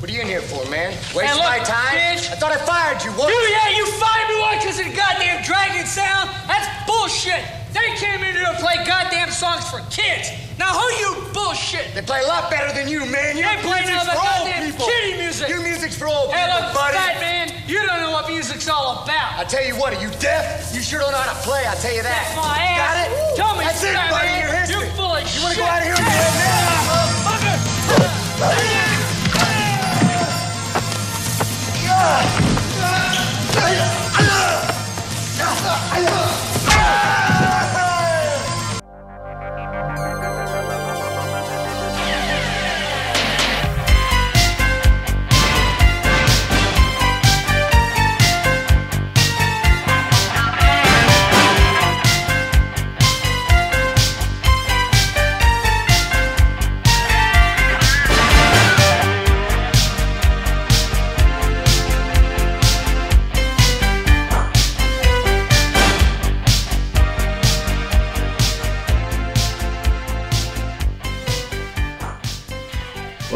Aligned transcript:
What 0.00 0.08
are 0.08 0.14
you 0.16 0.22
in 0.24 0.28
here 0.32 0.40
for, 0.40 0.64
man? 0.72 0.96
Waste 1.12 1.36
look, 1.36 1.44
my 1.44 1.60
time? 1.60 1.92
bitch. 1.92 2.32
I 2.32 2.36
thought 2.40 2.56
I 2.56 2.60
fired 2.64 3.04
you. 3.04 3.12
What? 3.20 3.28
You, 3.28 3.36
yeah, 3.52 3.76
you 3.76 3.84
fired 4.00 4.28
me 4.32 4.36
one 4.40 4.56
because 4.56 4.80
of 4.80 4.88
the 4.88 4.96
goddamn 4.96 5.44
dragon 5.44 5.84
sound. 5.84 6.32
That's 6.48 6.64
bullshit. 6.88 7.44
They 7.76 7.84
came 8.00 8.24
in 8.24 8.32
here 8.32 8.48
to 8.48 8.56
play 8.64 8.80
goddamn 8.88 9.28
songs 9.28 9.68
for 9.68 9.84
kids. 9.92 10.32
Now 10.56 10.72
who 10.72 10.86
you 11.04 11.10
bullshit? 11.36 11.92
They 11.92 12.00
play 12.00 12.24
a 12.24 12.28
lot 12.32 12.48
better 12.48 12.72
than 12.72 12.88
you, 12.88 13.04
man. 13.12 13.36
Your 13.36 13.44
They 13.52 13.60
play 13.60 13.84
music's 13.84 14.08
for 14.08 14.16
old 14.24 14.48
goddamn 14.48 14.72
people. 14.72 14.86
kiddie 14.88 15.16
music. 15.20 15.46
Your 15.52 15.60
music's 15.62 15.96
for 16.00 16.08
old 16.08 16.32
Hey, 16.32 16.48
people, 16.48 16.64
look, 16.64 16.72
buddy. 16.80 16.96
fat 16.96 17.20
man, 17.20 17.46
you 17.68 17.84
don't 17.84 18.00
know 18.00 18.10
what 18.16 18.24
music's 18.32 18.68
all 18.72 19.04
about. 19.04 19.36
I 19.36 19.44
tell 19.44 19.60
you 19.62 19.76
what, 19.76 19.92
are 19.92 20.00
you 20.00 20.08
deaf? 20.16 20.72
You 20.72 20.80
sure 20.80 20.98
don't 21.04 21.12
know 21.12 21.20
how 21.20 21.28
to 21.36 21.40
play. 21.44 21.68
I 21.68 21.76
tell 21.76 21.92
you 21.92 22.02
that. 22.02 22.24
That's 22.24 22.40
my 22.40 22.56
ass. 22.56 22.80
Got 22.80 22.96
it? 23.04 23.36
Tell 23.36 23.52
me, 23.52 23.64
That's 23.68 23.84
it, 23.84 23.92
buddy. 24.08 24.32
man. 24.32 24.48
You're 24.48 24.56
history. 24.64 24.80
You 24.88 24.96
full 24.96 25.12
of 25.12 25.20
You 25.28 25.40
wanna 25.44 25.56
go 25.60 25.64
out 25.68 25.84
of 25.84 25.92
here 25.92 26.00
and 32.00 32.40
do 33.52 33.60
it 33.60 33.76
now? 33.76 34.70
Motherfucker. 35.38 36.29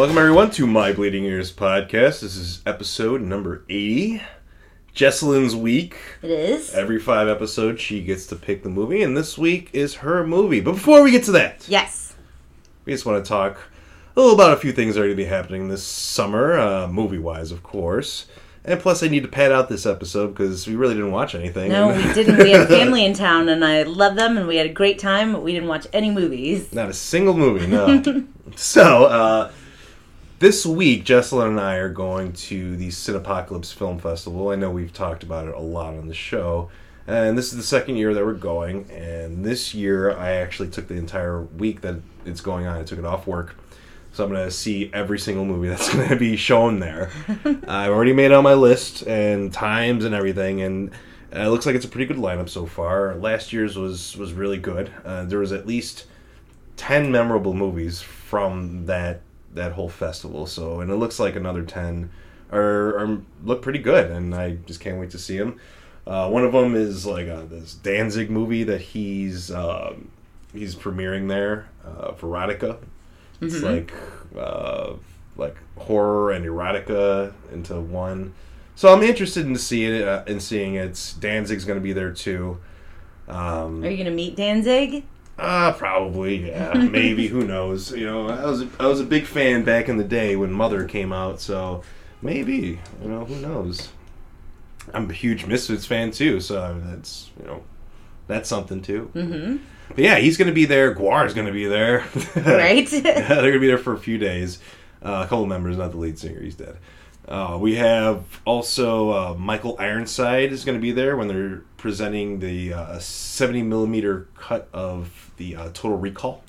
Welcome 0.05 0.19
everyone 0.19 0.51
to 0.51 0.67
My 0.67 0.93
Bleeding 0.93 1.25
Ears 1.25 1.51
podcast. 1.51 2.21
This 2.21 2.37
is 2.37 2.61
episode 2.67 3.23
number 3.23 3.65
80. 3.71 4.21
Jesselyn's 4.95 5.57
week. 5.57 5.97
It 6.21 6.31
is. 6.31 6.75
Every 6.75 6.99
five 7.01 7.27
episodes 7.27 7.81
she 7.81 8.03
gets 8.05 8.27
to 8.27 8.37
pick 8.37 8.63
the 8.63 8.69
movie, 8.69 9.03
and 9.03 9.17
this 9.17 9.39
week 9.39 9.71
is 9.73 9.95
her 9.95 10.27
movie. 10.27 10.61
But 10.61 10.73
before 10.73 11.03
we 11.03 11.11
get 11.11 11.25
to 11.25 11.33
that, 11.33 11.65
Yes. 11.71 12.15
we 12.85 12.93
just 12.93 13.07
want 13.07 13.25
to 13.25 13.27
talk 13.27 13.57
a 14.15 14.21
little 14.21 14.35
about 14.35 14.53
a 14.53 14.59
few 14.59 14.73
things 14.73 14.95
that 14.95 15.01
are 15.01 15.05
going 15.05 15.17
to 15.17 15.23
be 15.23 15.25
happening 15.25 15.69
this 15.69 15.83
summer, 15.83 16.59
uh, 16.59 16.87
movie 16.87 17.17
wise, 17.17 17.51
of 17.51 17.63
course. 17.63 18.27
And 18.67 18.79
plus, 18.79 19.03
I 19.03 19.09
need 19.09 19.23
to 19.23 19.29
pad 19.29 19.53
out 19.53 19.71
this 19.71 19.87
episode 19.87 20.35
because 20.35 20.67
we 20.67 20.77
really 20.77 20.95
didn't 20.97 21.13
watch 21.13 21.35
anything. 21.35 21.73
No, 21.73 21.89
we 21.89 22.03
didn't. 22.13 22.37
We 22.37 22.51
had 22.51 22.69
family 22.69 23.07
in 23.07 23.15
town, 23.15 23.49
and 23.49 23.65
I 23.65 23.85
love 23.85 24.17
them, 24.17 24.37
and 24.37 24.47
we 24.47 24.57
had 24.57 24.67
a 24.67 24.73
great 24.73 24.99
time. 24.99 25.33
But 25.33 25.43
we 25.43 25.53
didn't 25.55 25.69
watch 25.71 25.87
any 25.95 26.11
movies. 26.11 26.75
Not 26.75 26.91
a 26.91 26.95
single 26.95 27.33
movie, 27.35 27.67
no. 27.67 28.03
so, 28.55 29.05
uh, 29.07 29.51
this 30.45 30.67
week, 30.67 31.07
Jesselyn 31.07 31.49
and 31.49 31.59
I 31.59 31.77
are 31.77 31.89
going 31.89 32.35
to 32.35 32.77
the 32.77 32.89
Cinepocalypse 32.89 33.73
Film 33.73 33.99
Festival. 33.99 34.51
I 34.51 34.57
know 34.57 34.71
we've 34.71 34.93
talked 34.93 35.23
about 35.23 35.49
it 35.49 35.55
a 35.55 35.59
lot 35.59 35.95
on 35.95 36.07
the 36.07 36.13
show. 36.13 36.69
And 37.07 37.39
this 37.39 37.51
is 37.51 37.57
the 37.57 37.63
second 37.63 37.97
year 37.97 38.13
that 38.13 38.23
we're 38.23 38.35
going. 38.35 38.91
And 38.91 39.43
this 39.43 39.73
year, 39.75 40.15
I 40.15 40.33
actually 40.33 40.69
took 40.69 40.87
the 40.87 40.97
entire 40.97 41.41
week 41.41 41.81
that 41.81 41.95
it's 42.27 42.43
going 42.43 42.67
on. 42.67 42.77
I 42.77 42.83
took 42.83 42.99
it 42.99 43.07
off 43.07 43.27
work. 43.27 43.57
So 44.13 44.23
I'm 44.23 44.31
going 44.31 44.45
to 44.45 44.51
see 44.51 44.91
every 44.93 45.19
single 45.19 45.47
movie 45.47 45.69
that's 45.71 45.91
going 45.91 46.11
to 46.11 46.17
be 46.17 46.37
shown 46.37 46.79
there. 46.79 47.11
I've 47.67 47.93
already 47.93 48.13
made 48.13 48.27
it 48.27 48.33
on 48.33 48.45
my 48.45 48.53
list 48.53 49.07
and 49.07 49.51
times 49.51 50.05
and 50.05 50.15
everything. 50.15 50.61
And 50.61 50.91
uh, 51.35 51.39
it 51.39 51.49
looks 51.49 51.65
like 51.65 51.75
it's 51.75 51.87
a 51.87 51.89
pretty 51.89 52.05
good 52.05 52.23
lineup 52.23 52.51
so 52.51 52.67
far. 52.67 53.15
Last 53.15 53.55
year's 53.55 53.79
was, 53.79 54.15
was 54.19 54.35
really 54.35 54.59
good. 54.59 54.93
Uh, 55.07 55.25
there 55.25 55.39
was 55.39 55.53
at 55.53 55.67
least 55.67 56.05
10 56.77 57.11
memorable 57.11 57.55
movies 57.55 58.03
from 58.03 58.85
that 58.85 59.23
that 59.55 59.73
whole 59.73 59.89
festival. 59.89 60.47
So 60.47 60.81
and 60.81 60.91
it 60.91 60.97
looks 60.97 61.19
like 61.19 61.37
another 61.37 61.63
10 61.63 62.11
are, 62.53 62.99
are 62.99 63.19
look 63.43 63.63
pretty 63.63 63.79
good 63.79 64.11
and 64.11 64.35
i 64.35 64.53
just 64.67 64.79
can't 64.79 65.01
wait 65.01 65.11
to 65.11 65.19
see 65.19 65.39
them 65.39 65.59
uh, 66.07 66.29
one 66.29 66.45
of 66.45 66.53
them 66.53 66.75
is 66.77 67.07
like 67.07 67.27
uh, 67.27 67.43
this 67.47 67.75
danzig 67.75 68.31
movie 68.31 68.63
that 68.63 68.81
he's 68.81 69.51
um, 69.51 70.11
he's 70.53 70.75
premiering 70.75 71.27
there 71.29 71.67
uh, 71.85 72.13
for 72.13 72.29
erotica 72.29 72.79
it's 73.41 73.63
like 73.63 73.93
uh, 74.39 74.95
like 75.37 75.57
horror 75.77 76.33
and 76.33 76.45
erotica 76.45 77.33
into 77.53 77.81
one. 77.81 78.35
So 78.77 78.93
i'm 78.93 79.03
interested 79.03 79.47
in 79.47 79.57
seeing 79.57 79.95
it 79.95 80.09
uh, 80.09 80.25
in 80.27 80.41
seeing 80.41 80.75
it. 80.75 81.15
Danzig's 81.21 81.65
going 81.65 81.79
to 81.79 81.83
be 81.83 81.93
there 81.93 82.13
too. 82.13 82.59
Um, 83.29 83.83
Are 83.83 83.89
you 83.89 83.97
going 83.97 84.05
to 84.07 84.11
meet 84.11 84.37
Danzig? 84.37 85.05
Uh, 85.39 85.73
probably, 85.73 86.49
yeah, 86.51 86.73
maybe. 86.91 87.27
Who 87.27 87.45
knows? 87.45 87.91
You 87.93 88.07
know, 88.07 88.29
I 88.29 88.45
was 88.45 88.65
I 88.79 88.87
was 88.87 89.01
a 89.01 89.05
big 89.05 89.27
fan 89.27 89.65
back 89.65 89.89
in 89.89 89.97
the 89.97 90.05
day 90.05 90.37
when 90.37 90.53
Mother 90.53 90.85
came 90.85 91.13
out, 91.13 91.41
so 91.41 91.83
maybe 92.23 92.79
you 93.03 93.09
know 93.09 93.25
who 93.25 93.37
knows. 93.37 93.89
I'm 94.93 95.09
a 95.11 95.15
huge 95.15 95.47
Misfits 95.47 95.87
fan 95.87 96.11
too, 96.11 96.41
so 96.41 96.81
that's 96.85 97.31
you 97.41 97.47
know 97.47 97.63
that's 98.27 98.49
something 98.49 98.81
too. 98.83 99.11
Mm-hmm. 99.15 99.57
But 99.89 99.99
yeah, 99.99 100.17
he's 100.19 100.37
gonna 100.37 100.53
be 100.53 100.67
there. 100.67 100.95
Gwar's 100.95 101.35
gonna 101.35 101.53
be 101.53 101.67
there. 101.67 102.05
Right? 102.37 102.91
Yeah, 102.93 103.29
they're 103.29 103.51
gonna 103.51 103.59
be 103.59 103.67
there 103.67 103.79
for 103.79 103.93
a 103.93 103.99
few 103.99 104.19
days. 104.19 104.61
Uh, 105.03 105.23
a 105.25 105.29
couple 105.29 105.47
members, 105.47 105.77
not 105.77 105.91
the 105.91 105.99
lead 105.99 106.19
singer. 106.19 106.41
He's 106.41 106.55
dead. 106.55 106.79
Uh, 107.27 107.57
we 107.61 107.77
have 107.77 108.23
also 108.45 109.11
uh, 109.11 109.35
Michael 109.39 109.77
Ironside 109.79 110.53
is 110.53 110.65
going 110.65 110.77
to 110.77 110.83
be 110.83 110.93
there 110.93 111.17
when 111.17 111.29
they're 111.29 111.63
presenting 111.79 112.39
the 112.41 112.73
uh, 112.75 112.99
70 112.99 113.63
millimeter 113.63 114.29
cut 114.37 114.69
of 114.73 115.31
the 115.39 115.57
uh, 115.57 115.65
Total 115.73 115.97
Recall, 115.97 116.43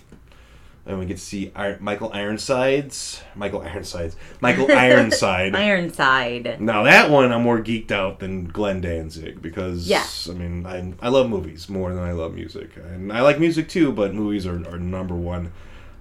and 0.85 0.99
we 0.99 1.05
get 1.05 1.15
to 1.17 1.23
see 1.23 1.51
Ir- 1.57 1.77
Michael 1.79 2.11
Ironsides, 2.13 3.21
Michael 3.35 3.61
Ironsides, 3.61 4.17
Michael 4.41 4.69
Ironside. 4.77 5.55
Ironside. 5.55 6.59
Now 6.59 6.83
that 6.83 7.09
one 7.09 7.31
I'm 7.31 7.43
more 7.43 7.59
geeked 7.59 7.91
out 7.91 8.19
than 8.19 8.45
Glenn 8.47 8.81
Danzig 8.81 9.41
because 9.41 9.87
Yeah. 9.87 10.05
I 10.29 10.33
mean 10.33 10.65
I, 10.65 10.93
I 11.01 11.07
love 11.09 11.29
movies 11.29 11.69
more 11.69 11.93
than 11.93 12.03
I 12.03 12.11
love 12.11 12.33
music 12.35 12.71
and 12.75 13.11
I 13.13 13.21
like 13.21 13.39
music 13.39 13.69
too 13.69 13.91
but 13.93 14.13
movies 14.13 14.45
are, 14.45 14.55
are 14.69 14.77
number 14.79 15.15
one. 15.15 15.51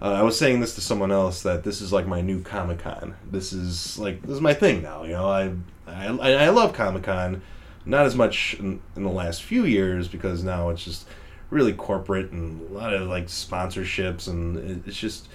Uh, 0.05 0.13
I 0.13 0.23
was 0.23 0.39
saying 0.39 0.61
this 0.61 0.75
to 0.75 0.83
someone 0.83 1.11
else 1.11 1.43
that 1.45 1.65
this 1.65 1.81
is 1.81 1.91
like 1.91 2.07
my 2.07 2.21
new 2.21 2.43
Comic 2.43 2.81
Con. 2.81 3.17
This 3.31 3.55
is 3.55 3.99
like 3.99 4.21
this 4.21 4.33
is 4.33 4.41
my 4.43 4.53
thing 4.53 4.83
now. 4.83 5.05
You 5.05 5.13
know 5.13 5.27
I 5.27 5.55
I, 5.87 6.35
I 6.35 6.49
love 6.51 6.75
Comic 6.75 7.05
Con, 7.05 7.41
not 7.87 8.05
as 8.05 8.15
much 8.15 8.55
in, 8.59 8.83
in 8.97 9.03
the 9.03 9.11
last 9.11 9.43
few 9.43 9.65
years 9.65 10.07
because 10.07 10.45
now 10.45 10.69
it's 10.69 10.85
just 10.85 11.09
really 11.49 11.73
corporate 11.73 12.33
and 12.33 12.71
a 12.71 12.75
lot 12.75 12.93
of 12.93 13.09
like 13.09 13.29
sponsorships 13.29 14.29
and 14.29 14.85
it's 14.87 14.99
just 14.99 15.27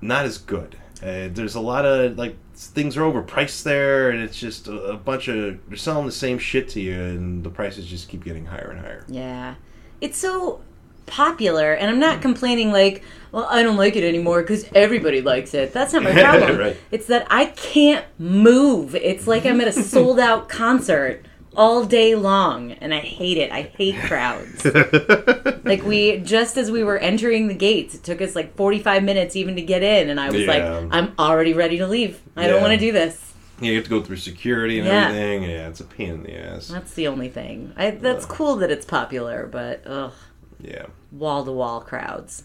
not 0.00 0.24
as 0.24 0.38
good. 0.38 0.76
Uh, 1.02 1.26
there's 1.32 1.56
a 1.56 1.60
lot 1.60 1.84
of 1.84 2.16
like 2.16 2.36
things 2.54 2.96
are 2.96 3.00
overpriced 3.00 3.64
there, 3.64 4.10
and 4.10 4.22
it's 4.22 4.38
just 4.38 4.68
a, 4.68 4.82
a 4.82 4.96
bunch 4.96 5.26
of 5.26 5.58
they're 5.66 5.76
selling 5.76 6.06
the 6.06 6.12
same 6.12 6.38
shit 6.38 6.68
to 6.68 6.80
you, 6.80 6.94
and 6.94 7.42
the 7.42 7.50
prices 7.50 7.86
just 7.86 8.08
keep 8.08 8.22
getting 8.22 8.46
higher 8.46 8.70
and 8.70 8.78
higher. 8.78 9.04
Yeah. 9.08 9.56
It's 10.00 10.16
so 10.18 10.62
popular, 11.08 11.72
and 11.72 11.90
I'm 11.90 11.98
not 11.98 12.16
hmm. 12.16 12.22
complaining 12.22 12.72
like, 12.72 13.02
well, 13.32 13.46
I 13.50 13.62
don't 13.62 13.76
like 13.76 13.96
it 13.96 14.04
anymore 14.04 14.42
because 14.42 14.64
everybody 14.74 15.20
likes 15.20 15.54
it. 15.54 15.72
That's 15.72 15.92
not 15.92 16.02
my 16.02 16.12
problem. 16.22 16.58
Right. 16.58 16.76
It's 16.90 17.06
that 17.08 17.26
I 17.30 17.46
can't 17.46 18.04
move. 18.18 18.94
It's 18.94 19.26
like 19.26 19.44
I'm 19.44 19.60
at 19.60 19.68
a 19.68 19.72
sold 19.82 20.18
out 20.18 20.48
concert 20.48 21.26
all 21.56 21.84
day 21.84 22.14
long, 22.14 22.72
and 22.72 22.94
I 22.94 23.00
hate 23.00 23.36
it. 23.36 23.50
I 23.50 23.62
hate 23.62 23.96
crowds. 24.02 24.64
like 25.64 25.82
we 25.82 26.18
just 26.18 26.56
as 26.56 26.70
we 26.70 26.84
were 26.84 26.98
entering 26.98 27.48
the 27.48 27.54
gates, 27.54 27.94
it 27.94 28.04
took 28.04 28.22
us 28.22 28.36
like 28.36 28.54
45 28.56 29.02
minutes 29.02 29.34
even 29.34 29.56
to 29.56 29.62
get 29.62 29.82
in, 29.82 30.08
and 30.08 30.20
I 30.20 30.30
was 30.30 30.42
Yeah. 30.42 30.46
like, 30.46 30.88
I'm 30.92 31.14
already 31.18 31.54
ready 31.54 31.78
to 31.78 31.86
leave. 31.86 32.20
I 32.36 32.46
don't 32.46 32.60
want 32.62 32.72
to 32.74 32.78
do 32.78 32.92
this. 32.92 33.28
Yeah, 33.60 33.70
you 33.70 33.76
have 33.76 33.84
to 33.84 33.90
go 33.90 34.02
through 34.02 34.16
security 34.16 34.78
and 34.78 34.86
Yeah. 34.86 35.08
everything. 35.08 35.42
Yeah, 35.42 35.68
it's 35.68 35.80
a 35.80 35.84
pain 35.84 36.10
in 36.10 36.22
the 36.22 36.38
ass. 36.38 36.68
That's 36.68 36.94
the 36.94 37.08
only 37.08 37.28
thing. 37.28 37.72
I, 37.76 37.90
that's 37.90 38.24
cool 38.24 38.56
that 38.56 38.70
it's 38.70 38.86
popular, 38.86 39.48
but 39.50 39.82
ugh, 39.84 40.12
Yeah. 40.60 40.86
wall 41.12 41.44
to 41.44 41.52
wall 41.52 41.80
crowds. 41.80 42.44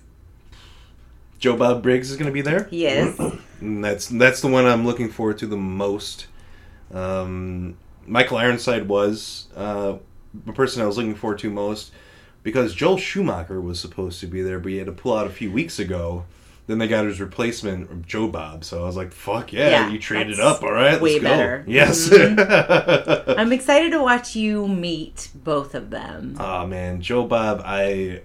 Joe 1.40 1.58
Bob 1.58 1.84
Briggs 1.84 2.10
is 2.10 2.16
going 2.18 2.28
to 2.28 2.34
be 2.34 2.42
there. 2.42 2.66
He 2.66 2.86
is. 2.86 3.20
That's 3.62 4.08
that's 4.08 4.42
the 4.42 4.48
one 4.50 4.66
I'm 4.66 4.86
looking 4.86 5.10
forward 5.10 5.38
to 5.40 5.48
the 5.48 5.58
most. 5.58 6.28
Um, 6.94 7.78
Michael 8.06 8.38
Ironside 8.38 8.88
was 8.90 9.48
uh, 9.56 9.98
the 10.46 10.54
person 10.54 10.82
I 10.82 10.86
was 10.86 10.98
looking 10.98 11.16
forward 11.16 11.40
to 11.40 11.50
most 11.50 11.92
because 12.44 12.74
Joel 12.76 12.98
Schumacher 12.98 13.62
was 13.62 13.80
supposed 13.80 14.20
to 14.20 14.28
be 14.28 14.42
there, 14.42 14.60
but 14.60 14.72
he 14.74 14.78
had 14.78 14.88
to 14.88 14.92
pull 14.92 15.16
out 15.16 15.28
a 15.28 15.30
few 15.30 15.50
weeks 15.52 15.80
ago. 15.80 16.26
Then 16.66 16.78
they 16.78 16.88
got 16.88 17.06
his 17.06 17.20
replacement, 17.20 18.08
Joe 18.08 18.30
Bob. 18.30 18.64
So 18.64 18.82
I 18.82 18.86
was 18.86 18.96
like, 18.96 19.12
"Fuck 19.12 19.52
yeah, 19.52 19.70
Yeah, 19.70 19.90
you 19.90 20.00
traded 20.00 20.40
up, 20.40 20.64
all 20.64 20.72
right, 20.72 21.02
way 21.02 21.20
let's 21.20 21.24
go." 21.24 21.30
better. 21.30 21.60
Mm-hmm. 21.60 21.72
Yes. 21.72 23.38
I'm 23.38 23.52
excited 23.52 23.92
to 23.92 24.02
watch 24.02 24.36
you 24.36 24.68
meet 24.68 25.30
both 25.36 25.76
of 25.76 25.90
them. 25.90 26.38
Oh 26.40 26.66
man, 26.66 27.02
Joe 27.02 27.26
Bob, 27.26 27.62
I, 27.66 28.22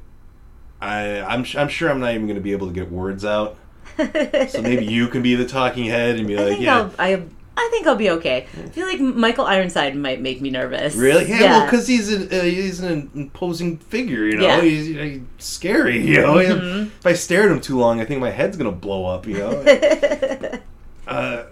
I, 0.80 1.20
I'm, 1.20 1.44
I'm 1.56 1.68
sure 1.68 1.90
I'm 1.90 1.98
not 1.98 2.14
even 2.14 2.26
going 2.26 2.36
to 2.36 2.42
be 2.42 2.52
able 2.52 2.68
to 2.68 2.72
get 2.72 2.92
words 2.92 3.24
out 3.24 3.56
so 4.48 4.62
maybe 4.62 4.86
you 4.86 5.08
can 5.08 5.22
be 5.22 5.34
the 5.34 5.46
talking 5.46 5.84
head 5.84 6.16
and 6.16 6.26
be 6.28 6.38
I 6.38 6.44
like, 6.44 6.60
yeah. 6.60 6.76
I'll. 6.76 6.94
I, 6.98 7.22
I 7.58 7.68
think 7.72 7.88
I'll 7.88 7.96
be 7.96 8.10
okay. 8.10 8.46
I 8.56 8.68
feel 8.68 8.86
like 8.86 9.00
Michael 9.00 9.44
Ironside 9.44 9.96
might 9.96 10.20
make 10.20 10.40
me 10.40 10.48
nervous. 10.48 10.94
Really? 10.94 11.28
Yeah, 11.28 11.40
well, 11.40 11.64
because 11.64 11.88
he's 11.88 12.12
an 12.12 12.28
uh, 12.32 12.42
he's 12.42 12.80
an 12.80 13.10
imposing 13.14 13.78
figure, 13.78 14.24
you 14.24 14.36
know. 14.36 14.44
Yeah. 14.44 14.60
He's, 14.60 14.86
he's 14.86 15.20
scary, 15.38 16.00
you 16.06 16.20
know. 16.20 16.34
Mm-hmm. 16.34 16.82
If 16.98 17.06
I 17.06 17.14
stare 17.14 17.42
at 17.42 17.50
him 17.50 17.60
too 17.60 17.76
long, 17.76 18.00
I 18.00 18.04
think 18.04 18.20
my 18.20 18.30
head's 18.30 18.56
gonna 18.56 18.70
blow 18.70 19.06
up, 19.06 19.26
you 19.26 19.38
know. 19.38 20.60
uh, 21.08 21.44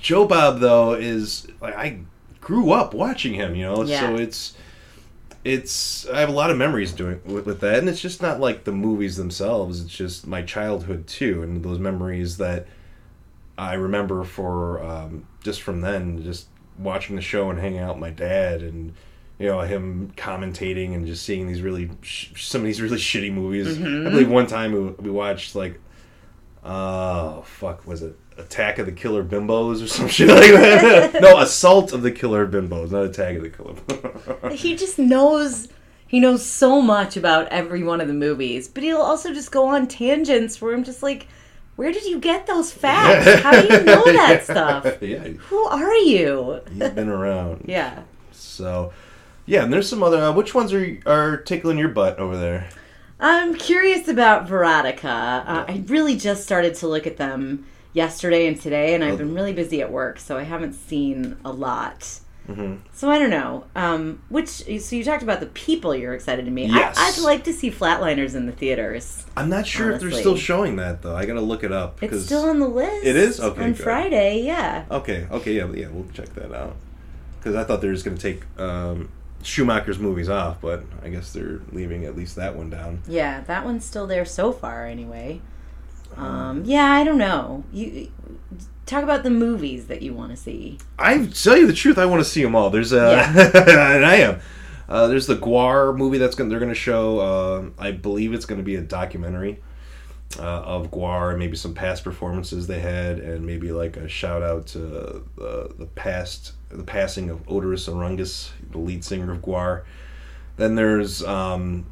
Joe 0.00 0.26
Bob 0.26 0.60
though 0.60 0.92
is 0.92 1.46
like 1.62 1.74
I 1.74 2.00
grew 2.42 2.72
up 2.72 2.92
watching 2.92 3.32
him, 3.32 3.54
you 3.54 3.64
know. 3.64 3.84
Yeah. 3.84 4.00
So 4.00 4.16
it's 4.16 4.54
it's 5.44 6.06
I 6.08 6.20
have 6.20 6.28
a 6.28 6.32
lot 6.32 6.50
of 6.50 6.58
memories 6.58 6.92
doing 6.92 7.22
with, 7.24 7.46
with 7.46 7.60
that, 7.60 7.78
and 7.78 7.88
it's 7.88 8.02
just 8.02 8.20
not 8.20 8.38
like 8.38 8.64
the 8.64 8.72
movies 8.72 9.16
themselves. 9.16 9.80
It's 9.80 9.94
just 9.94 10.26
my 10.26 10.42
childhood 10.42 11.06
too, 11.06 11.42
and 11.42 11.64
those 11.64 11.78
memories 11.78 12.36
that 12.36 12.66
I 13.56 13.74
remember 13.74 14.24
for 14.24 14.82
um, 14.82 15.26
just 15.42 15.62
from 15.62 15.80
then, 15.80 16.22
just 16.22 16.48
watching 16.78 17.16
the 17.16 17.22
show 17.22 17.50
and 17.50 17.58
hanging 17.58 17.78
out 17.78 17.94
with 17.94 18.00
my 18.00 18.10
dad, 18.10 18.62
and 18.62 18.94
you 19.38 19.46
know 19.46 19.60
him 19.60 20.12
commentating 20.16 20.94
and 20.94 21.06
just 21.06 21.24
seeing 21.24 21.46
these 21.46 21.62
really 21.62 21.90
sh- 22.02 22.48
some 22.48 22.62
of 22.62 22.66
these 22.66 22.80
really 22.82 22.96
shitty 23.10 23.32
movies. 23.32 23.78
I 23.78 24.10
believe 24.10 24.30
one 24.30 24.46
time 24.46 24.72
we, 24.72 24.80
we 24.80 25.10
watched 25.10 25.54
like 25.54 25.80
oh 26.64 27.42
fuck 27.42 27.86
was 27.86 28.02
it 28.02 28.16
Attack 28.36 28.78
of 28.78 28.86
the 28.86 28.92
Killer 28.92 29.22
Bimbos 29.22 29.82
or 29.82 29.86
some 29.86 30.08
shit 30.08 30.28
like 30.28 30.50
that? 30.50 31.14
no, 31.22 31.38
Assault 31.38 31.92
of 31.92 32.02
the 32.02 32.10
Killer 32.10 32.46
Bimbos, 32.46 32.90
not 32.90 33.04
Attack 33.04 33.36
of 33.36 33.42
the 33.42 33.50
Killer. 33.50 33.74
Bimbos. 33.74 34.52
he 34.52 34.74
just 34.76 34.98
knows. 34.98 35.68
He 36.06 36.20
knows 36.20 36.44
so 36.44 36.80
much 36.80 37.16
about 37.16 37.48
every 37.48 37.82
one 37.82 38.00
of 38.00 38.06
the 38.06 38.14
movies, 38.14 38.68
but 38.68 38.82
he'll 38.84 38.98
also 38.98 39.32
just 39.32 39.50
go 39.50 39.66
on 39.66 39.88
tangents 39.88 40.60
where 40.60 40.72
I'm 40.72 40.84
just 40.84 41.02
like, 41.02 41.26
where 41.76 41.92
did 41.92 42.04
you 42.04 42.18
get 42.18 42.46
those 42.46 42.72
facts? 42.72 43.42
How 43.42 43.52
do 43.60 43.72
you 43.72 43.82
know 43.82 44.02
that 44.06 44.44
stuff? 44.44 44.86
yeah, 45.02 45.18
Who 45.28 45.64
are 45.66 45.94
you? 45.96 46.60
he's 46.72 46.90
been 46.90 47.08
around. 47.08 47.64
Yeah. 47.68 48.02
So, 48.32 48.92
yeah, 49.46 49.64
and 49.64 49.72
there's 49.72 49.88
some 49.88 50.02
other. 50.02 50.18
Uh, 50.22 50.32
which 50.32 50.54
ones 50.54 50.72
are 50.72 50.98
are 51.06 51.36
tickling 51.38 51.78
your 51.78 51.88
butt 51.88 52.18
over 52.18 52.36
there? 52.36 52.68
I'm 53.20 53.54
curious 53.54 54.08
about 54.08 54.48
Veronica. 54.48 55.08
Uh, 55.08 55.64
I 55.68 55.82
really 55.86 56.16
just 56.16 56.42
started 56.44 56.74
to 56.76 56.88
look 56.88 57.06
at 57.06 57.16
them 57.16 57.64
yesterday 57.92 58.46
and 58.46 58.60
today, 58.60 58.94
and 58.94 59.04
I've 59.04 59.18
been 59.18 59.34
really 59.34 59.52
busy 59.52 59.80
at 59.80 59.90
work, 59.90 60.18
so 60.18 60.36
I 60.36 60.42
haven't 60.42 60.72
seen 60.74 61.36
a 61.44 61.52
lot. 61.52 62.20
So 62.92 63.10
I 63.10 63.18
don't 63.18 63.30
know. 63.30 63.64
Um, 63.74 64.22
which 64.28 64.48
so 64.48 64.96
you 64.96 65.04
talked 65.04 65.22
about 65.22 65.40
the 65.40 65.46
people 65.46 65.94
you're 65.94 66.14
excited 66.14 66.44
to 66.44 66.50
meet. 66.50 66.70
Yes. 66.70 66.96
I, 66.98 67.08
I'd 67.08 67.18
like 67.24 67.44
to 67.44 67.52
see 67.52 67.70
Flatliners 67.70 68.34
in 68.34 68.46
the 68.46 68.52
theaters. 68.52 69.24
I'm 69.36 69.48
not 69.48 69.66
sure 69.66 69.92
if 69.92 70.00
they're 70.00 70.10
still 70.10 70.36
showing 70.36 70.76
that 70.76 71.02
though. 71.02 71.16
I 71.16 71.26
gotta 71.26 71.40
look 71.40 71.64
it 71.64 71.72
up. 71.72 72.02
It's 72.02 72.24
still 72.24 72.48
on 72.48 72.60
the 72.60 72.68
list. 72.68 73.06
It 73.06 73.16
is? 73.16 73.40
Okay, 73.40 73.62
on 73.62 73.72
good. 73.72 73.82
Friday. 73.82 74.42
Yeah. 74.42 74.84
Okay, 74.90 75.26
okay, 75.30 75.54
yeah, 75.54 75.70
yeah, 75.72 75.88
we'll 75.88 76.06
check 76.12 76.28
that 76.34 76.52
out. 76.52 76.76
Because 77.38 77.54
I 77.56 77.64
thought 77.64 77.80
they 77.80 77.88
were 77.88 77.94
just 77.94 78.04
gonna 78.04 78.16
take 78.16 78.42
um, 78.58 79.10
Schumacher's 79.42 79.98
movies 79.98 80.28
off, 80.28 80.60
but 80.60 80.84
I 81.02 81.08
guess 81.08 81.32
they're 81.32 81.60
leaving 81.72 82.04
at 82.04 82.16
least 82.16 82.36
that 82.36 82.56
one 82.56 82.70
down. 82.70 83.02
Yeah, 83.06 83.40
that 83.42 83.64
one's 83.64 83.84
still 83.84 84.06
there 84.06 84.24
so 84.24 84.52
far, 84.52 84.86
anyway. 84.86 85.40
Um, 86.16 86.64
yeah, 86.64 86.92
I 86.92 87.04
don't 87.04 87.18
know. 87.18 87.64
You 87.72 88.10
talk 88.86 89.02
about 89.02 89.22
the 89.22 89.30
movies 89.30 89.86
that 89.86 90.02
you 90.02 90.12
want 90.14 90.30
to 90.30 90.36
see. 90.36 90.78
I 90.98 91.26
tell 91.26 91.56
you 91.56 91.66
the 91.66 91.72
truth, 91.72 91.98
I 91.98 92.06
want 92.06 92.22
to 92.22 92.28
see 92.28 92.42
them 92.42 92.54
all. 92.54 92.70
There's 92.70 92.92
uh, 92.92 93.32
and 93.66 94.04
I 94.04 94.16
am. 94.16 94.40
Uh, 94.88 95.06
there's 95.06 95.26
the 95.26 95.36
Gwar 95.36 95.96
movie 95.96 96.18
that's 96.18 96.34
gonna 96.34 96.50
they're 96.50 96.60
gonna 96.60 96.74
show. 96.74 97.18
Uh, 97.18 97.82
I 97.82 97.92
believe 97.92 98.34
it's 98.34 98.46
gonna 98.46 98.62
be 98.62 98.76
a 98.76 98.82
documentary 98.82 99.60
uh, 100.38 100.42
of 100.42 100.90
Gwar 100.90 101.30
and 101.30 101.38
maybe 101.38 101.56
some 101.56 101.74
past 101.74 102.04
performances 102.04 102.66
they 102.66 102.80
had, 102.80 103.18
and 103.18 103.46
maybe 103.46 103.72
like 103.72 103.96
a 103.96 104.08
shout 104.08 104.42
out 104.42 104.66
to 104.68 104.78
the 104.78 105.22
the 105.78 105.86
past 105.94 106.52
the 106.70 106.84
passing 106.84 107.30
of 107.30 107.44
Oderus 107.46 107.88
Urungus, 107.88 108.50
the 108.70 108.78
lead 108.78 109.04
singer 109.04 109.32
of 109.32 109.38
Gwar. 109.38 109.84
Then 110.56 110.74
there's 110.74 111.22
um, 111.24 111.86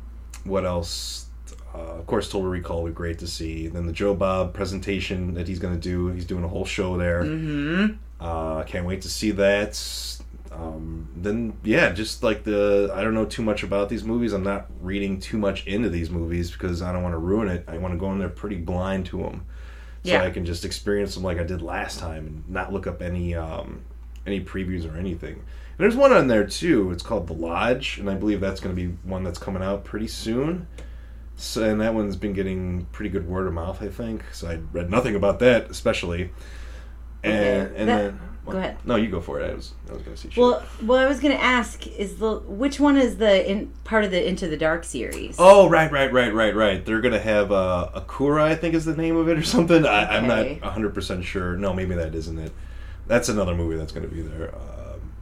what 0.44 0.64
else? 0.64 1.26
Uh, 1.74 1.78
of 1.98 2.06
course, 2.06 2.30
Total 2.30 2.48
Recall 2.48 2.82
would 2.82 2.90
be 2.90 2.94
great 2.94 3.18
to 3.20 3.26
see. 3.26 3.66
Then 3.68 3.86
the 3.86 3.92
Joe 3.92 4.14
Bob 4.14 4.52
presentation 4.52 5.34
that 5.34 5.48
he's 5.48 5.58
going 5.58 5.74
to 5.74 5.80
do. 5.80 6.08
He's 6.08 6.26
doing 6.26 6.44
a 6.44 6.48
whole 6.48 6.64
show 6.66 6.98
there. 6.98 7.22
Mm-hmm. 7.24 7.94
Uh, 8.20 8.58
I 8.58 8.64
can't 8.64 8.86
wait 8.86 9.02
to 9.02 9.08
see 9.08 9.30
that. 9.32 9.74
Um, 10.52 11.08
then 11.16 11.54
yeah, 11.64 11.92
just 11.92 12.22
like 12.22 12.44
the 12.44 12.92
I 12.94 13.02
don't 13.02 13.14
know 13.14 13.24
too 13.24 13.42
much 13.42 13.62
about 13.62 13.88
these 13.88 14.04
movies. 14.04 14.32
I'm 14.34 14.42
not 14.44 14.66
reading 14.82 15.18
too 15.18 15.38
much 15.38 15.66
into 15.66 15.88
these 15.88 16.10
movies 16.10 16.50
because 16.50 16.82
I 16.82 16.92
don't 16.92 17.02
want 17.02 17.14
to 17.14 17.18
ruin 17.18 17.48
it. 17.48 17.64
I 17.68 17.78
want 17.78 17.94
to 17.94 17.98
go 17.98 18.12
in 18.12 18.18
there 18.18 18.28
pretty 18.28 18.56
blind 18.56 19.06
to 19.06 19.18
them, 19.22 19.46
so 20.04 20.10
Yeah. 20.12 20.22
I 20.22 20.30
can 20.30 20.44
just 20.44 20.64
experience 20.66 21.14
them 21.14 21.22
like 21.22 21.38
I 21.38 21.44
did 21.44 21.62
last 21.62 21.98
time 22.00 22.26
and 22.26 22.48
not 22.50 22.70
look 22.70 22.86
up 22.86 23.00
any 23.00 23.34
um, 23.34 23.80
any 24.26 24.44
previews 24.44 24.84
or 24.90 24.96
anything. 24.98 25.36
And 25.36 25.78
there's 25.78 25.96
one 25.96 26.12
on 26.12 26.28
there 26.28 26.44
too. 26.46 26.90
It's 26.90 27.02
called 27.02 27.28
The 27.28 27.32
Lodge, 27.32 27.96
and 27.98 28.10
I 28.10 28.14
believe 28.14 28.40
that's 28.40 28.60
going 28.60 28.76
to 28.76 28.80
be 28.80 28.94
one 29.04 29.24
that's 29.24 29.38
coming 29.38 29.62
out 29.62 29.84
pretty 29.84 30.06
soon. 30.08 30.66
So, 31.36 31.64
and 31.64 31.80
that 31.80 31.94
one's 31.94 32.16
been 32.16 32.32
getting 32.34 32.84
pretty 32.92 33.10
good 33.10 33.26
word 33.26 33.46
of 33.46 33.52
mouth, 33.54 33.82
I 33.82 33.88
think. 33.88 34.22
So 34.32 34.48
I 34.48 34.60
read 34.72 34.90
nothing 34.90 35.16
about 35.16 35.38
that, 35.40 35.70
especially. 35.70 36.30
And 37.24 37.34
Okay, 37.68 37.74
and 37.80 37.88
that- 37.88 37.96
then 37.98 38.20
go 38.46 38.58
ahead. 38.58 38.76
No, 38.84 38.96
you 38.96 39.08
go 39.08 39.20
for 39.20 39.40
it. 39.40 39.50
I 39.50 39.54
was 39.54 39.72
I 39.88 39.92
was 39.92 40.02
gonna 40.02 40.16
see. 40.16 40.28
Shit. 40.30 40.36
Well, 40.38 40.62
well, 40.82 40.98
I 40.98 41.06
was 41.06 41.20
going 41.20 41.34
to 41.36 41.42
ask 41.42 41.86
is 41.86 42.16
the 42.16 42.38
which 42.40 42.78
one 42.80 42.96
is 42.96 43.16
the 43.16 43.48
in, 43.50 43.68
part 43.84 44.04
of 44.04 44.10
the 44.10 44.26
Into 44.28 44.48
the 44.48 44.56
Dark 44.56 44.84
series? 44.84 45.36
Oh 45.38 45.68
right, 45.68 45.90
right, 45.90 46.12
right, 46.12 46.34
right, 46.34 46.54
right. 46.54 46.84
They're 46.84 47.00
gonna 47.00 47.20
have 47.20 47.50
uh, 47.52 47.90
Akura, 47.94 48.42
I 48.42 48.54
think 48.56 48.74
is 48.74 48.84
the 48.84 48.96
name 48.96 49.16
of 49.16 49.28
it 49.28 49.38
or 49.38 49.42
something. 49.42 49.86
I, 49.86 50.16
I'm 50.16 50.26
not 50.26 50.40
Okay. 50.40 50.58
100 50.60 50.94
percent 50.94 51.24
sure. 51.24 51.56
No, 51.56 51.72
maybe 51.72 51.94
that 51.94 52.14
isn't 52.14 52.38
it. 52.38 52.52
That's 53.06 53.28
another 53.28 53.54
movie 53.54 53.76
that's 53.76 53.92
gonna 53.92 54.08
be 54.08 54.22
there. 54.22 54.54
Um, 54.54 55.12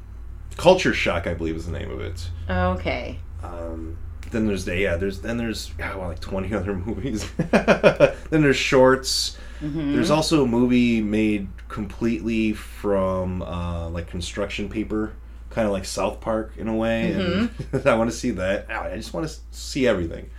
Culture 0.56 0.92
Shock, 0.94 1.26
I 1.26 1.34
believe, 1.34 1.56
is 1.56 1.66
the 1.66 1.72
name 1.72 1.90
of 1.90 2.00
it. 2.00 2.28
okay. 2.48 3.18
Um, 3.42 3.96
then 4.30 4.46
there's 4.46 4.64
the 4.64 4.76
yeah, 4.76 4.96
there's 4.96 5.20
then 5.20 5.36
there's 5.36 5.72
yeah, 5.78 5.94
well, 5.96 6.08
like 6.08 6.20
20 6.20 6.54
other 6.54 6.74
movies. 6.74 7.30
then 7.50 8.14
there's 8.30 8.56
shorts. 8.56 9.36
There's 9.62 10.10
also 10.10 10.44
a 10.44 10.46
movie 10.46 11.02
made 11.02 11.48
completely 11.68 12.54
from 12.54 13.42
uh, 13.42 13.90
like 13.90 14.06
construction 14.06 14.70
paper, 14.70 15.12
kind 15.50 15.66
of 15.66 15.72
like 15.72 15.84
South 15.84 16.20
Park 16.22 16.54
in 16.56 16.66
a 16.66 16.74
way. 16.74 17.12
And 17.12 17.50
I 17.86 17.94
want 17.94 18.10
to 18.10 18.16
see 18.16 18.30
that. 18.30 18.70
I 18.70 18.96
just 18.96 19.12
want 19.12 19.28
to 19.28 19.34
see 19.50 19.86
everything. 19.86 20.30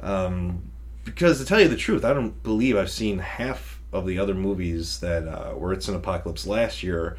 Um, 0.00 0.72
because 1.04 1.38
to 1.38 1.44
tell 1.44 1.60
you 1.60 1.68
the 1.68 1.76
truth, 1.76 2.04
I 2.04 2.12
don't 2.12 2.42
believe 2.42 2.76
I've 2.76 2.90
seen 2.90 3.20
half 3.20 3.80
of 3.92 4.06
the 4.06 4.18
other 4.18 4.34
movies 4.34 5.00
that 5.00 5.28
uh, 5.28 5.54
were 5.56 5.76
Cinepocalypse 5.76 6.44
last 6.46 6.82
year. 6.82 7.16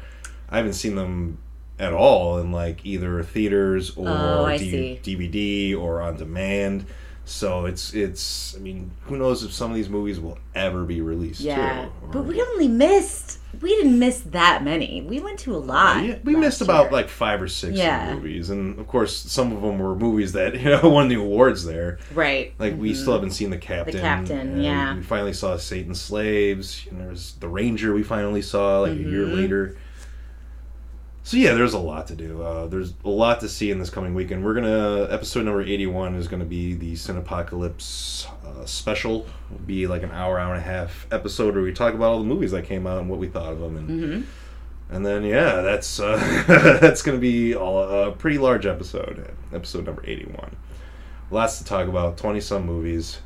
I 0.50 0.58
haven't 0.58 0.74
seen 0.74 0.94
them 0.94 1.38
at 1.78 1.92
all 1.92 2.38
in 2.38 2.52
like 2.52 2.84
either 2.86 3.22
theaters 3.22 3.96
or 3.96 4.08
Oh, 4.08 4.56
D-. 4.58 5.00
DVD 5.02 5.76
or 5.78 6.00
on 6.00 6.16
demand. 6.16 6.86
So 7.26 7.64
it's 7.64 7.94
it's. 7.94 8.54
I 8.54 8.58
mean, 8.60 8.90
who 9.06 9.16
knows 9.16 9.44
if 9.44 9.50
some 9.52 9.70
of 9.70 9.76
these 9.76 9.88
movies 9.88 10.20
will 10.20 10.36
ever 10.54 10.84
be 10.84 11.00
released? 11.00 11.40
Yeah, 11.40 11.86
too, 11.86 11.90
but 12.12 12.26
we 12.26 12.42
only 12.42 12.68
missed. 12.68 13.38
We 13.62 13.70
didn't 13.76 13.98
miss 13.98 14.20
that 14.32 14.62
many. 14.62 15.00
We 15.08 15.20
went 15.20 15.38
to 15.40 15.56
a 15.56 15.56
lot. 15.56 16.04
Yeah, 16.04 16.18
we 16.22 16.36
missed 16.36 16.60
about 16.60 16.92
like 16.92 17.08
five 17.08 17.40
or 17.40 17.48
six 17.48 17.78
Yeah. 17.78 18.12
movies, 18.14 18.50
and 18.50 18.78
of 18.78 18.86
course, 18.88 19.16
some 19.16 19.52
of 19.56 19.62
them 19.62 19.78
were 19.78 19.94
movies 19.96 20.32
that 20.32 20.54
you 20.60 20.68
know 20.68 20.90
won 20.90 21.08
the 21.08 21.14
awards 21.14 21.64
there. 21.64 21.98
right. 22.14 22.52
Like 22.58 22.76
we 22.78 22.92
still 22.92 23.14
haven't 23.14 23.30
seen 23.30 23.48
the 23.48 23.56
captain. 23.56 23.94
The 23.96 24.00
Captain, 24.02 24.60
yeah. 24.62 24.94
We 24.94 25.02
finally 25.02 25.32
saw 25.32 25.56
Satan's 25.56 26.02
Slaves. 26.02 26.86
And 26.90 27.00
there's 27.00 27.36
the 27.36 27.48
Ranger. 27.48 27.94
We 27.94 28.02
finally 28.02 28.42
saw 28.42 28.80
like 28.80 28.92
a 28.92 28.96
year 28.96 29.24
Mm-hmm. 29.24 29.34
later. 29.36 29.76
So 31.26 31.38
yeah, 31.38 31.54
there's 31.54 31.72
a 31.72 31.78
lot 31.78 32.06
to 32.08 32.14
do. 32.14 32.42
Uh, 32.42 32.66
there's 32.66 32.92
a 33.02 33.08
lot 33.08 33.40
to 33.40 33.48
see 33.48 33.70
in 33.70 33.78
this 33.78 33.88
coming 33.88 34.12
weekend. 34.14 34.44
We're 34.44 34.52
gonna 34.52 35.08
episode 35.10 35.46
number 35.46 35.62
81 35.62 36.16
is 36.16 36.28
gonna 36.28 36.44
be 36.44 36.74
the 36.74 36.92
Cinepocalypse 36.92 38.26
uh, 38.44 38.66
special. 38.66 39.26
It'll 39.50 39.64
be 39.64 39.86
like 39.86 40.02
an 40.02 40.10
hour, 40.10 40.38
hour 40.38 40.52
and 40.54 40.62
a 40.62 40.66
half 40.66 41.06
episode 41.10 41.54
where 41.54 41.62
we 41.64 41.72
talk 41.72 41.94
about 41.94 42.10
all 42.12 42.18
the 42.18 42.26
movies 42.26 42.50
that 42.50 42.64
came 42.66 42.86
out 42.86 42.98
and 42.98 43.08
what 43.08 43.18
we 43.18 43.28
thought 43.28 43.52
of 43.54 43.60
them. 43.60 43.76
And 43.78 43.88
Mm-hmm. 43.88 44.94
and 44.94 45.06
then 45.06 45.24
yeah, 45.24 45.62
that's 45.62 45.98
uh, 45.98 46.16
that's 46.80 47.00
gonna 47.00 47.16
be 47.16 47.54
all, 47.54 47.80
a 47.82 48.12
pretty 48.12 48.36
large 48.36 48.66
episode. 48.66 49.34
Episode 49.52 49.86
number 49.86 50.02
81. 50.06 50.54
Lots 51.30 51.56
to 51.56 51.64
talk 51.64 51.88
about. 51.88 52.18
20 52.18 52.38
some 52.40 52.66
movies. 52.66 53.20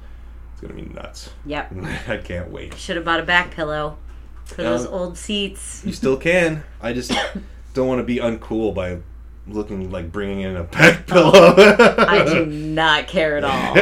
It's 0.53 0.61
gonna 0.61 0.75
be 0.75 0.83
nuts. 0.83 1.31
Yep. 1.47 1.73
I 2.09 2.17
can't 2.19 2.51
wait. 2.53 2.75
Should 2.75 2.95
have 2.95 3.05
bought 3.05 3.19
a 3.19 3.25
back 3.25 3.51
pillow 3.51 3.99
for 4.45 4.63
those 4.63 4.87
Um, 4.87 4.95
old 4.95 5.19
seats. 5.19 5.83
You 5.85 5.93
still 5.93 6.17
can. 6.17 6.63
I 6.81 6.93
just 6.93 7.13
don't 7.79 7.87
want 7.89 8.01
to 8.01 8.05
be 8.05 8.17
uncool 8.17 8.75
by 8.75 8.99
looking 9.47 9.91
like 9.91 10.11
bringing 10.13 10.41
in 10.41 10.57
a 10.57 10.65
back 10.65 11.07
pillow. 11.07 11.55
I 11.57 12.25
do 12.25 12.45
not 12.45 13.07
care 13.07 13.37
at 13.39 13.45
all. 13.45 13.79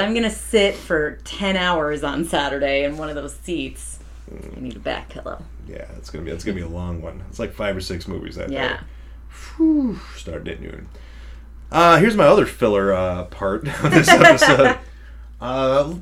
I'm 0.00 0.12
gonna 0.14 0.28
sit 0.30 0.74
for 0.74 1.12
ten 1.24 1.56
hours 1.56 2.02
on 2.04 2.24
Saturday 2.24 2.84
in 2.84 2.98
one 2.98 3.08
of 3.08 3.14
those 3.14 3.34
seats, 3.34 3.98
I 4.56 4.60
need 4.60 4.76
a 4.76 4.80
back 4.80 5.08
pillow. 5.10 5.42
yeah, 5.68 5.86
it's 5.96 6.10
gonna 6.10 6.24
be 6.24 6.30
it's 6.32 6.44
gonna 6.44 6.56
be 6.56 6.62
a 6.62 6.68
long 6.68 7.00
one. 7.00 7.22
It's 7.30 7.38
like 7.38 7.52
five 7.52 7.76
or 7.76 7.80
six 7.80 8.06
movies 8.08 8.34
that 8.36 8.50
Yeah. 8.50 8.78
day. 8.78 8.82
Whew, 9.56 9.98
at 10.26 10.44
noon. 10.60 10.88
Uh, 11.70 11.98
here's 11.98 12.16
my 12.16 12.24
other 12.26 12.46
filler 12.46 12.92
uh, 12.92 13.24
part 13.26 13.66
of 13.84 13.90
this 13.92 14.08
episode. 14.08 14.78
uh, 15.40 15.94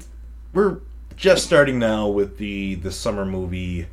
we're 0.55 0.79
just 1.17 1.45
starting 1.45 1.79
now 1.79 2.09
with 2.09 2.39
the 2.39 2.75
the 2.77 2.91
summer 2.91 3.25
movie 3.27 3.87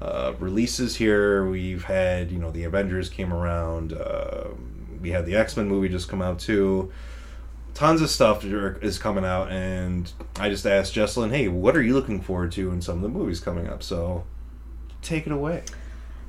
uh, 0.00 0.32
releases 0.38 0.96
here. 0.96 1.46
We've 1.48 1.84
had 1.84 2.30
you 2.30 2.38
know 2.38 2.50
the 2.50 2.64
Avengers 2.64 3.08
came 3.08 3.32
around. 3.32 3.92
Uh, 3.92 4.48
we 5.00 5.10
had 5.10 5.26
the 5.26 5.36
X 5.36 5.56
Men 5.56 5.68
movie 5.68 5.88
just 5.88 6.08
come 6.08 6.22
out 6.22 6.38
too. 6.38 6.92
Tons 7.74 8.02
of 8.02 8.10
stuff 8.10 8.44
is 8.44 8.98
coming 8.98 9.24
out, 9.24 9.50
and 9.52 10.10
I 10.40 10.48
just 10.48 10.66
asked 10.66 10.94
Jesselyn, 10.94 11.30
"Hey, 11.30 11.46
what 11.48 11.76
are 11.76 11.82
you 11.82 11.94
looking 11.94 12.20
forward 12.20 12.50
to 12.52 12.72
in 12.72 12.82
some 12.82 12.96
of 12.96 13.02
the 13.02 13.08
movies 13.08 13.38
coming 13.40 13.68
up?" 13.68 13.82
So, 13.84 14.24
take 15.02 15.26
it 15.26 15.32
away. 15.32 15.62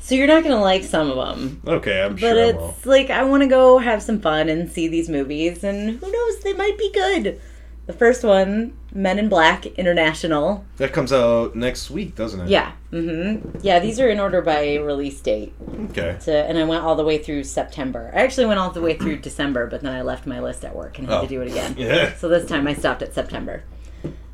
So 0.02 0.16
you're 0.16 0.28
not 0.28 0.44
gonna 0.44 0.62
like 0.62 0.84
some 0.84 1.10
of 1.12 1.18
them, 1.38 1.62
Okay, 1.68 2.02
I'm 2.04 2.12
but 2.14 2.20
sure 2.22 2.40
I 2.40 2.50
it's 2.50 2.58
will. 2.58 2.76
like 2.86 3.10
I 3.10 3.24
want 3.24 3.44
to 3.44 3.48
go 3.50 3.80
have 3.80 4.02
some 4.02 4.22
fun 4.22 4.48
and 4.48 4.70
see 4.72 4.88
these 4.88 5.10
movies, 5.10 5.64
and 5.64 6.00
who 6.00 6.12
knows, 6.12 6.40
they 6.40 6.54
might 6.54 6.78
be 6.78 6.92
good. 6.94 7.42
The 7.89 7.93
first 7.98 8.24
one, 8.24 8.77
Men 8.93 9.17
in 9.17 9.29
Black 9.29 9.65
International. 9.65 10.63
That 10.77 10.93
comes 10.93 11.12
out 11.12 11.55
next 11.55 11.89
week, 11.89 12.15
doesn't 12.15 12.41
it? 12.41 12.48
Yeah, 12.48 12.74
Mm-hmm. 12.91 13.58
yeah. 13.63 13.79
These 13.79 14.00
are 14.00 14.08
in 14.08 14.19
order 14.19 14.43
by 14.43 14.75
release 14.75 15.19
date. 15.22 15.55
Okay. 15.89 16.15
To, 16.25 16.31
and 16.31 16.55
I 16.60 16.65
went 16.65 16.84
all 16.84 16.96
the 16.96 17.03
way 17.03 17.17
through 17.17 17.46
September. 17.46 18.12
I 18.13 18.19
actually 18.22 18.46
went 18.46 18.60
all 18.60 18.69
the 18.69 18.79
way 18.81 18.93
through 18.96 19.17
December, 19.22 19.65
but 19.65 19.81
then 19.81 19.91
I 19.91 20.03
left 20.03 20.27
my 20.27 20.39
list 20.39 20.63
at 20.63 20.75
work 20.75 21.00
and 21.00 21.08
had 21.08 21.17
Oh. 21.17 21.22
to 21.24 21.27
do 21.27 21.41
it 21.41 21.48
again. 21.48 21.74
Yeah. 21.79 22.15
So 22.15 22.29
this 22.29 22.48
time 22.48 22.67
I 22.67 22.75
stopped 22.75 23.01
at 23.01 23.15
September. 23.15 23.63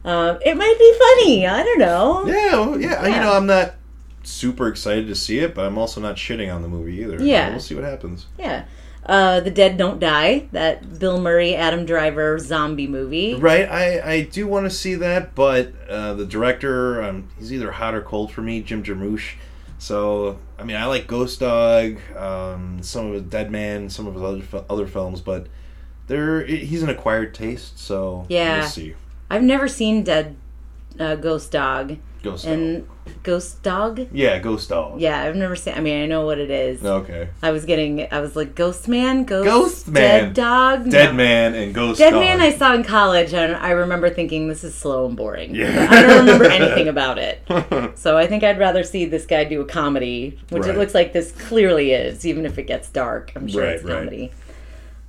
Um, 0.03 0.37
it 0.45 0.57
might 0.57 0.75
be 0.77 0.93
funny. 1.23 1.47
I 1.47 1.63
don't 1.63 1.79
know. 1.79 2.25
Yeah, 2.27 2.51
well, 2.59 2.81
yeah, 2.81 3.05
You 3.07 3.21
know, 3.21 3.31
I'm 3.37 3.45
not 3.45 3.75
super 4.23 4.67
excited 4.67 5.07
to 5.07 5.15
see 5.15 5.39
it, 5.39 5.55
but 5.55 5.65
I'm 5.65 5.77
also 5.77 6.01
not 6.01 6.17
shitting 6.17 6.53
on 6.53 6.61
the 6.61 6.67
movie 6.67 6.97
either. 7.03 7.23
Yeah. 7.23 7.51
we'll 7.51 7.61
see 7.61 7.73
what 7.75 7.85
happens. 7.85 8.25
Yeah. 8.37 8.65
Uh, 9.05 9.39
the 9.39 9.51
Dead 9.51 9.77
Don't 9.77 9.99
Die, 9.99 10.47
that 10.51 10.97
Bill 10.97 11.21
Murray, 11.21 11.53
Adam 11.55 11.85
Driver 11.85 12.39
zombie 12.39 12.87
movie. 12.87 13.35
Right, 13.35 13.69
I, 13.69 14.13
I 14.13 14.21
do 14.23 14.47
want 14.47 14.65
to 14.65 14.71
see 14.71 14.95
that, 14.95 15.35
but 15.35 15.73
uh, 15.87 16.15
the 16.15 16.25
director, 16.25 17.03
um, 17.03 17.29
he's 17.37 17.53
either 17.53 17.71
hot 17.71 17.93
or 17.93 18.01
cold 18.01 18.31
for 18.31 18.41
me, 18.41 18.61
Jim 18.61 18.81
Jarmusch. 18.81 19.33
So, 19.77 20.39
I 20.57 20.63
mean, 20.63 20.75
I 20.77 20.85
like 20.85 21.05
Ghost 21.05 21.39
Dog, 21.39 21.99
um, 22.17 22.81
some 22.81 23.07
of 23.07 23.13
his 23.13 23.23
Dead 23.23 23.51
Man, 23.51 23.89
some 23.91 24.07
of 24.07 24.15
his 24.15 24.23
other 24.23 24.65
other 24.69 24.87
films, 24.87 25.21
but 25.21 25.47
there 26.07 26.43
he's 26.45 26.81
an 26.81 26.89
acquired 26.89 27.33
taste. 27.35 27.77
So 27.77 28.25
Yeah. 28.29 28.59
we'll 28.61 28.67
see. 28.69 28.95
I've 29.29 29.43
never 29.43 29.67
seen 29.67 30.03
Dead 30.03 30.35
uh, 30.99 31.15
Ghost 31.15 31.51
Dog 31.51 31.97
Ghost 32.25 32.43
Dog. 32.45 32.53
and 32.53 32.87
Ghost 33.23 33.63
Dog. 33.63 34.07
yeah, 34.11 34.39
Ghost 34.39 34.67
Dog. 34.69 34.99
Yeah, 34.99 35.21
I've 35.21 35.35
never 35.35 35.55
seen. 35.55 35.73
I 35.75 35.79
mean, 35.79 36.03
I 36.03 36.05
know 36.07 36.25
what 36.25 36.37
it 36.39 36.49
is. 36.49 36.83
Okay. 36.83 37.29
I 37.41 37.51
was 37.51 37.63
getting. 37.65 38.11
I 38.11 38.19
was 38.19 38.35
like 38.35 38.55
Ghost 38.55 38.87
Man, 38.87 39.23
Ghost, 39.23 39.45
Ghost 39.47 39.93
Dead 39.93 40.23
Man. 40.23 40.33
Dog, 40.33 40.89
Dead 40.91 41.11
No. 41.11 41.13
Man 41.13 41.53
and 41.55 41.73
Ghost 41.73 41.99
Dead 41.99 42.11
Dog. 42.11 42.19
Man 42.21 42.41
I 42.41 42.51
saw 42.51 42.73
in 42.73 42.83
college, 42.83 43.33
and 43.33 43.55
I 43.55 43.71
remember 43.71 44.09
thinking 44.09 44.47
this 44.47 44.63
is 44.63 44.75
slow 44.75 45.05
and 45.05 45.15
boring. 45.15 45.55
Yeah. 45.55 45.87
I 45.89 46.01
don't 46.01 46.17
remember 46.25 46.45
anything 46.59 46.87
about 46.87 47.17
it. 47.17 47.41
So 47.95 48.17
I 48.17 48.27
think 48.27 48.43
I'd 48.43 48.59
rather 48.59 48.83
see 48.83 49.05
this 49.05 49.25
guy 49.25 49.43
do 49.45 49.61
a 49.61 49.65
comedy, 49.65 50.37
which 50.49 50.63
Right. 50.63 50.75
it 50.75 50.77
looks 50.77 50.93
like 50.93 51.13
this 51.13 51.31
clearly 51.31 51.91
is, 51.93 52.25
even 52.25 52.45
if 52.45 52.57
it 52.57 52.63
gets 52.63 52.89
dark. 52.89 53.31
I'm 53.35 53.47
sure 53.47 53.63
Right, 53.63 53.73
it's 53.75 53.83
right. 53.83 53.97
comedy. 53.99 54.31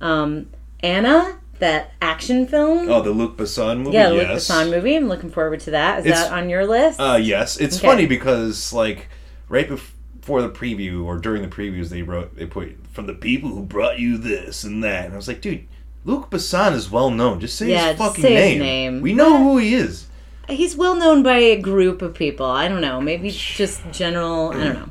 Um, 0.01 0.47
Anna, 0.81 1.37
that 1.59 1.91
action 2.01 2.45
film. 2.47 2.89
oh, 2.89 3.01
the 3.01 3.11
Luc 3.11 3.37
Besson 3.37 3.79
movie. 3.79 3.91
yeah, 3.91 4.09
the 4.09 4.15
Luc 4.15 4.27
yes. 4.27 4.47
Besson 4.49 4.69
movie. 4.71 4.95
I'm 4.95 5.07
looking 5.07 5.29
forward 5.31 5.59
to 5.61 5.71
that. 5.71 5.99
Is 5.99 6.05
It's- 6.07 6.23
that 6.25 6.31
on 6.33 6.49
your 6.49 6.65
list? 6.65 6.99
Uh, 6.99 7.19
yes, 7.21 7.57
it's 7.57 7.77
Okay. 7.77 7.87
funny 7.87 8.05
because 8.05 8.71
like 8.73 9.07
right 9.49 9.67
before 9.67 10.41
the 10.41 10.49
preview 10.49 11.05
or 11.05 11.17
during 11.17 11.41
the 11.41 11.47
previews, 11.47 11.89
they 11.89 12.01
wrote 12.03 12.35
they 12.35 12.45
put 12.45 12.75
from 12.91 13.05
the 13.07 13.13
people 13.13 13.49
who 13.49 13.63
brought 13.63 13.99
you 13.99 14.17
this 14.17 14.63
and 14.63 14.83
that, 14.83 15.05
and 15.05 15.13
I 15.13 15.17
was 15.17 15.27
like, 15.27 15.41
dude, 15.41 15.65
Luc 16.05 16.29
Besson 16.29 16.73
is 16.73 16.89
well 16.91 17.09
known. 17.09 17.39
Just 17.39 17.57
say 17.57 17.69
Yeah, 17.69 17.89
his 17.89 17.97
fucking 17.97 18.21
say 18.21 18.33
his 18.53 18.59
name. 18.59 18.93
name. 18.93 19.01
We 19.01 19.13
know 19.13 19.37
who 19.37 19.57
he 19.57 19.73
is. 19.73 20.07
He's 20.49 20.77
well 20.77 20.95
known 20.95 21.23
by 21.23 21.37
a 21.37 21.57
group 21.59 22.01
of 22.01 22.13
people. 22.13 22.45
I 22.45 22.67
don't 22.69 22.79
know. 22.81 23.01
Maybe 23.01 23.29
just 23.31 23.81
general. 23.91 24.49
I 24.51 24.63
don't 24.63 24.73
know. 24.75 24.89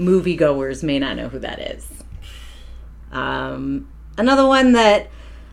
Moviegoers 0.00 0.82
may 0.82 0.98
not 0.98 1.16
know 1.16 1.28
who 1.28 1.38
that 1.40 1.60
is. 1.60 1.86
Um, 3.12 3.88
another 4.16 4.46
one 4.46 4.72
that 4.72 5.08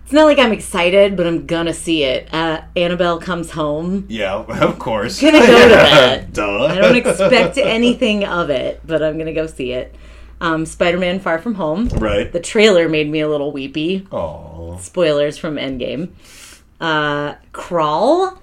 it's 0.05 0.13
not 0.13 0.25
like 0.25 0.38
I'm 0.39 0.53
excited, 0.53 1.17
but 1.17 1.27
I'm 1.27 1.45
gonna 1.45 1.74
see 1.74 2.03
it. 2.03 2.33
Uh, 2.33 2.62
Annabelle 2.77 3.19
comes 3.19 3.51
home. 3.51 4.05
Yeah, 4.07 4.35
of 4.47 4.79
course. 4.79 5.19
Gonna 5.19 5.39
go 5.39 5.45
to 5.45 5.51
that. 5.75 6.31
Duh. 6.31 6.65
I 6.67 6.75
don't 6.75 6.95
expect 6.95 7.57
anything 7.57 8.24
of 8.24 8.50
it, 8.50 8.79
but 8.85 9.03
I'm 9.03 9.17
gonna 9.17 9.33
go 9.33 9.47
see 9.47 9.71
it. 9.74 9.93
Um, 10.41 10.65
Spider-Man: 10.65 11.19
Far 11.21 11.39
From 11.39 11.55
Home. 11.55 11.88
right. 11.97 12.31
The 12.31 12.39
trailer 12.41 12.88
made 12.89 13.09
me 13.09 13.21
a 13.21 13.27
little 13.29 13.51
weepy. 13.51 14.07
Oh, 14.12 14.77
Spoilers 14.81 15.38
from 15.38 15.55
Endgame. 15.55 16.09
Uh, 16.79 17.35
Crawl. 17.53 18.41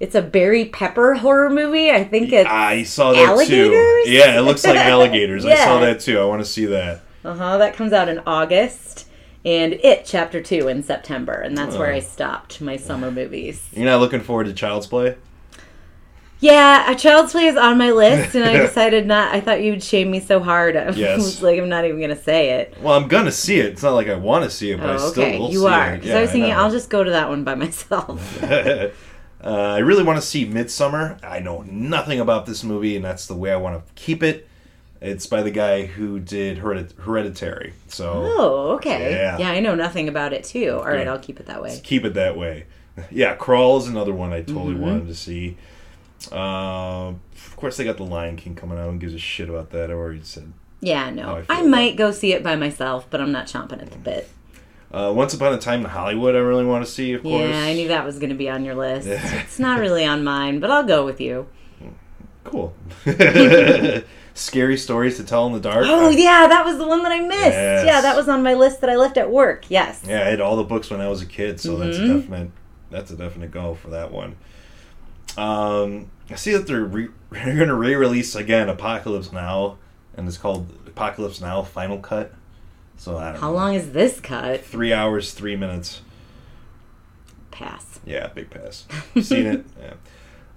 It's 0.00 0.14
a 0.14 0.22
Barry 0.22 0.64
Pepper 0.66 1.14
horror 1.14 1.48
movie. 1.50 1.90
I 1.90 2.02
think 2.04 2.32
it's 2.32 2.48
I 2.50 2.82
saw 2.82 3.12
that 3.12 3.28
Alligators? 3.28 3.46
too. 4.06 4.10
Yeah, 4.10 4.36
it 4.38 4.42
looks 4.42 4.64
like 4.64 4.76
alligators. 4.78 5.44
I 5.46 5.54
saw 5.54 5.78
that 5.80 6.00
too. 6.00 6.18
I 6.18 6.24
want 6.24 6.42
to 6.42 6.48
see 6.50 6.66
that. 6.66 7.02
Uh 7.24 7.34
huh. 7.34 7.58
That 7.58 7.74
comes 7.74 7.92
out 7.92 8.08
in 8.08 8.18
August, 8.26 9.03
and 9.44 9.74
It 9.74 10.04
Chapter 10.04 10.40
Two 10.42 10.68
in 10.68 10.82
September, 10.82 11.32
and 11.34 11.56
that's 11.56 11.76
where 11.76 11.92
Oh. 11.92 11.96
I 11.96 12.00
stopped 12.00 12.60
my 12.60 12.76
summer 12.76 13.10
movies. 13.10 13.66
You're 13.72 13.84
not 13.86 14.00
looking 14.00 14.20
forward 14.20 14.44
to 14.46 14.52
Child's 14.54 14.86
Play? 14.86 15.16
Yeah, 16.40 16.90
a 16.90 16.94
Child's 16.94 17.32
Play 17.32 17.46
is 17.46 17.56
on 17.56 17.78
my 17.78 17.90
list, 17.90 18.34
and 18.34 18.44
I 18.44 18.52
decided 18.66 19.06
not. 19.06 19.34
I 19.34 19.40
thought 19.40 19.62
you'd 19.62 19.82
shame 19.82 20.10
me 20.10 20.20
so 20.20 20.40
hard. 20.40 20.76
I 20.76 20.90
Yes. 20.90 21.16
was 21.18 21.42
like, 21.42 21.58
I'm 21.58 21.68
not 21.68 21.84
even 21.84 22.00
gonna 22.00 22.16
say 22.20 22.50
it. 22.60 22.74
Well, 22.82 22.94
I'm 22.94 23.08
gonna 23.08 23.32
see 23.32 23.58
it. 23.58 23.66
It's 23.66 23.82
not 23.82 23.94
like 23.94 24.08
I 24.08 24.14
want 24.16 24.44
to 24.44 24.50
see 24.50 24.70
it, 24.72 24.78
but 24.78 24.90
I 24.90 24.94
Oh, 24.94 25.10
still 25.10 25.22
okay, 25.24 25.38
will 25.38 25.50
you 25.50 25.60
see 25.60 25.66
are. 25.66 25.92
it. 25.94 25.96
Because 26.00 26.08
Yeah, 26.10 26.18
I 26.18 26.22
was 26.22 26.30
thinking, 26.32 26.50
know. 26.50 26.58
I'll 26.58 26.70
just 26.70 26.90
go 26.90 27.02
to 27.04 27.10
that 27.12 27.28
one 27.28 27.44
by 27.44 27.54
myself. 27.54 28.42
uh, 28.42 28.90
I 29.42 29.78
really 29.78 30.02
want 30.04 30.20
to 30.20 30.26
see 30.26 30.46
Midsommar. 30.46 31.22
I 31.24 31.38
know 31.40 31.62
nothing 31.62 32.20
about 32.20 32.46
this 32.46 32.62
movie, 32.64 32.96
and 32.96 33.04
that's 33.04 33.26
the 33.26 33.34
way 33.34 33.50
I 33.52 33.56
want 33.56 33.86
to 33.86 33.92
keep 33.94 34.22
it. 34.22 34.48
It's 35.06 35.26
by 35.26 35.42
the 35.42 35.50
guy 35.50 35.84
who 35.86 36.18
did 36.18 36.58
Heredit- 36.58 36.98
Hereditary, 36.98 37.74
so 37.88 38.12
oh, 38.38 38.70
okay. 38.76 39.10
Yeah. 39.12 39.38
Yeah. 39.38 39.50
I 39.50 39.60
know 39.60 39.74
nothing 39.74 40.08
about 40.08 40.32
it 40.32 40.44
too. 40.44 40.78
All 40.78 40.84
right. 40.86 41.06
I'll 41.06 41.18
keep 41.18 41.38
it 41.40 41.46
that 41.46 41.62
way. 41.62 41.78
keep 41.84 42.04
it 42.04 42.14
that 42.14 42.36
way. 42.36 42.64
Yeah, 43.10 43.34
Crawl 43.34 43.76
is 43.78 43.88
another 43.88 44.12
one 44.14 44.32
I 44.32 44.42
totally 44.42 44.74
Mm-hmm. 44.74 44.82
wanted 44.82 45.06
to 45.08 45.14
see. 45.16 45.56
Uh, 46.32 47.08
of 47.34 47.56
course, 47.56 47.76
they 47.76 47.82
got 47.84 47.96
The 47.96 48.04
Lion 48.04 48.36
King 48.36 48.54
coming 48.54 48.78
out 48.78 48.88
and 48.88 49.00
gives 49.00 49.14
a 49.14 49.18
shit 49.18 49.48
about 49.48 49.70
that. 49.70 49.90
I 49.90 49.94
already 49.94 50.22
said. 50.22 50.52
Yeah, 50.80 51.02
How 51.02 51.06
I 51.08 51.10
no. 51.10 51.44
I 51.48 51.62
might 51.62 51.96
go 51.96 52.12
see 52.12 52.32
it 52.32 52.42
by 52.44 52.54
myself, 52.56 53.06
but 53.10 53.20
I'm 53.20 53.32
not 53.32 53.46
chomping 53.46 53.82
at 53.82 53.90
the 53.90 53.98
bit. 53.98 54.28
Uh, 54.92 55.12
Once 55.14 55.34
Upon 55.34 55.52
a 55.52 55.58
Time 55.58 55.80
in 55.80 55.86
Hollywood, 55.86 56.36
I 56.36 56.38
really 56.38 56.64
want 56.64 56.84
to 56.86 56.90
see, 56.90 57.12
of 57.14 57.22
course. 57.24 57.50
Yeah, 57.50 57.58
I 57.64 57.74
knew 57.74 57.88
that 57.88 58.04
was 58.04 58.18
going 58.20 58.30
to 58.30 58.36
be 58.36 58.48
on 58.48 58.64
your 58.64 58.76
list. 58.76 59.08
It's 59.42 59.58
not 59.58 59.80
really 59.80 60.04
on 60.04 60.22
mine, 60.22 60.60
but 60.60 60.70
I'll 60.70 60.84
go 60.86 61.04
with 61.04 61.20
you. 61.20 61.48
Cool. 62.44 62.74
Scary 64.36 64.76
stories 64.76 65.16
to 65.18 65.24
tell 65.24 65.46
in 65.46 65.52
the 65.52 65.60
dark. 65.60 65.84
Oh 65.86 66.10
yeah, 66.10 66.48
that 66.48 66.64
was 66.64 66.76
the 66.76 66.86
one 66.86 67.02
that 67.04 67.12
I 67.12 67.20
missed. 67.20 67.40
Yes. 67.52 67.86
Yeah, 67.86 68.00
that 68.00 68.16
was 68.16 68.28
on 68.28 68.42
my 68.42 68.54
list 68.54 68.80
that 68.80 68.90
I 68.90 68.96
left 68.96 69.16
at 69.16 69.30
work. 69.30 69.66
Yes. 69.70 70.02
Yeah, 70.04 70.22
I 70.22 70.30
had 70.30 70.40
all 70.40 70.56
the 70.56 70.64
books 70.64 70.90
when 70.90 71.00
I 71.00 71.08
was 71.08 71.22
a 71.22 71.26
kid, 71.26 71.60
so 71.60 71.76
that's 71.76 71.96
a 71.96 72.00
Mm-hmm. 72.00 72.18
definite. 72.20 72.50
That's 72.90 73.10
a 73.12 73.16
definite 73.16 73.50
go 73.52 73.74
for 73.74 73.90
that 73.90 74.10
one. 74.10 74.34
Um, 75.36 76.10
I 76.30 76.34
see 76.34 76.52
that 76.52 76.66
they're, 76.66 76.84
re- 76.84 77.08
they're 77.30 77.56
going 77.56 77.68
to 77.68 77.74
re-release 77.74 78.34
again 78.34 78.68
Apocalypse 78.68 79.32
Now, 79.32 79.78
and 80.16 80.26
it's 80.28 80.38
called 80.38 80.68
Apocalypse 80.86 81.40
Now 81.40 81.62
Final 81.62 81.98
Cut. 81.98 82.32
So 82.96 83.16
I 83.18 83.32
don't 83.32 83.40
How 83.40 83.48
know. 83.50 83.54
long 83.56 83.74
is 83.74 83.92
this 83.92 84.20
cut? 84.20 84.64
Three 84.64 84.92
hours, 84.92 85.32
three 85.32 85.56
minutes. 85.56 86.00
Pass. 87.50 88.00
Yeah, 88.04 88.28
big 88.28 88.50
pass. 88.50 88.86
Seen 89.20 89.46
it. 89.46 89.64
Yeah. 89.80 89.94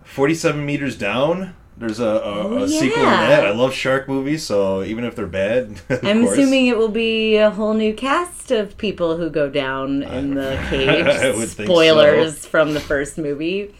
Forty-seven 0.03 0.65
meters 0.65 0.97
down. 0.97 1.53
There's 1.79 1.99
a, 1.99 2.05
a, 2.05 2.21
Oh, 2.23 2.63
a 2.63 2.67
sequel 2.67 3.03
to 3.03 3.09
that. 3.09 3.45
I 3.45 3.51
love 3.51 3.71
shark 3.73 4.07
movies, 4.07 4.43
so 4.43 4.81
even 4.83 5.03
if 5.03 5.15
they're 5.15 5.27
bad, 5.27 5.79
I'm 5.89 6.23
course. 6.23 6.37
assuming 6.37 6.67
it 6.67 6.77
will 6.77 6.87
be 6.89 7.35
a 7.35 7.51
whole 7.51 7.75
new 7.75 7.93
cast 7.93 8.49
of 8.51 8.77
people 8.77 9.17
who 9.17 9.29
go 9.29 9.47
down 9.49 10.01
in 10.01 10.33
the 10.33 10.59
cage. 10.69 11.05
I 11.05 11.31
would 11.35 11.49
think 11.49 11.67
Spoilers 11.67 12.45
from 12.45 12.73
the 12.73 12.79
first 12.79 13.17
movie. 13.19 13.75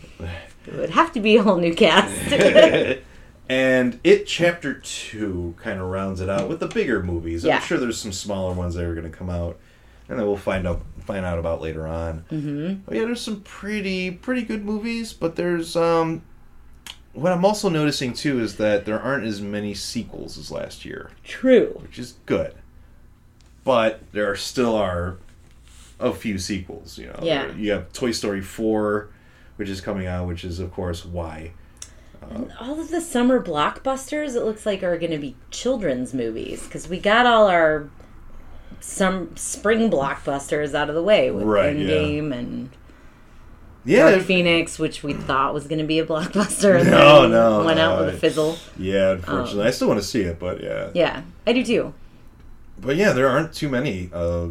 It 0.68 0.76
would 0.76 0.92
have 0.92 1.12
to 1.14 1.20
be 1.20 1.38
a 1.38 1.44
whole 1.44 1.58
new 1.58 1.74
cast. 1.74 2.32
and 3.50 4.00
it 4.04 4.28
chapter 4.28 4.76
two 4.76 5.56
kind 5.58 5.80
of 5.80 5.88
rounds 5.88 6.22
it 6.22 6.30
out 6.30 6.50
with 6.50 6.60
the 6.60 6.68
bigger 6.68 7.02
movies. 7.02 7.44
Yeah. 7.44 7.56
I'm 7.56 7.62
sure 7.64 7.78
there's 7.80 8.00
some 8.00 8.12
smaller 8.12 8.54
ones 8.54 8.76
that 8.76 8.84
are 8.84 8.94
going 8.94 9.10
to 9.10 9.18
come 9.18 9.30
out, 9.30 9.58
and 10.10 10.20
then 10.20 10.28
we'll 10.28 10.38
find 10.38 10.68
out 10.68 10.82
find 11.00 11.26
out 11.26 11.40
about 11.40 11.62
later 11.62 11.88
on. 11.88 12.26
Mm-hmm. 12.32 12.82
But 12.86 12.96
yeah, 12.96 13.06
there's 13.06 13.22
some 13.22 13.42
pretty 13.42 14.12
pretty 14.12 14.44
good 14.44 14.64
movies, 14.66 15.14
but 15.14 15.36
there's 15.36 15.76
um. 15.76 16.22
What 17.18 17.32
I'm 17.32 17.44
also 17.44 17.68
noticing 17.68 18.14
too 18.14 18.40
is 18.40 18.58
that 18.58 18.86
there 18.86 19.00
aren't 19.02 19.26
as 19.26 19.42
many 19.42 19.74
sequels 19.74 20.38
as 20.38 20.52
last 20.52 20.86
year, 20.86 21.10
True. 21.24 21.76
which 21.82 21.98
is 21.98 22.14
good. 22.28 22.54
But 23.64 24.02
there 24.12 24.30
are 24.30 24.36
still 24.36 24.76
are 24.76 25.18
a 26.00 26.14
few 26.14 26.38
sequels. 26.38 26.96
You 27.00 27.08
know, 27.08 27.20
Yeah. 27.24 27.52
You 27.56 27.72
have 27.72 27.92
Toy 27.92 28.12
Story 28.12 28.42
four, 28.42 29.10
which 29.56 29.68
is 29.68 29.82
coming 29.82 30.06
out, 30.06 30.28
which 30.28 30.46
is 30.46 30.60
of 30.60 30.72
course 30.72 31.06
why. 31.06 31.54
Um, 32.22 32.54
all 32.60 32.80
of 32.80 32.90
the 32.92 33.02
summer 33.02 33.42
blockbusters, 33.42 34.36
it 34.36 34.44
looks 34.44 34.68
like, 34.68 34.84
are 34.84 35.00
going 35.00 35.12
to 35.12 35.18
be 35.18 35.36
children's 35.50 36.14
movies 36.14 36.64
because 36.66 36.88
we 36.88 37.00
got 37.00 37.26
all 37.26 37.48
our 37.48 37.90
some 38.80 39.36
spring 39.36 39.90
blockbusters 39.90 40.76
out 40.76 40.88
of 40.88 40.94
the 40.94 41.02
way 41.02 41.32
with 41.32 41.46
Right, 41.46 41.76
yeah. 41.76 41.88
Endgame 41.88 42.32
and 42.32 42.70
Yeah, 43.86 44.12
Dark 44.12 44.24
Phoenix, 44.24 44.78
which 44.80 45.02
we 45.04 45.14
thought 45.14 45.54
was 45.54 45.68
going 45.68 45.80
to 45.80 45.86
be 45.86 46.00
a 46.00 46.06
blockbuster, 46.06 46.80
and 46.80 46.92
No, 46.92 47.22
then 47.24 47.32
no, 47.32 47.64
went 47.64 47.80
out 47.80 48.00
with 48.06 48.14
a 48.16 48.18
fizzle. 48.18 48.58
yeah. 48.78 49.12
Unfortunately, 49.12 49.66
I 49.66 49.72
still 49.72 49.88
want 49.88 50.00
to 50.02 50.06
see 50.06 50.22
it, 50.22 50.40
but 50.40 50.62
yeah. 50.62 50.90
Yeah, 50.94 51.22
I 51.46 51.54
do 51.54 51.64
too. 51.64 51.94
But 52.80 52.96
yeah, 52.98 53.14
there 53.14 53.28
aren't 53.30 53.54
too 53.54 53.70
many. 53.70 54.10
Uh, 54.14 54.50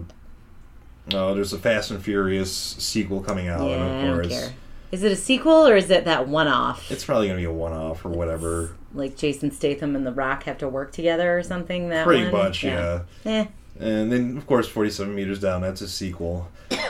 uh, 1.14 1.34
there's 1.34 1.52
a 1.52 1.58
Fast 1.58 1.90
and 1.90 2.02
Furious 2.02 2.50
sequel 2.52 3.20
coming 3.20 3.48
out, 3.48 3.60
yeah, 3.68 3.76
and 3.76 3.84
I 3.84 4.16
don't 4.16 4.28
care. 4.28 4.52
Is 4.92 5.02
it 5.02 5.12
a 5.12 5.16
sequel 5.16 5.66
or 5.66 5.76
is 5.76 5.90
it 5.90 6.04
that 6.06 6.28
one-off? 6.28 6.90
it's 6.90 7.04
probably 7.04 7.26
gonna 7.28 7.38
be 7.40 7.44
a 7.44 7.52
one-off 7.52 8.04
or 8.04 8.08
whatever. 8.10 8.76
like 8.94 9.16
Jason 9.16 9.50
Statham 9.50 9.94
and 9.94 10.06
The 10.06 10.12
Rock 10.12 10.44
have 10.44 10.58
to 10.58 10.68
work 10.68 10.92
together 10.92 11.36
or 11.38 11.42
something. 11.42 11.90
That 11.90 12.06
Pretty 12.06 12.22
one? 12.24 12.32
much, 12.32 12.64
yeah. 12.64 13.02
Eh. 13.24 13.46
And 13.78 14.10
then, 14.10 14.36
of 14.38 14.46
course, 14.46 14.66
47 14.68 15.14
Meters 15.14 15.38
Down, 15.40 15.60
that's 15.60 15.80
a 15.82 15.88
sequel. 15.88 16.48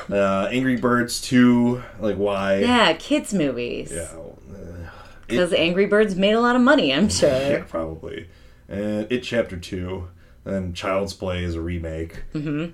Uh, 0.09 0.49
Angry 0.53 0.77
Birds 0.77 1.21
2, 1.21 1.83
like, 2.01 2.17
why? 2.17 2.59
Yeah, 2.59 2.93
kids 2.95 3.35
movies. 3.35 3.93
Yeah. 3.93 4.03
uh, 4.13 4.91
Because 5.27 5.53
Angry 5.53 5.87
Birds 5.87 6.15
made 6.15 6.33
a 6.35 6.41
lot 6.41 6.55
of 6.55 6.63
money, 6.63 6.95
I'm 6.95 7.09
sure. 7.09 7.29
yeah, 7.31 7.65
probably. 7.69 8.29
And 8.69 9.07
It 9.11 9.21
Chapter 9.23 9.57
2. 9.57 10.09
And 10.45 10.77
Child's 10.77 11.13
Play 11.13 11.43
is 11.43 11.57
a 11.57 11.61
remake. 11.61 12.23
Mm-hmm. 12.35 12.67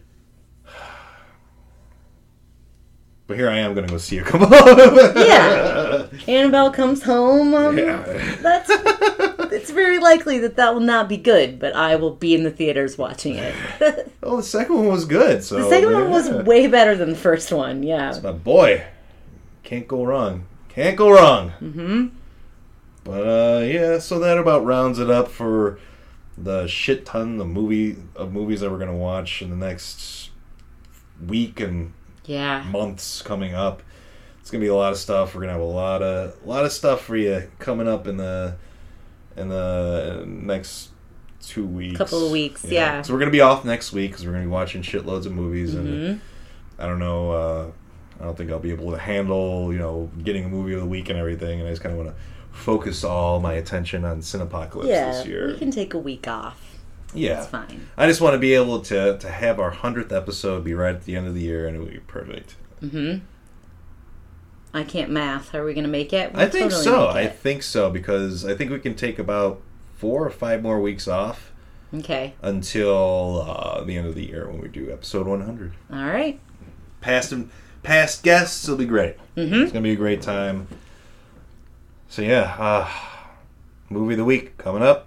But 3.29 3.37
here 3.39 3.49
I 3.49 3.59
am 3.59 3.73
going 3.73 3.87
to 3.87 3.93
go 3.93 3.99
see 3.99 4.19
it 4.19 4.27
come 4.27 4.43
up. 4.43 4.51
Yeah. 4.53 6.07
Annabelle 6.29 6.71
comes 6.71 7.03
home. 7.03 7.55
Um, 7.55 7.79
Yeah. 7.79 8.03
That's. 8.43 8.69
It's 9.53 9.71
very 9.71 9.99
likely 9.99 10.39
that 10.41 10.57
that 10.57 10.73
will 10.75 10.81
not 10.81 11.09
be 11.09 11.17
good, 11.17 11.59
but 11.59 11.75
I 11.75 11.97
will 11.97 12.15
be 12.15 12.35
in 12.35 12.43
the 12.43 12.51
theaters 12.51 12.97
watching 12.99 13.37
it. 13.37 13.55
the 13.79 14.11
Oh, 14.23 14.37
the 14.39 14.43
second 14.43 14.77
one 14.77 14.89
was 14.89 15.05
good. 15.05 15.43
So 15.45 15.69
second 15.69 15.93
one 15.93 16.11
was 16.11 16.31
way 16.31 16.67
better 16.67 16.97
than 16.97 17.11
the 17.11 17.17
first 17.17 17.53
one. 17.53 17.83
Yeah. 17.83 18.19
But 18.23 18.43
boy, 18.45 18.85
can't 19.63 19.87
go 19.89 20.05
wrong. 20.05 20.47
Can't 20.69 20.97
go 20.97 21.11
wrong. 21.11 21.53
Mm-hmm. 21.61 22.07
But 23.05 23.21
uh, 23.27 23.61
yeah, 23.65 23.99
so 23.99 24.19
that 24.21 24.39
about 24.39 24.65
rounds 24.65 24.99
it 24.99 25.11
up 25.11 25.29
for 25.29 25.79
the 26.39 26.67
shit 26.67 27.05
ton 27.05 27.41
of 27.41 27.47
movie 27.47 27.97
of 28.17 28.33
movies 28.33 28.61
that 28.61 28.71
we're 28.71 28.79
gonna 28.79 28.97
watch 28.97 29.43
in 29.43 29.51
the 29.51 29.57
next 29.57 30.31
week 31.27 31.61
and 31.61 31.93
Yeah. 32.25 32.63
months 32.65 33.23
coming 33.23 33.55
up. 33.55 33.83
It's 34.41 34.51
gonna 34.51 34.63
be 34.63 34.69
a 34.69 34.75
lot 34.75 34.93
of 34.93 34.99
stuff. 34.99 35.35
We're 35.35 35.43
gonna 35.43 35.53
have 35.53 35.61
a 35.61 35.65
lot 35.65 36.03
of 36.03 36.37
a 36.45 36.49
lot 36.49 36.65
of 36.65 36.73
stuff 36.73 37.03
for 37.03 37.17
you 37.17 37.51
coming 37.59 37.89
up 37.89 38.07
in 38.07 38.17
the 38.17 38.55
in 39.37 39.49
the 39.49 40.25
next 40.27 40.91
two 41.41 41.67
weeks. 41.67 41.99
Couple 41.99 42.25
of 42.25 42.31
weeks, 42.33 42.65
yeah. 42.65 43.03
So 43.03 43.13
we're 43.13 43.19
gonna 43.19 43.31
be 43.31 43.41
off 43.41 43.65
next 43.65 43.93
week 43.93 44.11
because 44.13 44.25
we're 44.27 44.33
gonna 44.33 44.45
be 44.45 44.51
watching 44.51 44.83
shitloads 44.83 45.27
of 45.27 45.33
movies, 45.33 45.75
and 45.75 45.89
Mm-hmm. 45.89 46.83
I 46.83 46.87
don't 46.87 46.99
know. 46.99 47.31
Uh, 47.33 47.71
I 48.21 48.25
don't 48.25 48.37
think 48.37 48.51
I'll 48.51 48.59
be 48.59 48.71
able 48.71 48.91
to 48.93 48.99
handle 48.99 49.73
you 49.73 49.79
know 49.79 50.11
getting 50.23 50.45
a 50.45 50.49
movie 50.49 50.75
of 50.75 50.81
the 50.81 50.87
week 50.87 51.09
and 51.11 51.19
everything, 51.19 51.59
and 51.61 51.69
I 51.69 51.73
just 51.73 51.83
kind 51.83 51.93
of 51.99 52.05
want 52.05 52.17
to 52.17 52.23
focus 52.57 53.03
all 53.05 53.41
my 53.41 53.55
attention 53.55 54.05
on 54.05 54.21
Cinepocalypse 54.21 54.87
Yeah. 54.87 55.11
this 55.13 55.27
year. 55.27 55.49
We 55.49 55.59
can 55.59 55.71
take 55.71 55.95
a 55.95 55.99
week 55.99 56.29
off. 56.29 56.61
yeah, 57.15 57.39
It's 57.41 57.47
fine. 57.49 57.89
I 57.97 58.07
just 58.07 58.21
want 58.21 58.35
to 58.35 58.39
be 58.39 58.55
able 58.55 58.81
to 58.83 59.19
to 59.19 59.29
have 59.31 59.59
our 59.61 59.71
hundredth 59.71 60.13
episode 60.13 60.65
be 60.65 60.75
right 60.75 60.95
at 60.95 61.05
the 61.05 61.17
end 61.17 61.27
of 61.27 61.35
the 61.35 61.41
year, 61.43 61.67
and 61.67 61.77
it 61.77 61.81
would 61.81 61.93
be 61.93 62.01
perfect. 62.01 62.55
I 64.75 64.85
can't 64.85 65.11
math. 65.11 65.55
Are 65.55 65.65
we 65.65 65.75
going 65.75 65.85
to 65.85 65.91
make 65.91 66.13
it? 66.13 66.31
I 66.35 66.43
We'll 66.45 66.51
think 66.51 66.71
totally 66.71 66.85
so. 66.85 67.09
I 67.09 67.27
think 67.27 67.63
so 67.63 67.91
because 67.91 68.45
I 68.45 68.55
think 68.55 68.71
we 68.71 68.79
can 68.79 68.95
take 68.95 69.19
about 69.19 69.61
four 69.97 70.27
or 70.27 70.31
five 70.31 70.63
more 70.63 70.81
weeks 70.81 71.07
off 71.07 71.53
Okay. 71.95 72.33
until 72.41 73.43
uh, 73.47 73.85
the 73.85 73.97
end 73.97 74.07
of 74.07 74.15
the 74.15 74.27
year 74.27 74.49
when 74.49 74.61
we 74.61 74.69
do 74.69 74.91
episode 74.91 75.27
100. 75.27 75.75
All 75.93 75.99
right. 76.07 76.41
Past 77.03 77.33
and 77.33 77.51
past 77.83 78.23
guests 78.23 78.67
will 78.67 78.77
be 78.77 78.87
great. 78.87 79.17
Mm-hmm. 79.37 79.55
It's 79.55 79.73
gonna 79.73 79.83
be 79.83 79.93
a 79.93 79.97
great 79.97 80.23
time. 80.23 80.69
So 82.09 82.23
yeah, 82.23 82.55
uh, 82.59 82.89
movie 83.91 84.15
of 84.15 84.19
the 84.19 84.25
week 84.25 84.57
coming 84.57 84.83
up. 84.83 85.07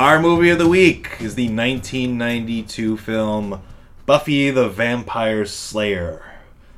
Our 0.00 0.18
movie 0.18 0.48
of 0.48 0.58
the 0.58 0.66
week 0.66 1.10
is 1.20 1.34
the 1.34 1.48
1992 1.48 2.96
film 2.96 3.60
Buffy 4.06 4.50
the 4.50 4.66
Vampire 4.66 5.44
Slayer. 5.44 6.24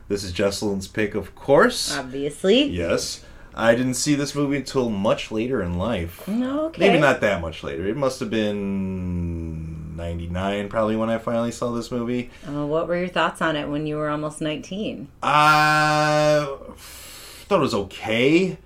This 0.08 0.24
is 0.24 0.32
Jesselyn's 0.32 0.88
pick, 0.88 1.14
of 1.14 1.36
course. 1.36 1.96
Obviously. 1.96 2.64
Yes. 2.64 3.24
I 3.54 3.76
didn't 3.76 3.94
see 3.94 4.16
this 4.16 4.34
movie 4.34 4.56
until 4.56 4.90
much 4.90 5.30
later 5.30 5.62
in 5.62 5.78
life. 5.78 6.28
Okay. 6.28 6.80
Maybe 6.80 6.98
not 6.98 7.20
that 7.20 7.40
much 7.40 7.62
later. 7.62 7.86
It 7.86 7.96
must 7.96 8.18
have 8.18 8.28
been 8.28 9.94
99 9.94 10.68
probably 10.68 10.96
when 10.96 11.08
I 11.08 11.18
finally 11.18 11.52
saw 11.52 11.70
this 11.70 11.92
movie. 11.92 12.28
Uh, 12.44 12.66
what 12.66 12.88
were 12.88 12.96
your 12.96 13.06
thoughts 13.06 13.40
on 13.40 13.54
it 13.54 13.68
when 13.68 13.86
you 13.86 13.98
were 13.98 14.10
almost 14.10 14.40
19? 14.40 15.06
I 15.22 16.44
thought 16.76 17.58
it 17.58 17.60
was 17.60 17.74
okay. 17.74 18.58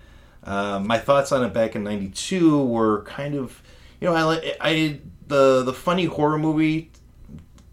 Uh, 0.43 0.81
my 0.81 0.97
thoughts 0.97 1.31
on 1.33 1.45
it 1.45 1.53
back 1.53 1.75
in 1.75 1.83
'92 1.83 2.65
were 2.65 3.03
kind 3.03 3.35
of, 3.35 3.61
you 4.07 4.13
know, 4.13 4.31
I 4.31 4.57
I 4.61 5.01
the 5.27 5.63
the 5.65 5.73
funny 5.73 6.05
horror 6.05 6.39
movie 6.39 6.91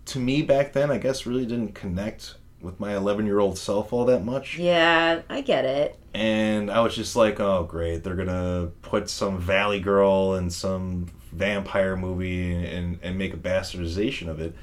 to 0.05 0.19
me 0.19 0.41
back 0.41 0.73
then, 0.73 0.91
I 0.91 0.97
guess, 0.97 1.25
really 1.25 1.45
didn't 1.45 1.73
connect 1.75 2.35
with 2.61 2.79
my 2.79 2.95
11 2.95 3.25
year 3.25 3.39
old 3.39 3.57
self 3.57 3.91
all 3.93 4.05
that 4.05 4.23
much. 4.23 4.57
Yeah, 4.57 5.21
I 5.29 5.41
get 5.41 5.65
it. 5.65 5.99
And 6.13 6.71
I 6.71 6.79
was 6.81 6.95
just 6.95 7.15
like, 7.15 7.39
oh 7.39 7.63
great, 7.63 8.03
they're 8.03 8.15
gonna 8.15 8.69
put 8.81 9.09
some 9.09 9.39
Valley 9.39 9.79
Girl 9.79 10.35
in 10.35 10.49
some 10.49 11.07
vampire 11.31 11.95
movie 11.95 12.53
and 12.65 12.99
and 13.03 13.17
make 13.17 13.33
a 13.33 13.37
bastardization 13.37 14.27
of 14.27 14.39
it. 14.39 14.55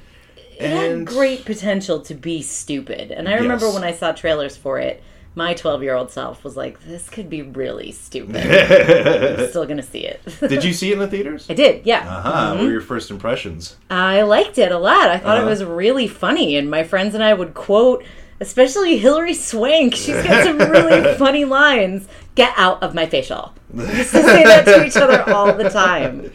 It 0.59 0.69
had 0.69 0.91
And- 0.91 1.07
great 1.07 1.45
potential 1.45 2.01
to 2.01 2.13
be 2.13 2.41
stupid. 2.41 3.11
And 3.11 3.27
I 3.27 3.33
remember 3.35 3.65
Yes. 3.65 3.73
when 3.75 3.83
I 3.83 3.93
saw 3.93 4.11
trailers 4.11 4.55
for 4.57 4.77
it, 4.79 5.01
my 5.33 5.53
12 5.53 5.81
year 5.83 5.95
old 5.95 6.11
self 6.11 6.43
was 6.43 6.57
like, 6.57 6.83
this 6.85 7.09
could 7.09 7.29
be 7.29 7.41
really 7.41 7.91
stupid. 7.93 8.35
I'm 9.41 9.49
still 9.49 9.65
going 9.65 9.77
to 9.77 9.83
see 9.83 9.99
it. 10.05 10.21
Did 10.41 10.63
you 10.63 10.73
see 10.79 10.89
it 10.89 10.93
in 10.93 10.99
the 10.99 11.07
theaters? 11.07 11.47
I 11.49 11.53
did, 11.53 11.85
yeah. 11.85 11.99
Uh-huh. 12.07 12.55
What 12.55 12.63
were 12.65 12.71
your 12.71 12.81
first 12.81 13.09
impressions? 13.11 13.77
I 13.89 14.23
liked 14.23 14.57
it 14.57 14.71
a 14.71 14.77
lot. 14.77 15.09
I 15.09 15.17
thought 15.17 15.37
Uh-huh. 15.37 15.47
it 15.47 15.49
was 15.49 15.63
really 15.63 16.07
funny, 16.07 16.55
and 16.57 16.69
my 16.69 16.83
friends 16.83 17.15
and 17.15 17.23
I 17.23 17.33
would 17.33 17.53
quote, 17.53 18.03
especially 18.41 18.97
Hilary 18.97 19.33
Swank. 19.33 19.95
She's 19.95 20.21
got 20.21 20.43
some 20.43 20.57
really 20.57 21.13
funny 21.17 21.45
lines. 21.45 22.07
Get 22.35 22.53
out 22.57 22.81
of 22.83 22.93
my 22.95 23.05
facial. 23.05 23.53
We 23.73 23.83
used 23.85 24.11
to 24.11 24.23
say 24.23 24.43
that 24.43 24.65
to 24.65 24.85
each 24.85 24.95
other 24.97 25.21
all 25.33 25.53
the 25.53 25.69
time. 25.69 26.29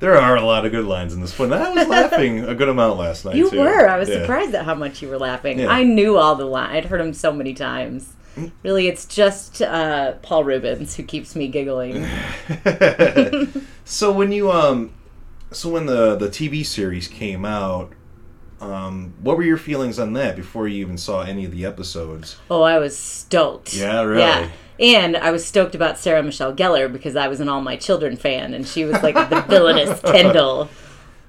There 0.00 0.16
are 0.18 0.36
a 0.36 0.40
lot 0.44 0.64
of 0.66 0.72
good 0.72 0.84
lines 0.86 1.14
in 1.14 1.20
this 1.22 1.38
one. 1.38 1.52
I 1.52 1.70
was 1.70 1.86
laughing 1.88 2.44
a 2.44 2.54
good 2.54 2.68
amount 2.68 2.98
last 2.98 3.24
night. 3.24 3.36
You 3.36 3.50
too. 3.50 3.60
were. 3.60 3.88
I 3.88 3.98
was 3.98 4.08
Yeah. 4.08 4.20
surprised 4.20 4.54
at 4.54 4.64
how 4.64 4.74
much 4.74 5.00
you 5.02 5.08
were 5.08 5.18
laughing. 5.18 5.60
Yeah. 5.60 5.68
I 5.68 5.82
knew 5.82 6.16
all 6.18 6.34
the 6.34 6.44
lines. 6.46 6.72
I'd 6.76 6.84
heard 6.86 7.00
them 7.00 7.12
so 7.14 7.30
many 7.32 7.52
times. 7.54 8.12
Really, 8.62 8.88
it's 8.88 9.04
just 9.06 9.62
uh, 9.62 10.12
Paul 10.22 10.44
Reubens 10.44 10.96
who 10.96 11.02
keeps 11.02 11.36
me 11.36 11.48
giggling. 11.48 12.06
So 13.84 14.10
when 14.10 14.32
you 14.32 14.50
um, 14.50 14.94
so 15.52 15.68
when 15.68 15.86
the 15.86 16.16
the 16.16 16.28
TV 16.28 16.64
series 16.64 17.06
came 17.06 17.44
out, 17.44 17.92
um, 18.60 19.14
what 19.20 19.36
were 19.36 19.42
your 19.42 19.58
feelings 19.58 19.98
on 19.98 20.14
that 20.14 20.36
before 20.36 20.66
you 20.66 20.80
even 20.80 20.96
saw 20.96 21.22
any 21.22 21.44
of 21.44 21.52
the 21.52 21.66
episodes? 21.66 22.36
Oh, 22.50 22.62
I 22.62 22.78
was 22.78 22.96
stoked. 22.96 23.74
Yeah, 23.74 24.02
really? 24.02 24.20
Yeah. 24.20 24.48
And 24.80 25.16
I 25.16 25.30
was 25.30 25.44
stoked 25.46 25.74
about 25.74 25.98
Sarah 25.98 26.22
Michelle 26.22 26.54
Gellar 26.54 26.92
because 26.92 27.14
I 27.14 27.28
was 27.28 27.40
an 27.40 27.48
All 27.48 27.60
My 27.60 27.76
Children 27.76 28.16
fan, 28.16 28.54
and 28.54 28.66
she 28.66 28.84
was 28.84 29.00
like 29.02 29.14
the 29.14 29.42
villainous 29.42 30.00
Kendall 30.04 30.68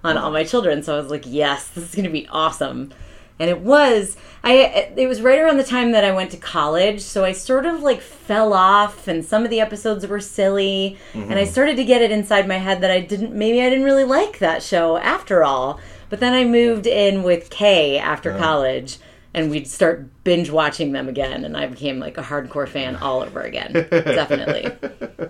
on 0.03 0.17
All 0.17 0.31
My 0.31 0.43
Children. 0.43 0.81
So 0.81 0.95
I 0.95 0.99
was 0.99 1.11
like, 1.11 1.25
yes, 1.27 1.67
this 1.67 1.83
is 1.83 1.93
going 1.93 2.05
to 2.05 2.11
be 2.11 2.27
awesome. 2.29 2.91
And 3.37 3.49
it 3.49 3.59
was. 3.59 4.17
I. 4.45 4.93
It 4.95 5.07
was 5.07 5.21
right 5.21 5.39
around 5.39 5.57
the 5.57 5.63
time 5.63 5.91
that 5.91 6.03
I 6.03 6.13
went 6.13 6.31
to 6.31 6.37
college, 6.37 7.01
so 7.01 7.25
I 7.25 7.31
sort 7.31 7.65
of 7.65 7.81
like 7.81 7.99
fell 7.99 8.53
off, 8.53 9.07
and 9.07 9.25
some 9.25 9.43
of 9.43 9.49
the 9.49 9.59
episodes 9.59 10.05
were 10.07 10.21
silly, 10.21 10.97
and 11.13 11.33
I 11.33 11.43
mm-hmm. 11.43 11.51
started 11.51 11.77
to 11.77 11.83
get 11.83 12.01
it 12.01 12.11
inside 12.11 12.47
my 12.47 12.57
head 12.57 12.81
that 12.81 12.91
I 12.91 13.01
didn't. 13.01 13.33
Maybe 13.33 13.61
I 13.61 13.69
didn't 13.69 13.85
really 13.85 14.03
like 14.03 14.39
that 14.39 14.63
show 14.63 14.97
after 14.97 15.43
all. 15.43 15.79
But 16.09 16.19
then 16.19 16.33
I 16.33 16.45
moved 16.45 16.85
in 16.85 17.23
with 17.23 17.49
Kay 17.49 17.97
after 17.97 18.31
oh. 18.31 18.37
college 18.37 18.99
and 19.35 19.51
we'd 19.51 19.67
start 19.67 20.07
binge 20.23 20.49
watching 20.49 20.93
them 20.93 21.07
again 21.07 21.43
and 21.43 21.55
i 21.55 21.67
became 21.67 21.99
like 21.99 22.17
a 22.17 22.23
hardcore 22.23 22.67
fan 22.67 22.95
all 22.95 23.21
over 23.21 23.41
again 23.41 23.73
definitely 23.73 24.65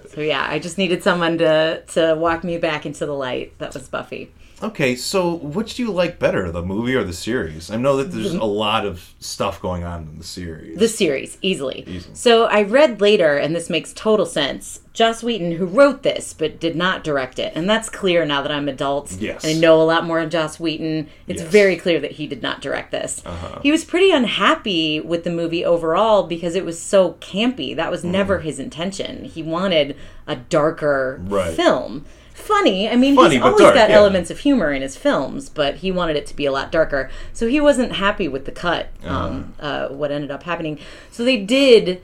so 0.10 0.22
yeah 0.22 0.46
i 0.48 0.60
just 0.60 0.78
needed 0.78 1.04
someone 1.04 1.38
to 1.38 1.84
to 1.88 2.16
walk 2.16 2.44
me 2.44 2.58
back 2.58 2.86
into 2.86 3.06
the 3.06 3.14
light 3.14 3.58
that 3.58 3.74
was 3.74 3.90
buffy 3.90 4.32
Okay, 4.64 4.96
so 4.96 5.34
which 5.36 5.76
do 5.76 5.84
you 5.84 5.92
like 5.92 6.18
better, 6.18 6.52
the 6.52 6.64
movie 6.64 6.96
or 6.96 7.04
the 7.04 7.14
series? 7.14 7.70
I 7.70 7.78
know 7.78 7.98
that 7.98 8.12
there's 8.12 8.32
mm-hmm. 8.32 8.42
a 8.42 8.46
lot 8.46 8.86
of 8.86 9.14
stuff 9.20 9.62
going 9.62 9.84
on 9.84 10.04
in 10.04 10.18
the 10.18 10.24
series. 10.24 10.78
the 10.78 10.88
series 10.88 11.38
easily. 11.42 11.84
easily. 11.88 12.16
so 12.16 12.46
i 12.46 12.62
read 12.62 13.02
later 13.02 13.36
and 13.38 13.56
this 13.56 13.70
makes 13.70 13.92
total 13.94 14.26
sense 14.26 14.80
joss 14.94 15.24
whedon 15.24 15.54
who 15.54 15.66
wrote 15.66 16.04
this 16.04 16.32
but 16.34 16.60
did 16.60 16.76
not 16.76 17.04
direct 17.04 17.40
it 17.40 17.52
and 17.56 17.70
that's 17.70 17.90
clear 17.90 18.24
now 18.26 18.42
that 18.42 18.52
i'm 18.52 18.70
adult 18.70 19.12
Yes. 19.14 19.44
and 19.44 19.58
i 19.58 19.60
know 19.60 19.82
a 19.82 19.84
lot 19.84 20.06
more 20.06 20.20
of 20.20 20.30
joss 20.30 20.60
whedon 20.60 21.10
it's 21.28 21.42
Yes. 21.42 21.52
very 21.52 21.76
clear 21.76 22.00
that 22.00 22.12
he 22.14 22.28
did 22.28 22.42
not 22.42 22.62
direct 22.62 22.92
this 22.92 23.22
uh-huh. 23.26 23.60
he 23.64 23.72
was 23.72 23.84
pretty 23.84 24.12
unhappy 24.12 25.00
with 25.00 25.24
the 25.24 25.32
movie 25.32 25.66
overall 25.66 26.24
because 26.24 26.56
it 26.56 26.64
was 26.66 26.80
so 26.80 27.14
campy 27.14 27.76
that 27.76 27.90
was 27.92 28.02
mm-hmm. 28.02 28.12
never 28.12 28.40
his 28.40 28.60
intention 28.60 29.26
he 29.26 29.42
wanted 29.44 29.98
a 30.28 30.36
darker 30.36 31.20
Right. 31.24 31.54
film 31.56 32.06
funny 32.36 32.88
i 32.90 32.96
mean 32.96 33.16
Funny, 33.16 33.36
he's 33.36 33.44
always 33.44 33.60
dark, 33.62 33.74
got 33.76 33.90
yeah. 33.90 33.96
elements 33.96 34.30
of 34.30 34.40
humor 34.40 34.72
in 34.72 34.82
his 34.82 34.96
films 34.96 35.50
but 35.50 35.76
he 35.78 35.92
wanted 35.92 36.16
it 36.16 36.26
to 36.28 36.36
be 36.36 36.46
a 36.46 36.52
lot 36.52 36.72
darker 36.72 37.10
so 37.34 37.48
he 37.48 37.60
wasn't 37.62 37.94
happy 37.94 38.28
with 38.28 38.46
the 38.46 38.52
cut 38.52 38.90
um, 39.06 39.54
uh, 39.60 39.88
what 39.88 40.12
ended 40.12 40.30
up 40.30 40.44
happening 40.44 40.78
so 41.12 41.24
they 41.24 41.38
did 41.38 42.02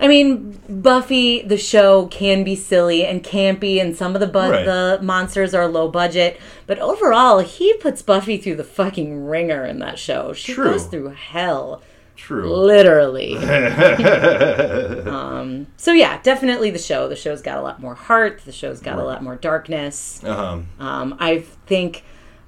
I 0.00 0.08
mean, 0.08 0.58
Buffy 0.68 1.42
the 1.42 1.56
show 1.56 2.06
can 2.08 2.42
be 2.42 2.56
silly 2.56 3.06
and 3.06 3.22
campy, 3.22 3.80
and 3.80 3.96
some 3.96 4.16
of 4.16 4.20
the 4.20 4.26
bu- 4.26 4.38
Right. 4.50 4.64
the 4.64 4.98
monsters 5.00 5.54
are 5.54 5.68
low 5.68 5.86
budget, 5.86 6.40
but 6.66 6.80
overall, 6.80 7.38
he 7.38 7.72
puts 7.74 8.02
Buffy 8.02 8.36
through 8.36 8.56
the 8.56 8.64
fucking 8.64 9.26
ringer 9.26 9.64
in 9.64 9.78
that 9.78 10.00
show. 10.00 10.32
She 10.32 10.54
True. 10.54 10.72
goes 10.72 10.86
through 10.86 11.10
hell, 11.10 11.82
True. 12.22 12.54
literally. 12.54 13.36
um, 15.06 15.66
so 15.76 15.92
yeah, 15.92 16.20
definitely 16.22 16.70
the 16.70 16.78
show. 16.78 17.08
The 17.08 17.16
show's 17.16 17.42
got 17.42 17.58
a 17.58 17.62
lot 17.62 17.80
more 17.80 17.94
heart. 17.94 18.42
The 18.44 18.52
show's 18.52 18.80
got 18.80 18.98
a 18.98 19.04
lot 19.04 19.22
more 19.22 19.36
darkness. 19.36 20.22
Um, 20.24 20.68
Um, 20.78 21.16
I 21.18 21.40
think 21.66 22.04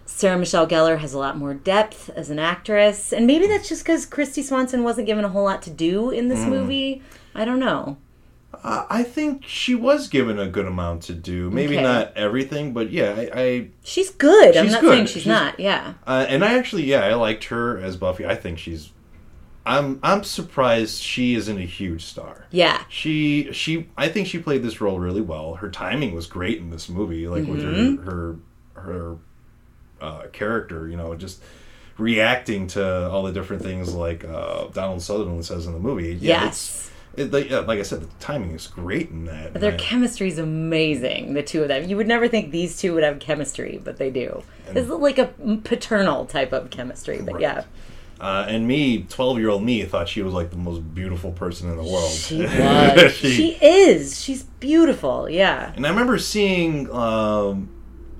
Sarah 0.06 0.38
Michelle 0.38 0.66
Gellar 0.66 0.98
has 0.98 1.12
a 1.14 1.18
lot 1.18 1.36
more 1.36 1.54
depth 1.54 2.10
as 2.14 2.30
an 2.30 2.38
actress, 2.38 3.12
and 3.12 3.26
maybe 3.26 3.46
that's 3.46 3.68
just 3.68 3.82
because 3.84 4.06
Kristy 4.06 4.42
Swanson 4.42 4.84
wasn't 4.84 5.06
given 5.06 5.24
a 5.24 5.28
whole 5.28 5.44
lot 5.44 5.62
to 5.62 5.70
do 5.70 6.10
in 6.10 6.26
Mm. 6.26 6.28
this 6.28 6.46
movie. 6.46 7.02
I 7.34 7.44
don't 7.44 7.58
know. 7.58 7.96
I 8.62 8.84
I 8.88 9.02
think 9.02 9.42
she 9.46 9.74
was 9.74 10.06
given 10.08 10.38
a 10.38 10.46
good 10.46 10.66
amount 10.66 11.02
to 11.04 11.14
do. 11.14 11.50
Maybe 11.50 11.74
Okay. 11.74 11.82
not 11.82 12.12
everything, 12.16 12.72
but 12.72 12.90
yeah, 12.92 13.12
I, 13.16 13.30
I 13.34 13.68
She's 13.82 14.10
good. 14.10 14.56
I'm 14.56 14.64
She's 14.66 14.72
not 14.72 14.80
good. 14.82 14.90
saying 14.92 15.06
she's, 15.06 15.22
She's- 15.24 15.26
not. 15.26 15.58
Yeah. 15.58 15.94
uh, 16.06 16.24
and 16.28 16.44
I 16.44 16.56
actually, 16.56 16.84
yeah, 16.84 17.00
I 17.04 17.14
liked 17.14 17.44
her 17.46 17.76
as 17.80 17.96
Buffy. 17.96 18.24
I 18.24 18.36
think 18.36 18.58
she's. 18.60 18.90
I'm 19.66 19.98
I'm 20.02 20.24
surprised 20.24 21.00
she 21.00 21.34
isn't 21.34 21.56
a 21.58 21.62
huge 21.64 22.04
star. 22.04 22.44
Yeah. 22.50 22.82
She 22.88 23.50
she 23.52 23.88
I 23.96 24.08
think 24.08 24.26
she 24.26 24.38
played 24.38 24.62
this 24.62 24.80
role 24.80 24.98
really 24.98 25.22
well. 25.22 25.54
Her 25.54 25.70
timing 25.70 26.14
was 26.14 26.26
great 26.26 26.58
in 26.58 26.70
this 26.70 26.88
movie, 26.88 27.26
like 27.28 27.46
with 27.46 27.62
Mm-hmm. 27.62 28.04
her 28.04 28.12
her 28.12 28.36
her 28.82 29.16
uh, 30.00 30.22
character. 30.32 30.86
You 30.88 30.96
know, 30.96 31.14
just 31.14 31.42
reacting 31.96 32.66
to 32.66 33.08
all 33.10 33.22
the 33.22 33.32
different 33.32 33.62
things 33.62 33.94
like 33.94 34.24
uh, 34.24 34.66
Donald 34.68 35.00
Sutherland 35.00 35.44
says 35.46 35.66
in 35.66 35.72
the 35.72 35.78
movie. 35.78 36.14
Yeah, 36.20 36.44
Yes. 36.44 36.46
it's- 36.46 36.90
It, 37.16 37.32
like, 37.32 37.48
yeah, 37.48 37.60
like 37.60 37.78
I 37.78 37.82
said, 37.82 38.00
the 38.00 38.08
timing 38.18 38.50
is 38.50 38.66
great 38.66 39.10
in 39.10 39.26
that. 39.26 39.54
Their 39.54 39.76
chemistry 39.78 40.26
is 40.26 40.38
amazing, 40.40 41.34
the 41.34 41.44
two 41.44 41.62
of 41.62 41.68
them. 41.68 41.88
You 41.88 41.96
would 41.96 42.08
never 42.08 42.26
think 42.26 42.50
these 42.50 42.76
two 42.76 42.92
would 42.94 43.04
have 43.04 43.20
chemistry, 43.20 43.80
but 43.84 43.98
they 43.98 44.10
do. 44.10 44.42
It's 44.74 44.88
like 44.90 45.18
a 45.18 45.26
paternal 45.62 46.26
type 46.26 46.52
of 46.52 46.70
chemistry, 46.70 47.20
but 47.24 47.34
Right. 47.34 47.42
yeah. 47.42 47.62
Uh, 48.24 48.46
and 48.48 48.66
me, 48.66 49.02
twelve 49.02 49.38
year 49.38 49.50
old 49.50 49.62
me, 49.62 49.82
thought 49.84 50.08
she 50.08 50.22
was 50.22 50.32
like 50.32 50.48
the 50.50 50.56
most 50.56 50.94
beautiful 50.94 51.30
person 51.32 51.68
in 51.70 51.76
the 51.76 51.82
world. 51.82 52.10
She 52.10 52.38
was. 52.42 53.12
She- 53.14 53.30
she 53.34 53.48
is. 53.60 54.22
She's 54.22 54.44
beautiful. 54.44 55.28
Yeah. 55.28 55.72
And 55.76 55.86
I 55.86 55.90
remember 55.90 56.16
seeing 56.18 56.90
um, 56.90 57.68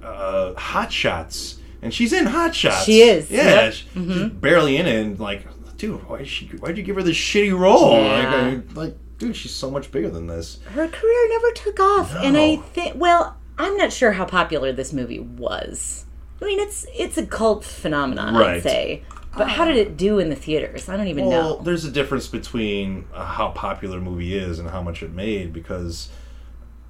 uh, 0.02 0.52
Hot 0.54 0.92
Shots, 0.92 1.56
and 1.80 1.92
she's 1.94 2.12
in 2.12 2.26
Hot 2.26 2.54
Shots. 2.54 2.84
She 2.84 3.00
is, 3.00 3.30
Yeah, 3.30 3.44
yep. 3.44 3.72
she- 3.72 3.86
she's 3.94 4.28
barely 4.30 4.76
in 4.76 4.86
it. 4.86 4.96
And 5.00 5.18
like, 5.18 5.46
dude, 5.78 6.06
why 6.06 6.22
she? 6.24 6.48
Why'd 6.48 6.76
you 6.76 6.82
give 6.82 6.96
her 6.96 7.02
this 7.02 7.16
shitty 7.16 7.58
role? 7.58 7.92
Like, 7.92 8.22
Yeah. 8.24 8.34
I 8.34 8.62
like, 8.74 8.96
dude, 9.16 9.34
she's 9.34 9.54
so 9.54 9.70
much 9.70 9.90
bigger 9.90 10.10
than 10.10 10.26
this. 10.26 10.58
Her 10.74 10.86
career 10.86 11.28
never 11.30 11.50
took 11.52 11.80
off, 11.80 12.14
and 12.16 12.36
I 12.36 12.56
think. 12.56 12.92
Well, 12.96 13.38
I'm 13.56 13.78
not 13.78 13.90
sure 13.90 14.12
how 14.12 14.26
popular 14.26 14.70
this 14.70 14.92
movie 14.92 15.20
was. 15.20 16.04
I 16.42 16.44
mean, 16.44 16.58
it's 16.60 16.84
it's 16.94 17.16
a 17.16 17.24
cult 17.24 17.64
phenomenon, 17.64 18.36
I'd 18.36 18.62
say. 18.62 19.02
But 19.36 19.48
how 19.48 19.64
did 19.64 19.76
it 19.76 19.96
do 19.96 20.18
in 20.18 20.30
the 20.30 20.36
theaters? 20.36 20.88
I 20.88 20.96
don't 20.96 21.08
even 21.08 21.24
know. 21.24 21.30
Well, 21.30 21.56
know. 21.58 21.62
there's 21.62 21.84
a 21.84 21.90
difference 21.90 22.28
between 22.28 23.06
uh, 23.12 23.24
how 23.24 23.50
popular 23.50 23.98
a 23.98 24.00
movie 24.00 24.36
is 24.36 24.58
and 24.58 24.70
how 24.70 24.82
much 24.82 25.02
it 25.02 25.12
made 25.12 25.52
because 25.52 26.10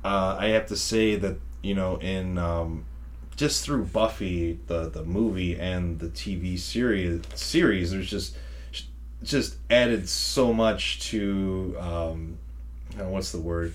uh, 0.04 0.37
I 0.38 0.48
have 0.48 0.66
to 0.66 0.76
say 0.76 1.16
that 1.16 1.38
you 1.62 1.74
know 1.74 1.96
in 1.96 2.38
um, 2.38 2.85
just 3.37 3.64
through 3.64 3.87
Buffy 3.87 4.59
the 4.66 4.88
the 4.88 5.04
movie 5.04 5.59
and 5.59 5.98
the 5.98 6.09
TV 6.09 6.59
series 6.59 7.22
series 7.35 7.90
there's 7.90 8.11
just 8.11 8.37
just 9.22 9.57
added 9.70 10.09
so 10.09 10.52
much 10.52 11.00
to 11.11 11.76
um, 11.80 12.38
uh, 13.00 13.04
what's 13.04 13.33
the 13.33 13.40
word 13.40 13.72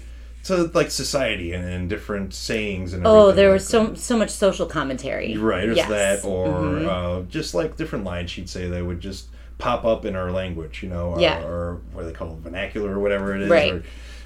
to 0.50 0.70
like 0.74 0.92
society 0.92 1.54
and, 1.54 1.64
and 1.64 1.90
different 1.90 2.34
sayings 2.34 2.94
and 2.94 3.08
Oh, 3.08 3.32
there 3.32 3.50
like 3.50 3.56
was 3.56 3.68
so 3.68 3.94
so 3.96 4.18
much 4.18 4.30
social 4.30 4.66
commentary. 4.66 5.38
Right, 5.38 5.66
there's 5.66 5.78
Yes. 5.78 5.90
that, 5.90 6.26
or 6.28 6.48
Mhm. 6.48 6.88
uh, 6.88 7.22
just 7.30 7.54
like 7.56 7.78
different 7.78 8.04
lines 8.06 8.30
she'd 8.32 8.50
say 8.50 8.68
that 8.68 8.86
would 8.86 9.00
just 9.00 9.28
pop 9.58 9.86
up 9.86 10.06
in 10.06 10.16
our 10.16 10.32
language, 10.32 10.84
you 10.84 10.90
know, 10.90 11.14
or, 11.14 11.20
Yeah. 11.22 11.44
or 11.44 11.80
what 11.94 12.02
do 12.04 12.08
they 12.08 12.14
call 12.14 12.30
it, 12.34 12.38
vernacular 12.40 12.92
or 12.96 13.00
whatever 13.00 13.36
it 13.36 13.42
is. 13.44 13.50
Right. 13.50 13.74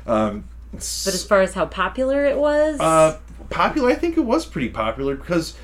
Or, 0.05 0.11
um, 0.13 0.43
But 0.71 0.79
as 1.13 1.23
far 1.23 1.41
as 1.41 1.53
how 1.53 1.65
popular 1.65 2.25
it 2.25 2.37
was, 2.37 2.79
uh, 2.79 3.17
popular, 3.49 3.89
I 3.89 3.95
think 3.95 4.17
it 4.17 4.25
was 4.25 4.45
pretty 4.45 4.69
popular 4.69 5.15
because 5.15 5.55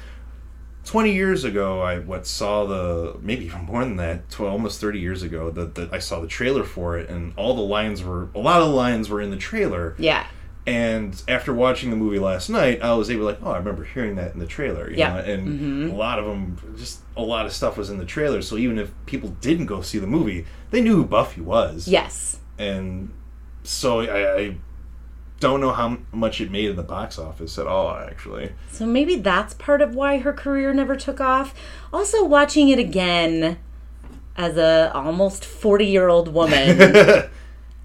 20 0.85 1.11
years 1.13 1.43
ago, 1.43 1.81
I 1.81 1.99
what 1.99 2.25
saw 2.25 2.65
the 2.65 3.15
maybe 3.21 3.45
even 3.45 3.61
more 3.65 3.83
than 3.83 3.97
that, 3.97 4.29
12, 4.31 4.51
almost 4.53 4.81
30 4.81 4.99
years 4.99 5.21
ago, 5.23 5.51
that 5.51 5.75
that 5.75 5.93
I 5.93 5.99
saw 5.99 6.19
the 6.19 6.27
trailer 6.27 6.63
for 6.63 6.97
it, 6.97 7.09
and 7.09 7.33
all 7.37 7.53
the 7.53 7.61
lines 7.61 8.03
were 8.03 8.29
a 8.33 8.39
lot 8.39 8.61
of 8.61 8.69
the 8.69 8.73
lines 8.75 9.09
were 9.09 9.21
in 9.21 9.29
the 9.29 9.37
trailer. 9.37 9.93
yeah, 9.99 10.25
And 10.69 11.19
after 11.27 11.51
watching 11.51 11.89
the 11.89 11.95
movie 11.95 12.19
last 12.19 12.47
night, 12.47 12.83
I 12.83 12.93
was 12.93 13.09
able 13.09 13.21
to 13.21 13.25
like, 13.25 13.39
oh, 13.41 13.51
I 13.51 13.57
remember 13.57 13.83
hearing 13.83 14.15
that 14.17 14.33
in 14.33 14.39
the 14.39 14.45
trailer. 14.45 14.87
You 14.89 14.97
Yeah. 14.97 15.13
know? 15.13 15.19
and 15.19 15.47
mm-hmm. 15.47 15.89
a 15.89 15.97
lot 15.97 16.19
of 16.19 16.25
them, 16.25 16.57
just 16.77 16.99
a 17.17 17.23
lot 17.23 17.47
of 17.47 17.53
stuff 17.53 17.75
was 17.75 17.89
in 17.89 17.97
the 17.97 18.05
trailer. 18.05 18.43
So 18.43 18.55
even 18.55 18.77
if 18.77 18.91
people 19.07 19.29
didn't 19.41 19.65
go 19.65 19.81
see 19.81 19.97
the 19.97 20.05
movie, 20.05 20.45
they 20.69 20.81
knew 20.81 20.97
who 20.97 21.05
Buffy 21.05 21.41
was. 21.41 21.87
yes, 21.87 22.39
And 22.59 23.11
so 23.63 24.01
I, 24.01 24.35
I 24.37 24.57
don't 25.39 25.59
know 25.59 25.71
how 25.71 25.97
much 26.11 26.39
it 26.39 26.51
made 26.51 26.69
in 26.69 26.75
the 26.75 26.83
box 26.83 27.17
office 27.17 27.57
at 27.57 27.65
all. 27.65 27.89
Actually, 27.95 28.51
So 28.71 28.85
maybe 28.85 29.15
that's 29.15 29.55
part 29.55 29.81
of 29.81 29.95
why 29.95 30.19
her 30.19 30.33
career 30.33 30.71
never 30.73 30.95
took 30.95 31.19
off. 31.19 31.55
Also, 31.91 32.23
watching 32.23 32.69
it 32.69 32.77
again 32.77 33.57
as 34.35 34.55
a 34.55 34.91
almost 34.93 35.43
40 35.45 35.85
year 35.85 36.09
old 36.09 36.31
woman, 36.33 36.77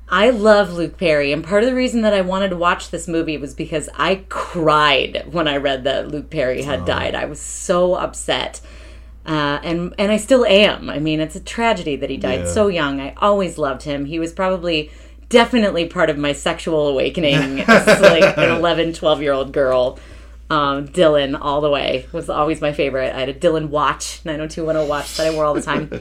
I 0.09 0.31
love 0.31 0.73
Luke 0.75 0.99
Perry. 0.99 1.33
And 1.33 1.43
part 1.43 1.63
of 1.65 1.69
the 1.71 1.75
reason 1.75 2.03
that 2.03 2.13
I 2.15 2.21
wanted 2.21 2.51
to 2.51 2.57
watch 2.57 2.91
this 2.91 3.09
movie 3.09 3.39
was 3.39 3.55
because 3.55 3.89
I 3.97 4.25
cried 4.29 5.25
when 5.33 5.49
I 5.49 5.57
read 5.57 5.85
that 5.85 6.09
Luke 6.09 6.31
Perry 6.31 6.63
had 6.63 6.85
died. 6.85 7.15
I 7.15 7.25
was 7.25 7.41
so 7.41 7.95
upset. 7.95 8.61
Uh, 9.27 9.59
and 9.63 9.95
and 9.99 10.13
I 10.13 10.19
still 10.19 10.45
am. 10.45 10.91
I 10.91 10.99
mean, 10.99 11.19
it's 11.21 11.35
a 11.35 11.41
tragedy 11.41 11.97
that 11.97 12.11
he 12.11 12.19
died 12.19 12.41
Yeah. 12.41 12.53
so 12.53 12.69
young. 12.69 13.01
I 13.01 13.15
always 13.17 13.57
loved 13.57 13.85
him. 13.85 14.05
He 14.05 14.19
was 14.19 14.33
probably 14.33 14.91
definitely 15.31 15.87
part 15.87 16.11
of 16.11 16.19
my 16.19 16.33
sexual 16.33 16.87
awakening 16.89 17.61
as 17.67 17.87
like 18.03 18.37
an 18.37 18.51
11, 18.59 18.93
12 18.93 19.23
year 19.23 19.33
old 19.33 19.53
girl. 19.53 19.99
Um, 20.55 20.87
Dylan 20.87 21.37
all 21.41 21.61
the 21.61 21.71
way 21.71 22.07
was 22.13 22.31
always 22.31 22.61
my 22.61 22.73
favorite. 22.73 23.13
I 23.15 23.19
had 23.21 23.29
a 23.29 23.35
Dylan 23.35 23.71
watch, 23.71 24.21
90210 24.25 24.89
watch 24.89 25.17
that 25.17 25.27
I 25.27 25.35
wore 25.35 25.45
all 25.45 25.55
the 25.55 25.63
time. 25.63 25.91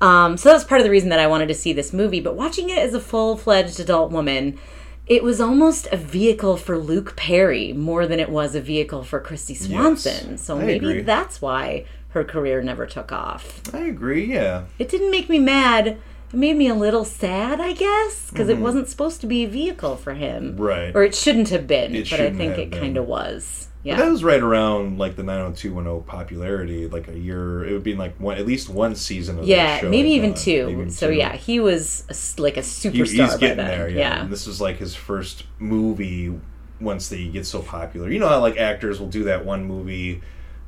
Um, 0.00 0.38
so 0.38 0.50
was 0.50 0.64
part 0.64 0.80
of 0.80 0.86
the 0.86 0.90
reason 0.90 1.10
that 1.10 1.18
I 1.18 1.26
wanted 1.26 1.48
to 1.48 1.54
see 1.54 1.74
this 1.74 1.92
movie. 1.92 2.20
But 2.20 2.34
watching 2.34 2.70
it 2.70 2.78
as 2.78 2.94
a 2.94 3.00
full 3.00 3.36
fledged 3.36 3.78
adult 3.80 4.10
woman, 4.10 4.58
it 5.06 5.22
was 5.22 5.42
almost 5.42 5.88
a 5.92 5.98
vehicle 5.98 6.56
for 6.56 6.78
Luke 6.78 7.16
Perry 7.16 7.74
more 7.74 8.06
than 8.06 8.18
it 8.18 8.30
was 8.30 8.54
a 8.54 8.62
vehicle 8.62 9.04
for 9.04 9.20
Kristy 9.20 9.54
Swanson. 9.54 10.38
so 10.38 10.56
I 10.56 10.64
maybe 10.64 10.90
agree. 10.90 11.02
that's 11.02 11.42
why 11.42 11.84
her 12.10 12.24
career 12.24 12.62
never 12.62 12.86
took 12.86 13.12
off. 13.12 13.60
I 13.74 13.80
agree. 13.80 14.32
Yeah, 14.32 14.64
It 14.78 14.88
didn't 14.88 15.10
make 15.10 15.28
me 15.28 15.38
mad. 15.38 15.86
It 16.32 16.36
made 16.36 16.56
me 16.56 16.68
a 16.68 16.74
little 16.74 17.04
sad, 17.04 17.60
I 17.60 17.72
guess, 17.72 18.30
because 18.30 18.48
it 18.48 18.58
wasn't 18.58 18.88
supposed 18.88 19.20
to 19.20 19.26
be 19.26 19.44
a 19.44 19.48
vehicle 19.48 19.96
for 19.96 20.14
him. 20.14 20.52
Mm-hmm. 20.52 20.62
Right. 20.62 20.96
Or 20.96 21.02
it 21.02 21.14
shouldn't 21.14 21.48
have 21.50 21.66
been, 21.66 21.94
It 21.94 22.08
but 22.08 22.20
I 22.20 22.30
think 22.32 22.56
it 22.56 22.72
kind 22.72 22.96
of 22.96 23.06
was. 23.06 23.66
Yeah. 23.82 23.96
that 23.96 24.10
was 24.10 24.22
right 24.22 24.42
around 24.42 24.98
like 24.98 25.16
the 25.16 25.22
90210 25.22 26.02
popularity. 26.06 26.86
Like 26.86 27.08
a 27.08 27.18
year, 27.18 27.64
it 27.64 27.72
would 27.72 27.82
be 27.82 27.94
like 27.94 28.14
one, 28.20 28.36
at 28.36 28.46
least 28.46 28.68
one 28.68 28.94
season 28.94 29.38
of 29.38 29.46
yeah, 29.46 29.78
show, 29.78 29.88
maybe 29.88 30.10
even 30.10 30.34
two. 30.34 30.66
Maybe 30.76 30.90
so 30.90 31.08
two. 31.08 31.14
yeah, 31.14 31.34
he 31.34 31.60
was 31.60 32.04
a 32.10 32.40
like 32.42 32.56
a 32.56 32.60
He- 32.60 32.66
superstar 32.90 33.06
he's 33.06 33.16
by 33.34 33.36
getting 33.38 33.56
there. 33.64 33.88
Yeah. 33.88 33.98
yeah. 33.98 34.20
And 34.22 34.30
this 34.32 34.46
was 34.46 34.60
like 34.60 34.76
his 34.76 34.94
first 34.94 35.44
movie 35.58 36.38
once 36.80 37.08
they 37.08 37.26
get 37.28 37.46
so 37.46 37.62
popular. 37.62 38.10
You 38.10 38.18
know 38.18 38.28
how 38.28 38.40
like 38.40 38.56
actors 38.58 39.00
will 39.00 39.08
do 39.08 39.24
that 39.24 39.44
one 39.46 39.64
movie, 39.64 40.20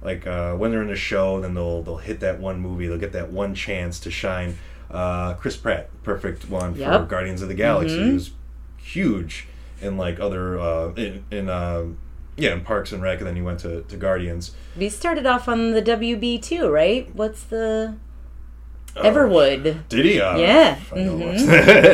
like 0.02 0.26
uh, 0.26 0.54
when 0.56 0.70
they're 0.70 0.82
in 0.82 0.90
a 0.90 0.96
show, 0.96 1.40
then 1.40 1.52
they'll 1.54 1.82
they'll 1.82 1.96
hit 1.98 2.20
that 2.20 2.40
one 2.40 2.60
movie. 2.60 2.86
They'll 2.86 2.98
get 2.98 3.12
that 3.12 3.30
one 3.30 3.54
chance 3.54 4.00
to 4.00 4.10
shine. 4.10 4.56
Uh, 4.90 5.34
Chris 5.34 5.56
Pratt, 5.56 5.88
perfect 6.02 6.48
one 6.50 6.74
for 6.74 6.80
Yep. 6.80 6.90
Mm-hmm. 6.92 7.08
Guardians 7.08 7.42
of 7.42 7.48
the 7.48 7.54
Galaxy. 7.54 8.02
He 8.04 8.12
was 8.12 8.30
huge 8.78 9.48
in 9.80 9.96
like 9.96 10.18
other 10.20 10.58
uh, 10.58 10.92
in 10.94 11.24
in 11.30 11.48
um 11.50 11.98
yeah 12.36 12.52
in 12.52 12.62
Parks 12.62 12.92
and 12.92 13.02
Rec, 13.02 13.18
and 13.18 13.26
then 13.26 13.36
he 13.36 13.42
went 13.42 13.60
to, 13.60 13.82
to 13.82 13.96
Guardians. 13.96 14.52
He 14.78 14.88
started 14.88 15.26
off 15.26 15.48
on 15.48 15.72
the 15.72 15.82
WB 15.82 16.40
too, 16.42 16.68
right? 16.68 17.08
What's 17.14 17.42
the 17.44 17.96
Oh. 18.94 19.02
Everwood? 19.02 19.88
Did 19.88 20.04
he? 20.04 20.20
Uh, 20.20 20.36
Yeah. 20.36 20.78
Don't 20.94 21.18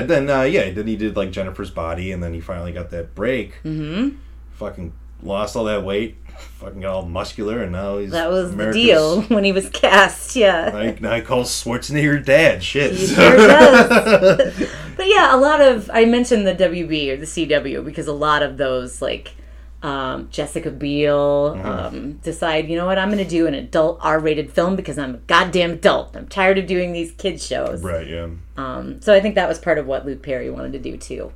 then 0.09 0.29
uh, 0.29 0.43
yeah, 0.43 0.71
then 0.73 0.89
he 0.89 0.97
did 0.97 1.17
like 1.17 1.31
Jennifer's 1.31 1.71
Body, 1.71 2.11
and 2.11 2.21
then 2.23 2.35
he 2.35 2.41
finally 2.41 2.73
got 2.73 2.91
that 2.91 3.15
break. 3.15 3.55
Mm-hmm. 3.65 4.17
Fucking 4.55 4.93
lost 5.23 5.55
all 5.55 5.63
that 5.65 5.85
weight. 5.85 6.17
Fucking 6.59 6.81
got 6.81 6.93
all 6.95 7.05
muscular, 7.07 7.63
and 7.63 7.71
now 7.71 7.99
he's 7.99 8.11
That 8.11 8.31
was 8.31 8.53
America's- 8.53 8.75
the 8.75 8.83
deal 8.85 9.23
when 9.29 9.45
he 9.45 9.53
was 9.53 9.69
cast. 9.71 10.35
Yeah. 10.35 10.71
Now 10.73 10.81
he, 10.93 11.01
now 11.01 11.15
he 11.15 11.23
calls 11.23 11.51
Schwarzenegger 11.51 12.25
dad. 12.25 12.65
Shit. 12.65 12.93
He 12.95 13.07
sure 13.07 13.37
does. 13.37 14.69
but 14.97 15.07
yeah, 15.07 15.33
a 15.35 15.39
lot 15.39 15.61
of 15.61 15.89
I 15.93 16.05
mentioned 16.05 16.49
the 16.49 16.55
WB 16.55 17.11
or 17.13 17.17
the 17.17 17.27
CW 17.27 17.85
because 17.85 18.09
a 18.09 18.13
lot 18.13 18.43
of 18.43 18.57
those 18.57 19.01
like 19.01 19.35
um, 19.83 20.29
Jessica 20.31 20.71
Biel 20.71 21.55
Mm-hmm. 21.57 21.67
um, 21.69 22.13
decide, 22.25 22.69
you 22.69 22.77
know 22.77 22.87
what, 22.87 22.99
I'm 22.99 23.09
going 23.11 23.23
to 23.23 23.29
do 23.29 23.47
an 23.47 23.55
adult 23.55 24.01
R-rated 24.03 24.53
film 24.53 24.75
because 24.77 24.99
I'm 24.99 25.15
a 25.15 25.19
goddamn 25.19 25.73
adult. 25.73 26.17
I'm 26.17 26.27
tired 26.29 26.59
of 26.59 26.67
doing 26.67 26.93
these 26.93 27.13
kids 27.13 27.47
shows. 27.47 27.83
right. 27.83 28.07
Yeah. 28.07 28.29
Um, 28.57 29.01
so 29.01 29.15
I 29.15 29.21
think 29.21 29.37
that 29.37 29.49
was 29.49 29.59
part 29.59 29.79
of 29.79 29.87
what 29.87 30.05
Luke 30.05 30.23
Perry 30.23 30.51
wanted 30.51 30.73
to 30.73 30.79
do 30.79 30.97
too. 30.97 31.33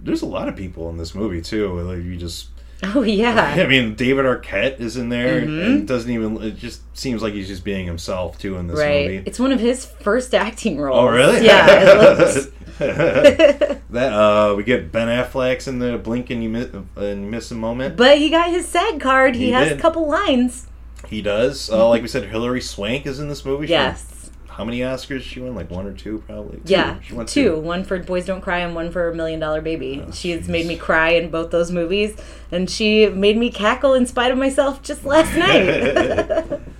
There's 0.00 0.22
a 0.22 0.26
lot 0.26 0.48
of 0.48 0.56
people 0.56 0.88
in 0.90 0.96
this 0.96 1.14
movie 1.14 1.42
too. 1.42 1.78
Like 1.80 2.02
you 2.04 2.16
just. 2.16 2.48
Oh 2.94 3.02
yeah, 3.02 3.54
I 3.58 3.66
mean, 3.66 3.94
David 3.94 4.26
Arquette 4.26 4.78
is 4.80 4.96
in 4.98 5.08
there, 5.08 5.40
Mm-hmm. 5.40 5.60
and 5.62 5.80
it 5.82 5.86
doesn't 5.86 6.10
even. 6.10 6.42
It 6.42 6.56
just 6.58 6.82
seems 6.94 7.22
like 7.22 7.32
he's 7.32 7.48
just 7.48 7.64
being 7.64 7.86
himself 7.86 8.38
too 8.38 8.56
in 8.56 8.66
this 8.66 8.78
right. 8.78 9.06
movie. 9.06 9.22
It's 9.26 9.38
one 9.38 9.52
of 9.52 9.60
his 9.60 9.86
first 9.86 10.34
acting 10.34 10.78
roles. 10.78 10.98
Oh, 10.98 11.06
really? 11.06 11.46
Yeah. 11.46 12.24
That 13.94 14.12
uh, 14.12 14.54
we 14.56 14.64
get 14.64 14.90
Ben 14.90 15.06
Affleck's 15.06 15.68
in 15.68 15.78
the 15.78 15.96
blink 15.98 16.30
and 16.30 16.42
you 16.42 16.48
miss, 16.48 16.68
and 16.96 17.30
miss 17.30 17.50
a 17.52 17.54
moment. 17.54 17.96
but 17.96 18.18
he 18.18 18.28
got 18.28 18.50
his 18.50 18.66
SAG 18.68 19.00
card. 19.00 19.36
He, 19.36 19.46
He 19.46 19.50
has 19.52 19.68
did. 19.68 19.78
a 19.78 19.80
couple 19.80 20.08
lines. 20.08 20.66
He 21.06 21.22
does. 21.22 21.70
Uh, 21.70 21.88
like 21.88 22.02
we 22.02 22.08
said, 22.08 22.24
Hilary 22.24 22.60
Swank 22.60 23.06
is 23.06 23.20
in 23.20 23.28
this 23.28 23.44
movie. 23.44 23.68
She 23.68 23.72
won- 23.74 23.82
Yes. 23.82 24.30
how 24.48 24.64
many 24.64 24.80
Oscars 24.80 25.20
she 25.20 25.38
won? 25.38 25.54
Like 25.54 25.70
one 25.70 25.86
or 25.86 25.92
two, 25.92 26.24
probably. 26.26 26.56
Two. 26.56 26.62
Yeah, 26.72 26.98
She 27.02 27.12
won 27.14 27.26
two. 27.26 27.56
One 27.60 27.84
for 27.84 27.98
Boys 28.00 28.26
Don't 28.26 28.40
Cry 28.40 28.58
and 28.60 28.74
one 28.74 28.90
for 28.90 29.14
Million 29.14 29.38
Dollar 29.38 29.60
Baby. 29.60 30.04
she 30.12 30.30
has 30.32 30.48
made 30.48 30.66
me 30.66 30.76
cry 30.76 31.10
in 31.10 31.30
both 31.30 31.50
those 31.52 31.70
movies, 31.70 32.16
and 32.50 32.68
she 32.68 33.06
made 33.08 33.36
me 33.36 33.50
cackle 33.50 33.94
in 33.94 34.06
spite 34.06 34.32
of 34.32 34.38
myself 34.38 34.82
just 34.82 35.04
last 35.04 35.36
night. 35.36 36.60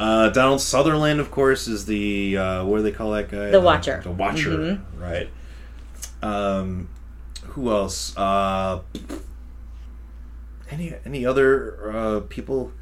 Uh, 0.00 0.30
Donald 0.30 0.62
Sutherland, 0.62 1.20
of 1.20 1.30
course, 1.30 1.68
is 1.68 1.84
the 1.84 2.34
uh, 2.38 2.64
what 2.64 2.78
do 2.78 2.82
they 2.82 2.90
call 2.92 3.10
that 3.10 3.28
guy? 3.28 3.50
The 3.50 3.60
Watcher. 3.60 3.98
Mm-hmm. 3.98 4.02
The 4.08 4.10
Watcher, 4.12 4.80
right? 4.96 5.28
Um, 6.22 6.88
who 7.48 7.70
else? 7.70 8.16
Uh, 8.16 8.80
any 10.70 10.94
any 11.04 11.26
other 11.26 11.90
uh, 11.92 12.20
people? 12.30 12.72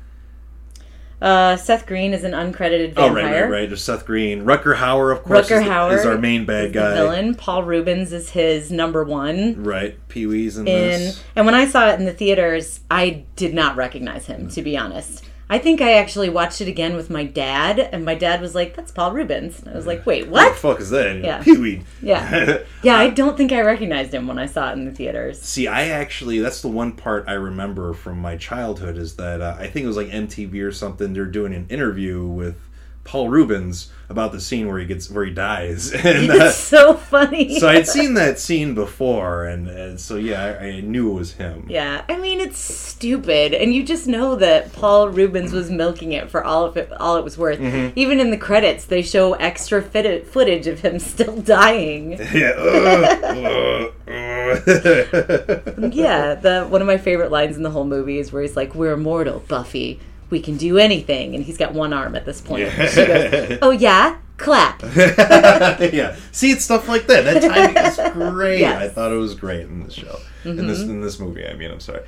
uh, 1.21 1.57
Seth 1.57 1.87
Green 1.87 2.13
is 2.15 2.23
an 2.23 2.31
uncredited 2.31 2.93
Oh, 2.97 3.13
right, 3.13 3.25
right, 3.25 3.51
right. 3.51 3.69
There's 3.69 3.83
Seth 3.83 4.07
Green, 4.07 4.45
Rutger 4.45 4.77
Hauer, 4.77 5.11
of 5.11 5.25
course, 5.25 5.49
Rutger 5.49 5.59
is, 5.61 5.65
the- 5.65 5.71
Hauer 5.73 5.99
is 5.99 6.07
our 6.07 6.19
main 6.19 6.45
bad 6.47 6.67
is 6.67 6.73
the 6.73 6.79
guy. 6.79 6.95
villain. 6.95 7.35
Paul 7.35 7.65
Reubens 7.65 8.13
is 8.13 8.31
his 8.31 8.71
number 8.71 9.03
one. 9.03 9.65
Right, 9.65 9.99
Pee 10.09 10.27
Wee's 10.27 10.57
in, 10.57 10.69
In 10.69 10.75
this. 10.91 11.25
and 11.35 11.45
when 11.47 11.57
I 11.57 11.67
saw 11.67 11.89
it 11.89 11.99
in 11.99 12.05
the 12.07 12.13
theaters, 12.13 12.79
I 12.89 13.25
did 13.35 13.53
not 13.55 13.75
recognize 13.75 14.27
him. 14.27 14.49
To 14.51 14.63
be 14.63 14.77
honest, 14.77 15.25
I 15.51 15.59
think 15.59 15.81
I 15.81 15.95
actually 15.95 16.29
watched 16.29 16.61
it 16.61 16.69
again 16.69 16.95
with 16.95 17.09
my 17.09 17.25
dad, 17.25 17.79
and 17.79 18.05
my 18.05 18.15
dad 18.15 18.41
was 18.41 18.55
like, 18.55 18.77
"That's 18.77 18.93
Paul 18.93 19.13
Reubens." 19.13 19.61
And 19.61 19.71
I 19.73 19.77
was 19.77 19.87
like, 19.87 20.05
"Wait, 20.05 20.29
What 20.29 20.45
the 20.45 20.51
what?" 20.51 20.59
fuck 20.59 20.81
is 20.81 20.91
that? 20.91 21.23
Yeah. 21.23 21.43
Pee 21.43 21.57
Wee. 21.57 21.83
Yeah, 22.03 22.59
yeah. 22.83 22.97
I 22.97 23.11
don't 23.11 23.37
think 23.37 23.53
I 23.53 23.61
recognized 23.63 24.13
him 24.13 24.27
when 24.27 24.39
I 24.39 24.47
saw 24.47 24.71
it 24.71 24.75
in 24.75 24.85
the 24.85 24.93
theaters. 24.93 25.41
See, 25.41 25.67
I 25.67 25.89
actually 25.89 26.39
that's 26.41 26.61
the 26.61 26.69
one 26.69 26.93
part 26.93 27.25
I 27.27 27.33
remember 27.33 27.95
from 27.95 28.19
my 28.21 28.37
childhood 28.37 28.97
is 28.99 29.17
that 29.17 29.41
uh, 29.41 29.57
I 29.59 29.69
think 29.69 29.85
it 29.85 29.89
was 29.89 29.97
like 29.97 30.09
MTV 30.09 30.63
or 30.63 30.73
something. 30.73 31.13
They're 31.15 31.25
doing 31.25 31.55
an 31.55 31.67
interview 31.71 32.27
with 32.27 32.61
Paul 33.09 33.31
Reubens 33.31 33.91
about 34.11 34.33
the 34.33 34.41
scene 34.41 34.69
where 34.69 34.79
he 34.79 34.85
gets 34.87 35.11
where 35.11 35.25
he 35.25 35.33
dies, 35.33 35.93
and 35.95 36.31
uh, 36.31 36.35
It's 36.47 36.57
so 36.57 36.93
funny. 36.95 37.59
so 37.59 37.67
I'd 37.69 37.87
seen 37.87 38.15
that 38.15 38.39
scene 38.39 38.75
before, 38.75 39.45
and, 39.47 39.67
and 39.69 39.99
so 39.99 40.17
yeah, 40.17 40.59
I, 40.61 40.65
I 40.67 40.81
knew 40.81 41.11
it 41.11 41.15
was 41.15 41.33
him. 41.33 41.67
Yeah, 41.71 42.05
I 42.09 42.17
mean 42.19 42.39
it's 42.41 42.59
stupid, 42.59 43.55
and 43.55 43.75
you 43.75 43.83
just 43.83 44.07
know 44.07 44.37
that 44.37 44.73
Paul 44.75 45.09
Reubens 45.09 45.53
was 45.53 45.71
milking 45.71 46.13
it 46.13 46.31
for 46.31 46.45
all 46.45 46.65
of 46.67 46.77
it, 46.77 46.93
all 47.01 47.17
it 47.17 47.25
was 47.25 47.39
worth. 47.39 47.59
Mm-hmm. 47.59 47.99
Even 47.99 48.21
in 48.21 48.31
the 48.31 48.37
credits, 48.37 48.85
they 48.85 49.01
show 49.03 49.33
extra 49.35 49.81
fit- 49.83 50.27
footage 50.27 50.67
of 50.67 50.81
him 50.81 50.99
still 51.13 51.41
dying. 51.41 52.19
Yeah. 52.35 52.51
ugh, 52.59 53.93
ugh, 54.07 54.67
ugh. 54.69 55.95
yeah, 55.95 56.35
the 56.35 56.67
one 56.69 56.81
of 56.83 56.87
my 56.87 56.99
favorite 56.99 57.31
lines 57.31 57.57
in 57.57 57.63
the 57.63 57.71
whole 57.71 57.85
movie 57.87 58.19
is 58.19 58.33
where 58.33 58.43
he's 58.43 58.57
like, 58.57 58.75
"We're 58.75 58.93
immortal, 58.93 59.41
Buffy. 59.49 60.01
We 60.31 60.41
can 60.41 60.57
do 60.57 60.79
anything," 60.79 61.35
and 61.35 61.45
he's 61.45 61.57
got 61.57 61.73
one 61.73 61.93
arm 61.93 62.15
at 62.15 62.25
this 62.25 62.41
point. 62.41 62.65
Yeah. 62.65 62.87
She 62.87 63.07
goes, 63.07 63.59
"Oh 63.63 63.71
yeah, 63.71 64.19
clap." 64.37 64.83
yeah. 64.97 66.17
See, 66.33 66.51
it's 66.51 66.65
stuff 66.65 66.89
like 66.89 67.07
that. 67.07 67.25
That 67.25 67.43
timing 67.43 67.77
is 67.77 68.13
great. 68.33 68.61
Yes. 68.61 68.83
I 68.83 68.89
thought 68.89 69.13
it 69.13 69.17
was 69.17 69.35
great 69.35 69.63
in 69.63 69.85
this 69.85 69.95
show. 69.95 70.19
In 70.45 70.67
this 70.67 70.81
in 70.81 71.01
this 71.01 71.19
movie, 71.19 71.47
I 71.47 71.55
mean, 71.55 71.71
I'm 71.71 71.81
sorry. 71.81 72.03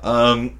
Um, 0.00 0.58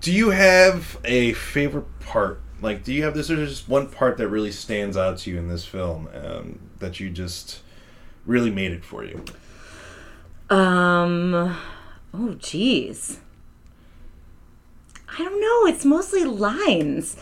do 0.00 0.12
you 0.12 0.30
have 0.30 0.98
a 1.04 1.32
favorite 1.32 2.00
part? 2.00 2.40
Like, 2.60 2.84
do 2.84 2.92
you 2.92 3.04
have 3.04 3.14
this? 3.14 3.30
Or 3.30 3.36
just 3.36 3.68
one 3.68 3.88
part 3.88 4.18
that 4.18 4.28
really 4.28 4.52
stands 4.52 4.96
out 4.96 5.18
to 5.18 5.30
you 5.30 5.38
in 5.38 5.48
this 5.48 5.64
film 5.64 6.08
um, 6.14 6.58
that 6.78 7.00
you 7.00 7.10
just 7.10 7.60
really 8.26 8.50
made 8.50 8.72
it 8.72 8.84
for 8.84 9.04
you? 9.04 9.24
Um, 10.50 11.34
oh 11.34 12.36
jeez. 12.38 13.18
I 15.16 15.18
don't 15.18 15.40
know. 15.40 15.66
It's 15.72 15.84
mostly 15.84 16.24
lines. 16.24 17.16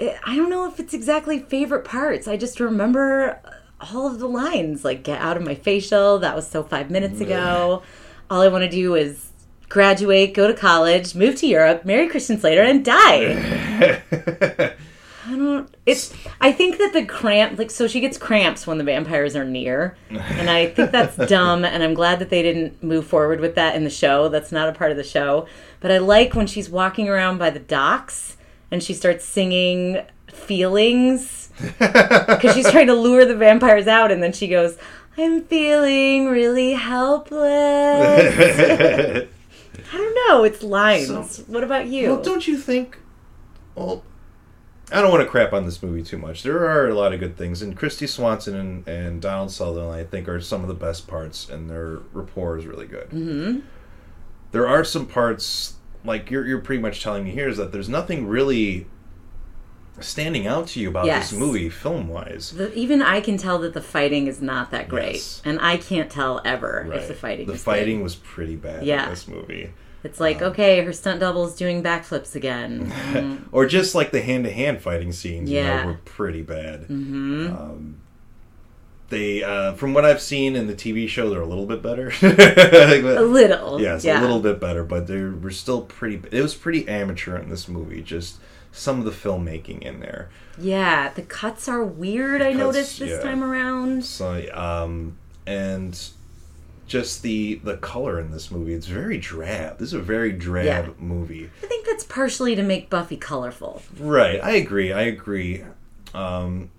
I 0.00 0.36
don't 0.36 0.50
know 0.50 0.68
if 0.68 0.78
it's 0.80 0.92
exactly 0.92 1.38
favorite 1.38 1.84
parts. 1.84 2.28
I 2.28 2.36
just 2.36 2.60
remember 2.60 3.40
all 3.80 4.06
of 4.06 4.18
the 4.18 4.28
lines. 4.28 4.84
Like, 4.84 5.02
get 5.02 5.20
out 5.20 5.36
of 5.36 5.44
my 5.44 5.54
facial. 5.54 6.18
That 6.18 6.34
was 6.34 6.48
so 6.48 6.62
five 6.62 6.90
minutes 6.90 7.20
ago. 7.20 7.82
All 8.28 8.40
I 8.42 8.48
want 8.48 8.64
to 8.64 8.70
do 8.70 8.94
is 8.94 9.30
graduate, 9.68 10.34
go 10.34 10.48
to 10.48 10.54
college, 10.54 11.14
move 11.14 11.36
to 11.36 11.46
Europe, 11.46 11.84
marry 11.84 12.08
Christian 12.08 12.38
Slater, 12.38 12.62
and 12.62 12.84
die. 12.84 14.02
I 15.28 15.36
don't. 15.36 15.74
It's. 15.86 16.12
I 16.40 16.52
think 16.52 16.78
that 16.78 16.92
the 16.92 17.04
cramp, 17.04 17.58
like, 17.58 17.70
so 17.70 17.88
she 17.88 18.00
gets 18.00 18.16
cramps 18.16 18.64
when 18.66 18.78
the 18.78 18.84
vampires 18.84 19.34
are 19.34 19.44
near, 19.44 19.96
and 20.08 20.48
I 20.48 20.66
think 20.66 20.92
that's 20.92 21.16
dumb. 21.28 21.64
And 21.64 21.82
I'm 21.82 21.94
glad 21.94 22.20
that 22.20 22.30
they 22.30 22.42
didn't 22.42 22.80
move 22.82 23.06
forward 23.06 23.40
with 23.40 23.56
that 23.56 23.74
in 23.74 23.82
the 23.82 23.90
show. 23.90 24.28
That's 24.28 24.52
not 24.52 24.68
a 24.68 24.72
part 24.72 24.92
of 24.92 24.96
the 24.96 25.04
show. 25.04 25.48
But 25.86 25.92
I 25.94 25.98
like 25.98 26.34
when 26.34 26.48
she's 26.48 26.68
walking 26.68 27.08
around 27.08 27.38
by 27.38 27.50
the 27.50 27.60
docks 27.60 28.36
and 28.72 28.82
she 28.82 28.92
starts 28.92 29.24
singing 29.24 30.02
feelings 30.26 31.52
because 31.78 32.56
she's 32.56 32.68
trying 32.68 32.88
to 32.88 32.94
lure 32.94 33.24
the 33.24 33.36
vampires 33.36 33.86
out, 33.86 34.10
and 34.10 34.20
then 34.20 34.32
she 34.32 34.48
goes, 34.48 34.78
"I'm 35.16 35.44
feeling 35.44 36.26
really 36.26 36.72
helpless." 36.72 37.38
I 39.92 39.96
don't 39.96 40.28
know. 40.28 40.42
It's 40.42 40.64
lines. 40.64 41.06
So- 41.06 41.44
what 41.44 41.62
about 41.62 41.86
you? 41.86 42.08
Well, 42.14 42.22
don't 42.22 42.48
you 42.48 42.58
think? 42.58 42.98
Well, 43.76 44.02
I 44.90 45.00
don't 45.00 45.12
want 45.12 45.22
to 45.22 45.30
crap 45.30 45.52
on 45.52 45.66
this 45.66 45.80
movie 45.84 46.02
too 46.02 46.18
much. 46.18 46.42
There 46.42 46.66
are 46.68 46.88
a 46.88 46.96
lot 46.96 47.12
of 47.12 47.20
good 47.20 47.36
things, 47.36 47.62
and 47.62 47.78
Kristy 47.78 48.08
Swanson 48.08 48.56
and, 48.56 48.88
and 48.88 49.22
Donald 49.22 49.52
Sutherland, 49.52 50.00
I 50.00 50.02
think, 50.02 50.28
are 50.28 50.40
some 50.40 50.62
of 50.62 50.68
the 50.68 50.74
best 50.74 51.06
parts, 51.06 51.48
and 51.48 51.70
their 51.70 52.00
rapport 52.12 52.58
is 52.58 52.66
really 52.66 52.88
good. 52.88 53.10
Mm-hmm. 53.10 53.60
There 54.52 54.66
are 54.66 54.84
some 54.84 55.06
parts, 55.06 55.74
like 56.06 56.30
you're 56.30 56.46
you're 56.46 56.60
pretty 56.60 56.80
much 56.82 57.02
telling 57.02 57.24
me 57.24 57.30
here, 57.30 57.48
is 57.48 57.56
that 57.58 57.72
there's 57.72 57.88
nothing 57.88 58.26
really 58.26 58.86
standing 60.00 60.46
out 60.46 60.66
to 60.68 60.80
you 60.80 60.88
about 60.90 61.06
Yes. 61.06 61.30
this 61.30 61.38
movie, 61.38 61.70
film 61.70 62.08
wise. 62.08 62.54
Even 62.74 63.00
I 63.00 63.20
can 63.20 63.38
tell 63.38 63.58
that 63.60 63.72
the 63.72 63.80
fighting 63.80 64.26
is 64.26 64.42
not 64.42 64.70
that 64.70 64.88
great, 64.88 65.14
Yes. 65.14 65.40
and 65.44 65.58
I 65.60 65.78
can't 65.78 66.10
tell 66.10 66.42
ever 66.44 66.86
if 66.92 67.08
the 67.08 67.14
fighting. 67.14 67.46
the 67.46 67.56
fighting 67.56 67.98
good. 67.98 68.02
was 68.04 68.14
pretty 68.14 68.56
bad 68.56 68.84
Yeah. 68.84 69.04
in 69.04 69.10
this 69.10 69.26
movie. 69.26 69.70
It's 70.04 70.20
like 70.20 70.42
okay, 70.42 70.84
her 70.84 70.92
stunt 70.92 71.20
double's 71.20 71.56
doing 71.56 71.82
backflips 71.82 72.34
again. 72.36 72.92
Mm, 73.12 73.38
or 73.52 73.64
just 73.66 73.94
like 73.94 74.10
the 74.10 74.20
hand 74.20 74.44
to 74.44 74.50
hand 74.52 74.82
fighting 74.82 75.12
scenes, 75.12 75.50
you 75.50 75.56
Yeah. 75.56 75.80
know, 75.82 75.86
were 75.88 76.00
pretty 76.04 76.42
bad. 76.42 76.82
Mm-hmm. 76.82 77.46
Um, 77.46 77.96
they, 79.08 79.42
uh, 79.42 79.74
from 79.74 79.94
what 79.94 80.04
I've 80.04 80.20
seen 80.20 80.56
in 80.56 80.66
the 80.66 80.74
TV 80.74 81.08
show, 81.08 81.30
they're 81.30 81.40
a 81.40 81.46
little 81.46 81.66
bit 81.66 81.82
better. 81.82 82.12
a 82.22 83.22
little, 83.22 83.80
yes, 83.80 84.04
yeah. 84.04 84.20
a 84.20 84.22
little 84.22 84.40
bit 84.40 84.60
better, 84.60 84.84
but 84.84 85.06
they 85.06 85.22
were 85.22 85.50
still 85.50 85.82
pretty. 85.82 86.20
It 86.30 86.42
was 86.42 86.54
pretty 86.54 86.88
amateur 86.88 87.36
in 87.36 87.48
this 87.48 87.68
movie. 87.68 88.02
Just 88.02 88.38
some 88.72 88.98
of 88.98 89.04
the 89.04 89.10
filmmaking 89.10 89.82
in 89.82 90.00
there. 90.00 90.28
Yeah, 90.58 91.10
the 91.10 91.22
cuts 91.22 91.68
are 91.68 91.84
weird. 91.84 92.42
I 92.42 92.52
cuts, 92.52 92.58
noticed 92.58 92.98
this 92.98 93.10
yeah. 93.10 93.20
time 93.20 93.44
around. 93.44 94.04
So, 94.04 94.44
um, 94.52 95.16
and 95.46 95.98
just 96.86 97.22
the 97.22 97.56
the 97.62 97.76
color 97.76 98.20
in 98.20 98.30
this 98.30 98.50
movie, 98.50 98.74
it's 98.74 98.86
very 98.86 99.18
drab. 99.18 99.78
This 99.78 99.88
is 99.88 99.94
a 99.94 100.00
very 100.00 100.32
drab 100.32 100.64
Yeah. 100.64 100.92
movie. 100.98 101.50
I 101.62 101.66
think 101.66 101.86
that's 101.86 102.04
partially 102.04 102.54
to 102.56 102.62
make 102.62 102.90
Buffy 102.90 103.16
colorful. 103.16 103.82
Right, 103.98 104.42
I 104.42 104.52
agree. 104.52 104.92
I 104.92 105.02
agree. 105.02 105.64
Um, 106.14 106.70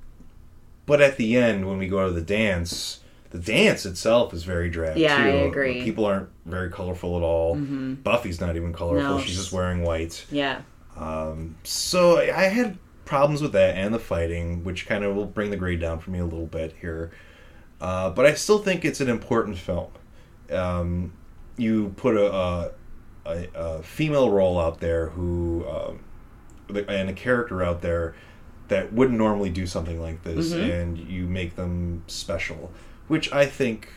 but 0.87 0.99
at 1.01 1.17
the 1.17 1.37
end, 1.37 1.67
when 1.67 1.77
we 1.77 1.87
go 1.87 2.07
to 2.07 2.11
the 2.13 2.21
dance, 2.21 3.01
the 3.29 3.37
dance 3.39 3.85
itself 3.85 4.33
is 4.33 4.43
very 4.43 4.69
drab 4.69 4.97
Yeah, 4.97 5.17
too. 5.17 5.23
I 5.23 5.31
agree. 5.43 5.83
People 5.83 6.05
aren't 6.05 6.29
very 6.45 6.71
colorful 6.71 7.15
at 7.17 7.21
all. 7.23 7.55
Buffy's 7.55 8.41
not 8.41 8.55
even 8.55 8.73
colorful. 8.73 9.17
No, 9.17 9.21
She's 9.21 9.35
just 9.37 9.51
wearing 9.51 9.83
white. 9.83 10.25
Yeah, 10.31 10.61
Um, 10.97 11.57
So 11.63 12.17
I 12.19 12.43
had 12.45 12.79
problems 13.05 13.41
with 13.41 13.51
that 13.51 13.75
and 13.75 13.93
the 13.93 13.99
fighting, 13.99 14.63
which 14.63 14.87
kind 14.87 15.03
of 15.03 15.15
will 15.15 15.25
bring 15.25 15.51
the 15.51 15.57
grade 15.57 15.79
down 15.79 15.99
for 15.99 16.09
me 16.11 16.19
a 16.19 16.25
little 16.25 16.47
bit 16.47 16.73
here. 16.81 17.11
Uh, 17.79 18.09
but 18.09 18.25
I 18.25 18.33
still 18.33 18.57
think 18.59 18.83
it's 18.83 19.01
an 19.01 19.09
important 19.09 19.57
film. 19.57 19.91
Um, 20.51 21.13
you 21.57 21.93
put 21.97 22.15
a, 22.17 22.33
a, 22.33 22.71
a, 23.25 23.47
a 23.55 23.83
female 23.83 24.29
role 24.29 24.59
out 24.59 24.79
there 24.79 25.09
who, 25.09 25.65
um, 25.69 25.99
and 26.87 27.09
a 27.09 27.13
character 27.13 27.61
out 27.63 27.81
there 27.81 28.15
that 28.67 28.91
wouldn't 28.93 29.17
normally 29.17 29.49
do 29.49 29.65
something 29.65 30.01
like 30.01 30.23
this, 30.23 30.51
and 30.53 30.97
you 30.97 31.25
make 31.25 31.55
them 31.55 32.03
special, 32.07 32.71
which 33.07 33.31
I 33.31 33.45
think 33.45 33.89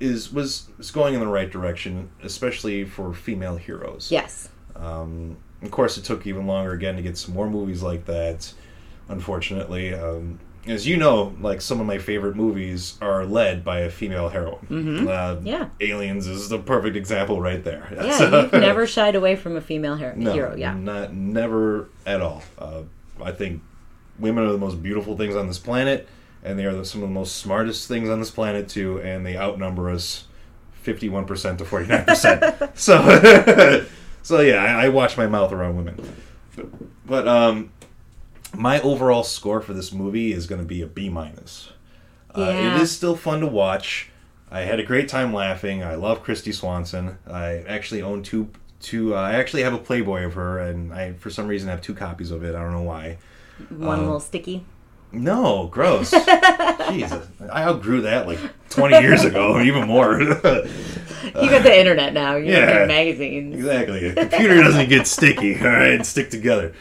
is 0.00 0.32
was 0.32 0.68
is 0.78 0.90
going 0.90 1.14
in 1.14 1.20
the 1.20 1.26
right 1.26 1.50
direction, 1.50 2.10
especially 2.22 2.84
for 2.84 3.12
female 3.14 3.56
heroes. 3.56 4.10
yes, 4.10 4.48
Um, 4.76 5.36
of 5.62 5.70
course, 5.70 5.96
it 5.96 6.04
took 6.04 6.26
even 6.26 6.46
longer 6.46 6.72
again 6.72 6.96
to 6.96 7.02
get 7.02 7.16
some 7.16 7.34
more 7.34 7.48
movies 7.48 7.82
like 7.82 8.04
that. 8.06 8.52
Unfortunately, 9.08 9.92
um, 9.94 10.38
as 10.66 10.86
you 10.86 10.96
know, 10.96 11.34
like 11.40 11.60
some 11.60 11.80
of 11.80 11.86
my 11.86 11.98
favorite 11.98 12.36
movies 12.36 12.96
are 13.02 13.24
led 13.26 13.64
by 13.64 13.80
a 13.80 13.90
female 13.90 14.28
heroine. 14.28 14.66
Mm-hmm. 14.70 15.08
Uh, 15.08 15.36
Yeah. 15.42 15.68
Aliens 15.80 16.26
is 16.28 16.48
the 16.48 16.58
perfect 16.58 16.96
example 16.96 17.40
right 17.40 17.62
there. 17.62 17.88
yeah. 17.94 18.42
You've 18.42 18.52
never 18.52 18.86
shied 18.86 19.14
away 19.16 19.34
from 19.36 19.56
a 19.56 19.60
female 19.60 19.96
hero. 19.96 20.14
no, 20.16 20.32
hero 20.32 20.54
yeah, 20.56 20.74
not 20.74 21.12
never 21.12 21.88
at 22.06 22.20
all. 22.20 22.42
Uh, 22.58 22.82
I 23.22 23.32
think 23.32 23.60
women 24.18 24.44
are 24.44 24.52
the 24.52 24.58
most 24.58 24.82
beautiful 24.82 25.16
things 25.16 25.34
on 25.36 25.46
this 25.46 25.58
planet, 25.58 26.08
and 26.42 26.58
they 26.58 26.64
are 26.64 26.74
the, 26.74 26.84
some 26.84 27.02
of 27.02 27.08
the 27.08 27.14
most 27.14 27.36
smartest 27.36 27.88
things 27.88 28.08
on 28.08 28.18
this 28.20 28.30
planet 28.30 28.68
too, 28.68 29.00
and 29.00 29.24
they 29.24 29.36
outnumber 29.36 29.90
us 29.90 30.24
fifty-one 30.72 31.24
percent 31.24 31.58
to 31.58 31.64
forty-nine 31.64 32.04
percent. 32.04 32.42
So, 32.74 33.84
so 34.22 34.40
yeah, 34.40 34.64
I, 34.64 34.86
I 34.86 34.88
watch 34.88 35.16
my 35.16 35.26
mouth 35.26 35.52
around 35.52 35.76
women. 35.76 36.14
But, 36.56 36.66
but 37.06 37.28
um, 37.28 37.70
my 38.54 38.80
overall 38.80 39.24
score 39.24 39.60
for 39.60 39.72
this 39.72 39.92
movie 39.92 40.32
is 40.32 40.46
going 40.46 40.60
to 40.60 40.66
be 40.66 40.82
a 40.82 40.86
B 40.86 41.08
minus. 41.08 41.70
Uh, 42.34 42.52
it 42.54 42.80
is 42.80 42.90
still 42.90 43.14
fun 43.14 43.40
to 43.40 43.46
watch. 43.46 44.10
I 44.50 44.60
had 44.60 44.80
a 44.80 44.82
great 44.82 45.08
time 45.08 45.32
laughing. 45.32 45.82
I 45.82 45.94
love 45.94 46.24
Kristy 46.24 46.52
Swanson. 46.52 47.18
I 47.26 47.64
actually 47.68 48.02
own 48.02 48.22
two. 48.22 48.50
Two. 48.80 49.14
Uh, 49.14 49.20
I 49.20 49.34
actually 49.34 49.62
have 49.62 49.72
a 49.72 49.78
Playboy 49.78 50.24
of 50.24 50.34
her, 50.34 50.58
and 50.58 50.92
I, 50.92 51.12
for 51.12 51.30
some 51.30 51.46
reason, 51.46 51.68
have 51.68 51.80
two 51.80 51.94
copies 51.94 52.30
of 52.30 52.42
it. 52.42 52.54
I 52.54 52.58
don't 52.60 52.72
know 52.72 52.82
why. 52.82 53.18
One 53.70 53.98
Um, 54.00 54.04
little 54.06 54.20
sticky. 54.20 54.64
No, 55.14 55.66
gross. 55.66 56.10
Jesus, 56.90 57.26
I 57.50 57.64
outgrew 57.64 58.00
that 58.02 58.26
like 58.26 58.38
twenty 58.70 58.98
years 59.00 59.24
ago, 59.24 59.60
even 59.62 59.86
more. 59.86 60.18
You 60.22 60.30
got 61.50 61.62
the 61.62 61.78
internet 61.78 62.14
now. 62.14 62.36
You 62.36 62.50
yeah. 62.52 62.86
magazines. 62.86 63.54
exactly. 63.54 64.06
A 64.08 64.14
computer 64.14 64.62
doesn't 64.62 64.88
get 64.88 65.06
sticky. 65.06 65.56
All 65.60 65.66
right, 65.66 66.04
stick 66.06 66.30
together. 66.30 66.72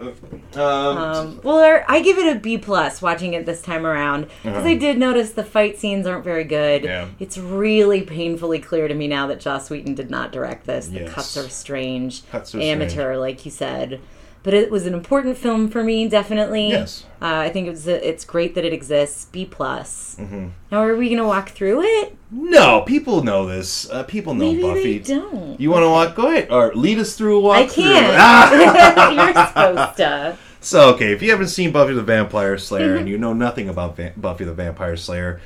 Um, 0.00 0.12
Um, 0.58 1.40
well, 1.42 1.82
I 1.86 2.00
give 2.00 2.16
it 2.16 2.34
a 2.34 2.40
B 2.40 2.56
plus 2.56 3.02
watching 3.02 3.34
it 3.34 3.44
this 3.44 3.60
time 3.60 3.84
around 3.86 4.28
because 4.42 4.64
I 4.64 4.74
did 4.74 4.96
notice 4.98 5.32
the 5.32 5.44
fight 5.44 5.78
scenes 5.78 6.06
aren't 6.06 6.24
very 6.24 6.44
good. 6.44 6.84
Uh-huh. 6.86 6.92
Yeah. 6.92 7.08
It's 7.20 7.36
really 7.36 8.00
painfully 8.02 8.58
clear 8.58 8.88
to 8.88 8.94
me 8.94 9.06
now 9.06 9.26
that 9.26 9.38
Joss 9.40 9.68
Whedon 9.68 9.94
did 9.94 10.10
not 10.10 10.32
direct 10.32 10.66
this. 10.66 10.86
The 10.88 11.00
Yes. 11.00 11.12
cuts 11.12 11.36
are 11.36 11.48
strange, 11.50 12.26
Cuts 12.30 12.54
are 12.54 12.60
amateur, 12.60 13.16
like 13.16 13.44
you 13.44 13.50
said. 13.50 14.00
But 14.46 14.54
it 14.54 14.70
was 14.70 14.86
an 14.86 14.94
important 14.94 15.36
film 15.36 15.68
for 15.68 15.82
me, 15.82 16.06
definitely. 16.06 16.68
Yes. 16.68 17.04
Uh, 17.20 17.34
I 17.34 17.48
think 17.48 17.66
it 17.66 17.70
was. 17.70 17.88
it's 17.88 18.24
great 18.24 18.54
that 18.54 18.64
it 18.64 18.72
exists. 18.72 19.24
B 19.24 19.44
plus. 19.44 20.14
Mm-hmm. 20.20 20.50
Now, 20.70 20.84
are 20.84 20.94
we 20.94 21.08
going 21.08 21.18
to 21.18 21.26
walk 21.26 21.48
through 21.48 21.82
it? 21.82 22.16
no, 22.30 22.82
people 22.82 23.24
know 23.24 23.44
this. 23.44 23.90
Uh, 23.90 24.04
people 24.04 24.34
know 24.34 24.44
Maybe 24.44 24.62
Buffy. 24.62 24.98
they 24.98 25.14
don't. 25.14 25.60
You 25.60 25.72
want 25.72 25.82
to 25.82 25.88
walk? 25.88 26.14
Go 26.14 26.28
ahead, 26.28 26.52
or 26.52 26.72
lead 26.76 27.00
us 27.00 27.16
through 27.16 27.38
a 27.38 27.40
walk. 27.40 27.56
I 27.56 27.66
can't. 27.66 28.16
Ah! 28.16 29.10
You're 29.34 29.46
supposed 29.48 29.96
to. 29.96 30.38
So, 30.60 30.94
okay, 30.94 31.12
if 31.12 31.22
you 31.22 31.32
haven't 31.32 31.48
seen 31.48 31.72
Buffy 31.72 31.94
the 31.94 32.04
Vampire 32.04 32.56
Slayer 32.56 32.94
and 32.94 33.08
you 33.08 33.18
know 33.18 33.32
nothing 33.32 33.68
about 33.68 33.96
Va- 33.96 34.12
Buffy 34.16 34.44
the 34.44 34.54
Vampire 34.54 34.96
Slayer, 34.96 35.40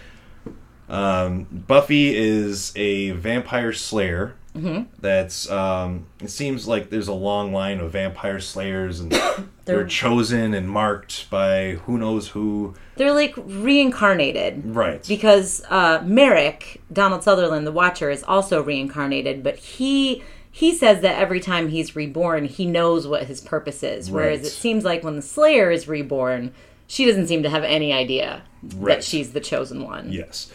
um, 0.91 1.45
Buffy 1.51 2.15
is 2.15 2.75
a 2.77 3.13
vampire 3.13 3.73
slayer. 3.73 4.35
Mm-hmm. 4.57 4.83
That's 5.01 5.49
um, 5.51 6.07
it 6.21 6.29
seems 6.31 6.67
like 6.67 6.91
there's 6.91 7.07
a 7.09 7.13
long 7.15 7.53
line 7.53 7.79
of 7.81 7.93
vampire 7.93 8.41
slayers, 8.41 8.99
and 9.01 9.13
they're, 9.13 9.45
They're- 9.65 9.87
chosen 9.87 10.55
and 10.55 10.69
marked 10.69 11.31
by 11.31 11.73
who 11.87 11.97
knows 11.99 12.29
who. 12.29 12.75
They're 12.97 13.15
like 13.15 13.35
reincarnated. 13.37 14.63
Right. 14.75 15.07
because 15.09 15.63
uh, 15.71 16.03
Merrick, 16.05 16.81
Donald 16.93 17.23
Sutherland, 17.23 17.67
the 17.67 17.73
Watcher, 17.73 18.11
is 18.11 18.23
also 18.25 18.63
reincarnated, 18.63 19.43
but 19.43 19.57
he 19.57 20.23
he 20.53 20.75
says 20.75 21.01
that 21.03 21.17
every 21.17 21.39
time 21.41 21.69
he's 21.69 21.95
reborn, 21.95 22.45
he 22.47 22.67
knows 22.67 23.07
what 23.07 23.25
his 23.27 23.41
purpose 23.41 23.83
is. 23.85 24.11
Whereas 24.11 24.41
Right. 24.41 24.47
it 24.49 24.51
seems 24.51 24.85
like 24.85 25.05
when 25.05 25.15
the 25.17 25.23
Slayer 25.23 25.71
is 25.71 25.87
reborn, 25.87 26.53
she 26.89 27.05
doesn't 27.07 27.29
seem 27.29 27.45
to 27.45 27.49
have 27.51 27.63
any 27.63 27.93
idea 27.93 28.43
Right. 28.75 28.97
that 28.97 29.05
she's 29.05 29.33
the 29.33 29.39
chosen 29.41 29.85
one. 29.85 30.11
Yes. 30.11 30.51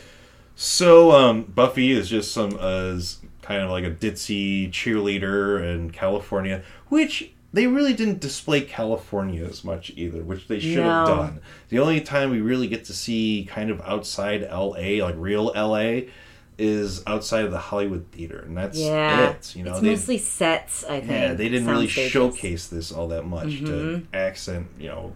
So 0.58 1.12
um, 1.12 1.44
Buffy 1.44 1.92
is 1.92 2.10
just 2.10 2.32
some 2.34 2.58
uh, 2.60 3.00
kind 3.46 3.62
of 3.62 3.70
like 3.70 3.84
a 3.84 3.92
ditzy 3.92 4.70
cheerleader 4.72 5.62
in 5.74 5.92
California, 5.92 6.64
which 6.90 7.32
they 7.54 7.68
really 7.68 7.94
didn't 7.94 8.20
display 8.20 8.62
California 8.62 9.46
as 9.46 9.64
much 9.64 9.92
either, 9.96 10.22
which 10.24 10.48
they 10.48 10.60
should 10.60 10.84
have 10.86 11.06
No. 11.06 11.06
done. 11.06 11.40
The 11.70 11.80
only 11.80 12.02
time 12.02 12.32
we 12.32 12.42
really 12.42 12.68
get 12.68 12.84
to 12.86 12.94
see 12.94 13.48
kind 13.50 13.70
of 13.70 13.80
outside 13.82 14.44
L.A., 14.44 15.02
like 15.02 15.16
real 15.18 15.52
L.A., 15.56 16.10
is 16.58 17.04
outside 17.06 17.44
of 17.46 17.52
the 17.52 17.60
Hollywood 17.60 18.06
theater, 18.12 18.40
and 18.48 18.58
that's 18.58 18.78
Yeah, 18.80 19.30
it. 19.32 19.56
You 19.56 19.64
know, 19.64 19.72
it's 19.72 19.80
they, 19.82 19.90
mostly 19.90 20.18
sets. 20.18 20.84
I 20.86 21.00
think. 21.02 21.12
yeah, 21.12 21.34
they 21.34 21.50
didn't 21.50 21.68
really 21.68 21.88
stages. 21.90 22.12
showcase 22.12 22.68
this 22.68 22.92
all 22.92 23.08
that 23.10 23.26
much 23.26 23.60
to 23.60 23.72
Mm-hmm. 23.72 24.06
accent, 24.16 24.68
you 24.80 24.88
know, 24.88 25.14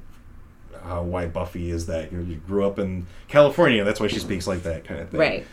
how 0.84 1.02
why 1.04 1.28
Buffy 1.28 1.72
is 1.72 1.88
that. 1.88 2.12
You, 2.12 2.20
you 2.22 2.36
grew 2.38 2.66
up 2.66 2.78
in 2.80 3.08
California, 3.28 3.84
that's 3.84 4.00
why 4.00 4.08
she 4.08 4.20
speaks 4.20 4.48
like 4.48 4.64
that 4.64 4.84
kind 4.86 5.00
of 5.02 5.10
thing. 5.10 5.20
Right. 5.20 5.46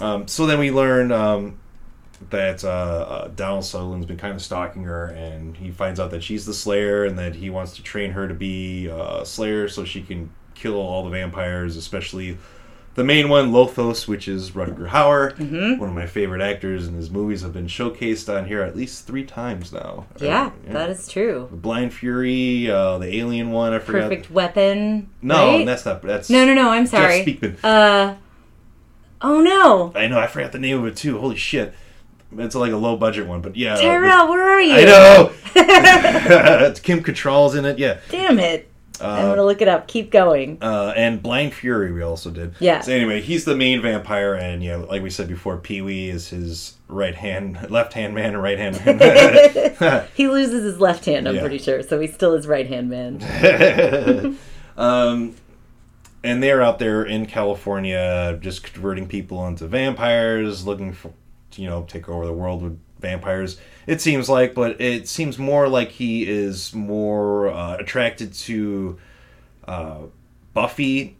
Um, 0.00 0.26
so 0.28 0.46
then 0.46 0.58
we 0.58 0.70
learn 0.70 1.10
um, 1.12 1.58
that 2.28 2.62
uh, 2.64 2.68
uh, 2.68 3.28
Donald 3.28 3.64
Sutherland's 3.64 4.06
been 4.06 4.18
kind 4.18 4.34
of 4.34 4.42
stalking 4.42 4.84
her, 4.84 5.06
and 5.06 5.56
he 5.56 5.70
finds 5.70 5.98
out 5.98 6.10
that 6.10 6.22
she's 6.22 6.44
the 6.46 6.54
Slayer, 6.54 7.04
and 7.04 7.18
that 7.18 7.34
he 7.36 7.48
wants 7.50 7.74
to 7.76 7.82
train 7.82 8.10
her 8.12 8.28
to 8.28 8.34
be 8.34 8.86
a 8.86 9.24
Slayer 9.24 9.68
so 9.68 9.84
she 9.84 10.02
can 10.02 10.30
kill 10.54 10.74
all 10.76 11.02
the 11.04 11.10
vampires, 11.10 11.76
especially 11.76 12.36
the 12.96 13.04
main 13.04 13.28
one, 13.28 13.52
Lothos, 13.52 14.06
which 14.06 14.28
is 14.28 14.50
Rutger 14.50 14.88
Hauer, 14.88 15.34
Mm-hmm. 15.36 15.78
one 15.80 15.88
of 15.88 15.94
my 15.94 16.06
favorite 16.06 16.42
actors, 16.42 16.86
and 16.86 16.96
his 16.96 17.08
movies 17.10 17.40
have 17.40 17.52
been 17.52 17.68
showcased 17.68 18.28
on 18.36 18.46
here 18.46 18.60
at 18.62 18.76
least 18.76 19.06
three 19.06 19.24
times 19.24 19.72
now. 19.72 20.06
Yeah, 20.20 20.50
Uh, 20.68 20.72
that 20.72 20.90
is 20.90 21.08
true. 21.08 21.48
Blind 21.50 21.94
Fury, 21.94 22.68
uh, 22.70 22.98
the 22.98 23.14
Alien 23.16 23.50
one. 23.52 23.72
I 23.72 23.78
forgot. 23.78 24.10
Perfect 24.10 24.30
weapon. 24.30 25.08
No, 25.22 25.56
right? 25.56 25.64
that's 25.64 25.86
not. 25.86 26.02
That's 26.02 26.28
no, 26.28 26.44
no, 26.44 26.52
no. 26.52 26.68
I'm 26.70 26.86
sorry. 26.86 27.24
Jeff. 27.24 27.40
Speakman. 27.40 27.64
Uh, 27.64 28.14
oh 29.22 29.40
no, 29.40 29.92
I 29.94 30.06
know. 30.08 30.18
I 30.18 30.26
forgot 30.26 30.52
the 30.52 30.58
name 30.58 30.78
of 30.80 30.86
it 30.86 30.96
too. 30.96 31.18
Holy 31.18 31.36
shit! 31.36 31.72
It's 32.38 32.54
like 32.54 32.72
a 32.72 32.76
low 32.76 32.96
budget 32.96 33.26
one, 33.26 33.40
but 33.40 33.56
yeah. 33.56 33.74
uh, 33.74 33.80
Tyrell, 33.80 34.28
where 34.28 34.48
are 34.48 34.60
you? 34.60 34.74
I 34.74 34.84
know. 34.84 35.32
Kim 36.82 37.02
Cattrall's 37.02 37.54
in 37.54 37.64
it. 37.64 37.78
Yeah. 37.78 37.98
Damn 38.08 38.38
it. 38.38 38.68
I'm 39.02 39.30
gonna 39.30 39.44
look 39.44 39.62
it 39.62 39.68
up. 39.68 39.88
Keep 39.88 40.10
going. 40.10 40.58
Uh, 40.60 40.92
and 40.94 41.22
Blind 41.22 41.54
Fury, 41.54 41.90
we 41.90 42.02
also 42.02 42.30
did. 42.30 42.54
Yeah. 42.60 42.80
So 42.82 42.92
anyway, 42.92 43.22
he's 43.22 43.46
the 43.46 43.56
main 43.56 43.80
vampire, 43.80 44.34
and 44.34 44.62
yeah, 44.62 44.76
like 44.76 45.02
we 45.02 45.08
said 45.08 45.26
before, 45.26 45.56
Pee 45.56 45.80
Wee 45.80 46.10
is 46.10 46.28
his 46.28 46.74
right 46.86 47.14
hand, 47.14 47.70
left 47.70 47.94
hand 47.94 48.14
man, 48.14 48.34
and 48.34 48.42
right 48.42 48.58
hand 48.58 48.84
man. 48.84 50.06
He 50.14 50.28
loses 50.28 50.64
his 50.64 50.78
left 50.80 51.06
hand. 51.06 51.26
I'm 51.26 51.36
Yeah. 51.36 51.40
pretty 51.40 51.56
sure, 51.58 51.82
so 51.82 51.98
he's 51.98 52.12
still 52.12 52.34
his 52.36 52.46
right 52.46 52.66
hand 52.66 52.90
man. 52.90 54.36
um, 54.76 55.34
and 56.22 56.42
they're 56.42 56.60
out 56.60 56.78
there 56.78 57.02
in 57.02 57.24
California, 57.24 58.38
just 58.42 58.62
converting 58.64 59.08
people 59.08 59.46
into 59.46 59.66
vampires, 59.66 60.66
looking 60.66 60.92
for, 60.92 61.12
you 61.56 61.68
know, 61.68 61.84
take 61.84 62.08
over 62.08 62.26
the 62.26 62.32
world 62.32 62.62
with 62.62 62.78
vampires. 63.00 63.58
It 63.86 64.00
seems 64.00 64.28
like, 64.28 64.54
but 64.54 64.80
it 64.80 65.08
seems 65.08 65.38
more 65.38 65.68
like 65.68 65.90
he 65.90 66.28
is 66.28 66.74
more 66.74 67.48
uh, 67.48 67.76
attracted 67.76 68.32
to 68.34 68.98
uh, 69.66 69.98
Buffy, 70.54 71.16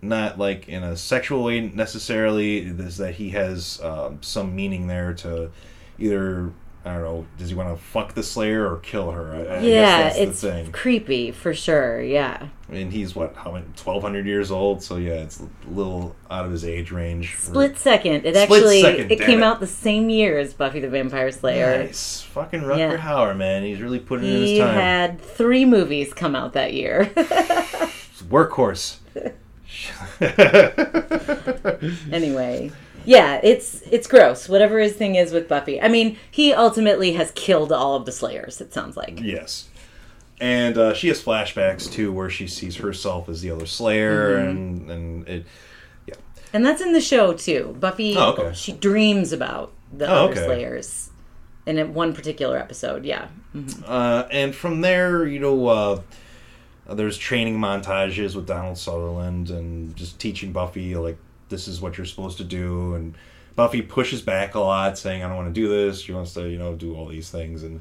not 0.00 0.38
like 0.38 0.68
in 0.68 0.82
a 0.82 0.96
sexual 0.96 1.44
way 1.44 1.60
necessarily. 1.60 2.58
Is 2.58 2.96
that 2.98 3.14
he 3.14 3.30
has 3.30 3.80
um, 3.82 4.22
some 4.22 4.54
meaning 4.54 4.86
there 4.86 5.14
to 5.14 5.50
either. 5.98 6.52
I 6.88 6.94
don't 6.94 7.02
know. 7.02 7.26
Does 7.36 7.48
he 7.50 7.54
want 7.54 7.76
to 7.76 7.82
fuck 7.82 8.14
the 8.14 8.22
Slayer 8.22 8.66
or 8.72 8.78
kill 8.78 9.10
her? 9.10 9.32
I, 9.34 9.56
I 9.56 9.60
yeah, 9.60 10.12
it's 10.14 10.44
creepy 10.72 11.30
for 11.30 11.52
sure. 11.54 12.00
Yeah. 12.02 12.48
and 12.70 12.92
he's 12.92 13.14
what 13.16 13.34
how 13.36 13.52
many 13.52 13.66
twelve 13.76 14.02
hundred 14.02 14.26
years 14.26 14.50
old 14.50 14.82
so 14.82 14.96
yeah 14.96 15.14
it's 15.14 15.40
a 15.40 15.48
little 15.70 16.14
out 16.30 16.44
of 16.44 16.50
his 16.52 16.64
age 16.64 16.90
range 16.90 17.36
Split 17.36 17.78
second. 17.78 18.26
It 18.26 18.34
Split 18.34 18.36
actually 18.36 18.82
second, 18.82 19.12
it 19.12 19.20
came 19.20 19.40
it. 19.40 19.44
out 19.44 19.60
the 19.60 19.66
same 19.66 20.08
year 20.10 20.38
as 20.38 20.52
Buffy 20.54 20.80
the 20.80 20.88
Vampire 20.88 21.30
Slayer. 21.30 21.84
nice 21.84 22.20
fucking 22.22 22.60
Rutger 22.60 22.78
Yeah. 22.78 22.96
Hauer 22.96 23.36
man 23.36 23.62
he's 23.64 23.80
really 23.80 23.98
putting 24.00 24.26
in 24.26 24.42
his 24.42 24.58
time 24.58 24.74
He 24.74 24.80
had 24.80 25.20
three 25.20 25.64
movies 25.64 26.12
come 26.14 26.34
out 26.36 26.52
that 26.54 26.72
year. 26.74 27.04
workhorse 28.28 28.98
anyway, 32.12 32.70
yeah, 33.04 33.40
it's 33.42 33.82
it's 33.90 34.06
gross. 34.06 34.48
Whatever 34.48 34.78
his 34.78 34.94
thing 34.94 35.14
is 35.16 35.32
with 35.32 35.48
Buffy. 35.48 35.80
I 35.80 35.88
mean, 35.88 36.18
he 36.30 36.52
ultimately 36.52 37.12
has 37.12 37.30
killed 37.32 37.72
all 37.72 37.94
of 37.96 38.04
the 38.06 38.12
Slayers. 38.12 38.60
It 38.60 38.72
sounds 38.72 38.96
like. 38.96 39.20
yes 39.20 39.68
and 40.40 40.78
uh, 40.78 40.94
she 40.94 41.08
has 41.08 41.20
flashbacks 41.20 41.90
too 41.90 42.12
where 42.12 42.30
she 42.30 42.46
sees 42.46 42.76
herself 42.76 43.28
as 43.28 43.40
the 43.40 43.50
other 43.50 43.66
Slayer 43.66 44.38
Mm-hmm. 44.38 44.48
and 44.48 44.90
and 44.90 45.28
it 45.28 45.46
yeah. 46.06 46.14
And 46.52 46.64
that's 46.64 46.80
in 46.80 46.92
the 46.92 47.00
show 47.00 47.32
too. 47.32 47.76
Buffy, 47.80 48.14
Oh, 48.16 48.34
okay. 48.34 48.54
she 48.54 48.70
dreams 48.72 49.32
about 49.32 49.72
the 49.92 50.06
Oh, 50.06 50.26
other 50.26 50.32
okay. 50.34 50.44
Slayers 50.44 51.10
in 51.66 51.92
one 51.92 52.14
particular 52.14 52.56
episode. 52.56 53.04
Yeah, 53.04 53.26
uh, 53.84 54.28
and 54.30 54.54
from 54.54 54.80
there 54.80 55.26
you 55.26 55.40
know 55.40 55.66
uh, 55.66 56.00
there's 56.88 57.18
training 57.18 57.58
montages 57.58 58.36
with 58.36 58.46
Donald 58.46 58.78
Sutherland 58.78 59.50
and 59.50 59.96
just 59.96 60.20
teaching 60.20 60.52
Buffy 60.52 60.94
like 60.94 61.18
this 61.48 61.68
is 61.68 61.80
what 61.80 61.96
you're 61.98 62.06
supposed 62.06 62.38
to 62.38 62.44
do 62.44 62.94
and 62.94 63.14
Buffy 63.56 63.82
pushes 63.82 64.22
back 64.22 64.54
a 64.54 64.60
lot 64.60 64.96
saying 64.98 65.22
I 65.24 65.28
don't 65.28 65.36
want 65.36 65.52
to 65.54 65.60
do 65.60 65.68
this 65.68 66.00
she 66.00 66.12
wants 66.12 66.34
to 66.34 66.48
you 66.48 66.58
know 66.58 66.74
do 66.74 66.94
all 66.96 67.06
these 67.06 67.30
things 67.30 67.62
and 67.62 67.80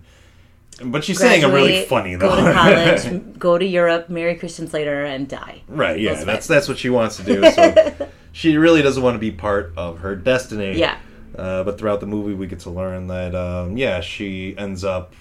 but 0.84 1.04
she's 1.04 1.18
saying 1.20 1.44
I'm 1.44 1.52
really 1.52 1.86
funny 1.86 2.16
though 2.16 2.30
Go 2.30 2.46
to 2.46 2.54
college, 2.54 3.40
go 3.40 3.58
to 3.58 3.66
Europe, 3.66 4.10
marry 4.10 4.36
Christian 4.36 4.68
Slater, 4.68 5.06
and 5.06 5.28
die. 5.28 5.62
right 5.68 6.00
yeah 6.00 6.24
that's 6.24 6.48
that's 6.48 6.68
what 6.68 6.78
she 6.78 6.90
wants 6.90 7.18
to 7.18 7.24
do 7.24 7.50
so 7.52 8.10
she 8.32 8.58
really 8.58 8.82
doesn't 8.82 9.02
want 9.04 9.16
to 9.16 9.20
be 9.20 9.32
part 9.32 9.74
of 9.78 10.00
her 10.00 10.16
destiny 10.16 10.78
Yeah. 10.78 10.98
uh, 11.36 11.64
but 11.64 11.78
throughout 11.80 12.00
the 12.00 12.06
movie 12.08 12.34
we 12.34 12.46
get 12.48 12.60
to 12.62 12.70
learn 12.70 13.08
that 13.08 13.34
um, 13.36 13.76
yeah 13.78 14.02
she 14.02 14.56
ends 14.58 14.84
up 14.84 15.14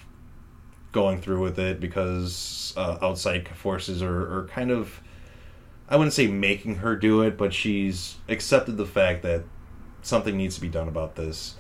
going 0.93 1.21
through 1.21 1.41
with 1.43 1.59
it 1.59 1.81
because 1.81 2.73
uh, 2.77 2.97
outside 3.03 3.47
forces 3.49 4.03
are, 4.03 4.39
are 4.41 4.49
kind 4.49 4.71
of 4.71 5.01
I 5.89 5.97
wouldn't 5.97 6.13
say 6.15 6.27
making 6.27 6.77
her 6.77 6.97
do 6.97 7.23
it, 7.23 7.37
but 7.39 7.55
she's 7.55 8.17
accepted 8.29 8.77
the 8.77 8.87
fact 8.87 9.23
that 9.23 9.45
something 10.03 10.37
needs 10.37 10.55
to 10.57 10.61
be 10.61 10.69
done 10.69 10.89
about 10.89 11.15
this. 11.17 11.55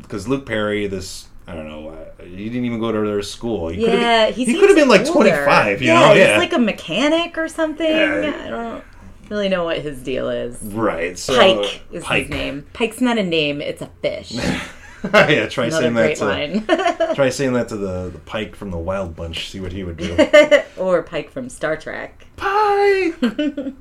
Because 0.00 0.28
Luke 0.28 0.46
Perry, 0.46 0.86
this 0.86 1.28
I 1.48 1.54
don't 1.54 1.68
know, 1.68 1.88
uh, 1.90 2.24
he 2.24 2.48
didn't 2.48 2.64
even 2.64 2.80
go 2.80 2.90
to 2.90 3.00
their 3.06 3.22
school. 3.22 3.68
He 3.68 3.84
Yeah, 3.86 4.26
been, 4.26 4.34
he, 4.34 4.44
he 4.46 4.58
could 4.58 4.68
have 4.68 4.76
been 4.76 4.88
like 4.88 5.06
twenty 5.06 5.30
five. 5.30 5.80
You 5.80 5.88
yeah, 5.88 6.00
know, 6.00 6.14
he's 6.14 6.26
yeah, 6.26 6.38
like 6.38 6.52
a 6.52 6.58
mechanic 6.58 7.38
or 7.38 7.48
something. 7.48 7.86
Yeah. 7.86 8.42
I 8.44 8.48
don't 8.50 8.84
really 9.30 9.48
know 9.48 9.64
what 9.64 9.78
his 9.78 10.02
deal 10.02 10.28
is. 10.28 10.60
right. 10.62 11.16
So, 11.18 11.36
Pike 11.36 11.82
is 11.92 12.02
Pike. 12.04 12.22
his 12.24 12.30
name. 12.30 12.66
Pike's 12.72 13.00
not 13.00 13.16
a 13.18 13.22
name; 13.22 13.60
it's 13.60 13.80
a 13.82 13.86
fish. 14.02 14.32
yeah, 15.28 15.48
try 15.48 15.66
Another 15.66 15.82
saying 15.82 15.94
that 15.94 16.16
to 16.16 16.24
line. 16.24 16.66
try 17.14 17.28
saying 17.30 17.52
that 17.54 17.68
to 17.68 17.76
the, 17.76 18.10
the 18.10 18.18
Pike 18.18 18.56
from 18.56 18.70
the 18.70 18.78
Wild 18.78 19.16
Bunch. 19.16 19.50
See 19.50 19.60
what 19.60 19.72
he 19.72 19.84
would 19.84 19.96
do. 19.96 20.16
or 20.76 21.02
Pike 21.02 21.30
from 21.30 21.48
Star 21.48 21.76
Trek. 21.76 22.26
Pike, 22.36 23.20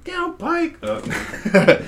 down 0.04 0.38
Pike. 0.38 0.78
Uh, 0.82 1.82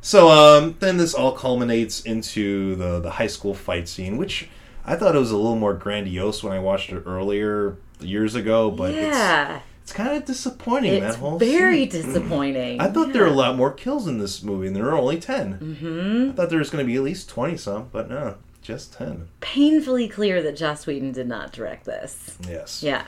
so 0.00 0.28
um, 0.30 0.76
then 0.80 0.96
this 0.96 1.14
all 1.14 1.32
culminates 1.32 2.00
into 2.02 2.74
the 2.76 3.00
the 3.00 3.10
high 3.10 3.26
school 3.26 3.54
fight 3.54 3.88
scene, 3.88 4.16
which 4.16 4.48
I 4.84 4.96
thought 4.96 5.14
it 5.14 5.18
was 5.18 5.30
a 5.30 5.36
little 5.36 5.56
more 5.56 5.74
grandiose 5.74 6.42
when 6.42 6.52
I 6.52 6.60
watched 6.60 6.90
it 6.90 7.02
earlier 7.06 7.76
years 8.00 8.34
ago, 8.34 8.70
but 8.70 8.94
yeah, 8.94 9.56
it's 9.56 9.64
kind 9.92 10.16
of 10.16 10.24
disappointing 10.24 10.94
it's, 10.94 11.14
that 11.14 11.20
whole 11.20 11.38
very 11.38 11.88
scene. 11.90 12.02
disappointing. 12.02 12.80
I 12.80 12.88
thought 12.88 13.12
there 13.12 13.22
were 13.22 13.28
a 13.28 13.32
lot 13.32 13.56
more 13.56 13.72
kills 13.72 14.06
in 14.06 14.18
this 14.18 14.42
movie, 14.42 14.66
and 14.68 14.76
there 14.76 14.84
were 14.84 14.92
only 14.96 15.18
10 15.18 15.58
Mm-hmm. 15.58 16.30
I 16.30 16.34
thought 16.34 16.50
there 16.50 16.58
was 16.58 16.70
going 16.70 16.84
to 16.84 16.86
be 16.86 16.96
at 16.96 17.02
least 17.02 17.28
twenty 17.28 17.56
some, 17.56 17.88
but 17.92 18.08
no, 18.08 18.36
just 18.62 18.92
ten. 18.94 19.28
painfully 19.40 20.08
clear 20.08 20.42
that 20.42 20.56
Joss 20.56 20.86
Whedon 20.86 21.12
did 21.12 21.26
not 21.28 21.52
direct 21.52 21.84
this. 21.84 22.36
Yes. 22.48 22.82
Yeah. 22.82 23.04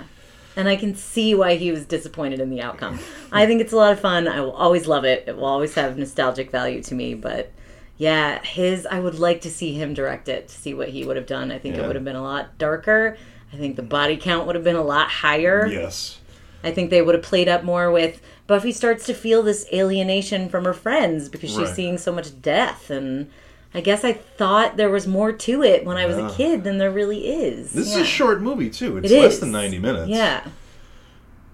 And 0.57 0.69
I 0.69 0.75
can 0.77 0.95
see 0.97 1.35
why 1.35 1.55
he 1.55 1.71
was 1.71 1.87
disappointed 1.87 2.41
in 2.41 2.51
the 2.51 2.61
outcome. 2.61 2.99
I 3.33 3.47
think 3.47 3.61
it's 3.61 3.73
a 3.73 3.77
lot 3.77 3.93
of 3.93 4.01
fun. 4.01 4.27
I 4.27 4.41
will 4.41 4.53
always 4.53 4.87
love 4.89 5.05
it. 5.05 5.25
It 5.29 5.37
will 5.37 5.45
always 5.45 5.75
have 5.75 5.97
nostalgic 5.97 6.51
value 6.51 6.83
to 6.83 6.95
me. 6.95 7.15
But 7.15 7.53
yeah, 7.99 8.43
his, 8.43 8.85
I 8.85 8.99
would 8.99 9.19
like 9.21 9.43
to 9.43 9.51
see 9.51 9.75
him 9.75 9.95
direct 9.95 10.29
it 10.29 10.49
to 10.49 10.55
see 10.55 10.75
what 10.75 10.89
he 10.89 11.05
would 11.05 11.17
have 11.17 11.27
done. 11.27 11.53
I 11.53 11.59
think 11.59 11.77
Yeah. 11.77 11.83
it 11.85 11.87
would 11.87 11.97
have 11.97 12.05
been 12.05 12.17
a 12.17 12.23
lot 12.23 12.59
darker. 12.59 13.17
I 13.53 13.57
think 13.57 13.77
the 13.77 13.83
body 13.83 14.17
count 14.17 14.47
would 14.47 14.55
have 14.55 14.65
been 14.65 14.77
a 14.77 14.83
lot 14.83 15.09
higher. 15.09 15.67
Yes. 15.67 16.19
I 16.63 16.71
think 16.71 16.91
they 16.91 17.03
would 17.03 17.15
have 17.15 17.25
played 17.25 17.49
up 17.49 17.65
more 17.65 17.91
with 17.91 18.21
Buffy 18.47 18.73
starts 18.73 19.07
to 19.07 19.15
feel 19.15 19.43
this 19.43 19.67
alienation 19.73 20.49
from 20.49 20.65
her 20.65 20.75
friends 20.75 21.29
because 21.29 21.51
she's 21.51 21.59
Right. 21.59 21.69
seeing 21.77 21.99
so 21.99 22.13
much 22.13 22.41
death. 22.43 22.91
And 22.91 23.31
I 23.73 23.81
guess 23.81 24.05
I 24.05 24.13
thought 24.15 24.77
there 24.77 24.91
was 24.91 25.07
more 25.07 25.33
to 25.33 25.63
it 25.63 25.85
when 25.85 25.97
I 25.97 26.07
was 26.07 26.17
a 26.19 26.29
kid 26.37 26.65
than 26.65 26.79
there 26.79 26.91
really 26.91 27.29
is. 27.29 27.73
This 27.73 27.89
is 27.89 27.97
a 27.97 28.05
short 28.05 28.41
movie 28.43 28.69
too. 28.71 28.97
It's 28.99 29.11
It 29.13 29.21
less 29.21 29.39
than 29.39 29.53
ninety 29.53 29.79
minutes. 29.79 30.09
Yeah. 30.09 30.45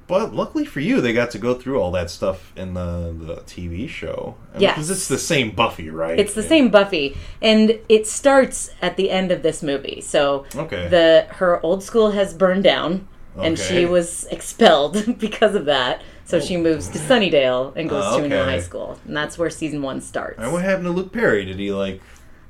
But 0.08 0.32
luckily 0.32 0.64
for 0.64 0.78
you, 0.78 1.00
they 1.00 1.12
got 1.12 1.32
to 1.32 1.38
go 1.38 1.54
through 1.54 1.80
all 1.80 1.90
that 1.90 2.10
stuff 2.10 2.52
in 2.56 2.74
the, 2.74 3.12
the 3.18 3.36
TV 3.38 3.88
show. 3.88 4.36
I 4.50 4.54
mean, 4.54 4.62
Yes. 4.62 4.74
Because 4.76 4.90
it's 4.90 5.08
the 5.08 5.18
same 5.18 5.50
Buffy, 5.50 5.90
right? 5.90 6.16
It's 6.18 6.32
the 6.32 6.42
Yeah. 6.42 6.48
same 6.48 6.68
Buffy, 6.70 7.16
and 7.42 7.80
it 7.88 8.06
starts 8.06 8.70
at 8.80 8.96
the 8.96 9.10
end 9.10 9.32
of 9.32 9.42
this 9.42 9.64
movie. 9.64 10.00
So 10.00 10.44
Okay. 10.54 10.86
the 10.88 11.26
her 11.34 11.60
old 11.64 11.82
school 11.82 12.12
has 12.12 12.34
burned 12.34 12.62
down, 12.62 13.08
and 13.38 13.58
she 13.58 13.84
was 13.86 14.24
expelled 14.26 15.18
because 15.18 15.54
of 15.54 15.66
that. 15.66 16.02
So 16.24 16.40
she 16.40 16.56
oh. 16.56 16.60
moves 16.62 16.88
to 16.88 16.98
Sunnydale 16.98 17.72
and 17.76 17.88
goes 17.88 18.04
Oh, 18.06 18.18
to 18.18 18.24
a 18.24 18.28
new 18.28 18.36
high 18.36 18.60
school, 18.60 18.98
and 19.06 19.16
that's 19.16 19.38
where 19.38 19.48
season 19.48 19.80
one 19.82 20.00
starts. 20.00 20.38
And 20.40 20.52
what 20.52 20.64
happened 20.64 20.86
to 20.86 20.90
Luke 20.90 21.12
Perry? 21.12 21.44
Did 21.44 21.58
he 21.58 21.72
like? 21.72 22.00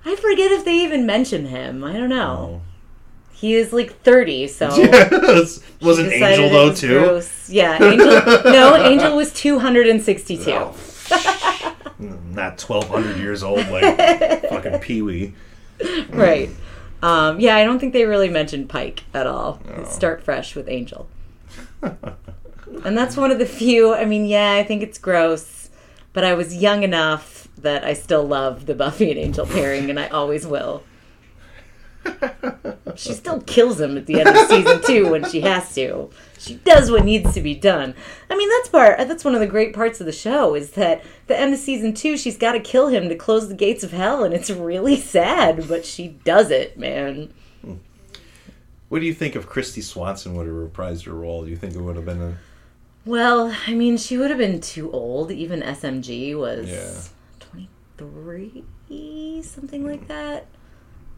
I 0.05 0.17
forget 0.17 0.51
if 0.53 0.65
they 0.65 0.83
even 0.83 1.05
mention 1.05 1.47
him. 1.47 1.85
I 1.85 1.93
don't 1.93 2.09
know. 2.09 2.61
Oh. 2.61 2.63
He 3.33 3.55
is 3.55 3.73
like 3.73 4.01
thirty, 4.01 4.49
so 4.49 4.69
Yes. 4.77 5.61
Wasn't 5.83 6.09
decided 6.09 6.41
Angel 6.41 6.49
though 6.49 6.69
was 6.71 6.81
too? 6.81 6.99
gross. 7.01 7.51
Yeah, 7.51 7.83
Angel. 7.83 8.09
no, 8.45 8.77
Angel 8.77 9.15
was 9.15 9.31
two 9.35 9.59
hundred 9.59 9.89
and 9.89 10.01
sixty-two. 10.01 10.53
Oh. 10.53 11.77
Not 11.99 12.57
twelve 12.57 12.89
hundred 12.89 13.19
years 13.19 13.43
old 13.43 13.69
like 13.69 13.99
fucking 14.49 14.79
Pee 14.79 15.03
Wee. 15.03 15.35
Right. 16.09 16.49
Um, 17.03 17.41
yeah, 17.41 17.57
I 17.57 17.65
don't 17.65 17.79
think 17.79 17.93
they 17.93 18.05
really 18.05 18.29
mentioned 18.29 18.69
Pike 18.69 19.05
at 19.13 19.27
all. 19.27 19.61
Oh. 19.69 19.85
Start 19.85 20.23
fresh 20.23 20.55
with 20.55 20.69
Angel. 20.69 21.09
and 21.83 22.97
that's 22.97 23.17
one 23.17 23.31
of 23.31 23.39
the 23.39 23.47
few. 23.47 23.95
I 23.95 24.05
mean, 24.05 24.27
yeah, 24.27 24.53
I 24.55 24.65
think 24.65 24.83
it's 24.83 24.99
gross, 24.99 25.71
but 26.13 26.25
I 26.25 26.35
was 26.35 26.57
young 26.57 26.83
enough 26.83 27.49
that 27.59 27.85
I 27.85 27.95
still 27.95 28.27
love 28.27 28.67
the 28.67 28.75
Buffy 28.75 29.11
and 29.11 29.19
Angel 29.19 29.47
pairing, 29.47 29.91
and 29.91 29.99
I 30.01 30.09
always 30.09 30.47
will. 30.47 30.83
She 32.97 33.13
still 33.13 33.41
kills 33.43 33.79
him 33.81 33.97
at 33.99 34.07
the 34.07 34.21
end 34.21 34.29
of 34.31 34.49
season 34.49 34.81
two 34.83 35.11
when 35.11 35.29
she 35.29 35.43
has 35.43 35.75
to. 35.75 36.11
She 36.39 36.55
does 36.55 36.91
what 36.91 37.05
needs 37.05 37.35
to 37.35 37.43
be 37.43 37.55
done. 37.55 37.95
I 38.31 38.37
mean, 38.37 38.49
that's 38.49 38.69
part. 38.71 38.97
That's 39.07 39.25
one 39.25 39.35
of 39.35 39.41
the 39.41 39.47
great 39.47 39.75
parts 39.75 40.01
of 40.01 40.07
the 40.07 40.13
show 40.13 40.55
is 40.55 40.71
that 40.73 41.05
the 41.27 41.39
end 41.39 41.53
of 41.53 41.61
season 41.61 41.93
two, 41.93 42.17
she's 42.17 42.39
got 42.39 42.53
to 42.53 42.61
kill 42.61 42.89
him 42.89 43.09
to 43.11 43.15
close 43.15 43.49
the 43.49 43.55
gates 43.55 43.85
of 43.85 43.93
hell, 43.93 44.25
and 44.25 44.33
it's 44.33 44.49
really 44.51 44.97
sad, 44.97 45.69
but 45.69 45.85
she 45.85 46.09
does 46.25 46.51
it, 46.51 46.79
man. 46.79 47.35
What 48.89 49.01
do 49.01 49.07
you 49.07 49.15
think 49.15 49.35
if 49.37 49.49
Kristy 49.49 49.83
Swanson 49.83 50.35
would 50.37 50.47
have 50.47 50.55
reprised 50.55 51.05
her 51.07 51.13
role? 51.13 51.45
Do 51.45 51.51
you 51.51 51.57
think 51.57 51.75
it 51.75 51.81
would 51.81 51.97
have 51.97 52.05
been 52.05 52.23
a 52.23 52.39
Well, 53.05 53.55
I 53.67 53.75
mean, 53.75 53.97
she 53.97 54.17
would 54.17 54.31
have 54.31 54.39
been 54.39 54.61
too 54.61 54.91
old. 54.93 55.33
Even 55.33 55.61
SMG 55.61 56.39
was 56.39 56.69
Yeah. 56.71 56.93
23, 57.99 59.43
something 59.43 59.85
like 59.85 60.07
that. 60.09 60.47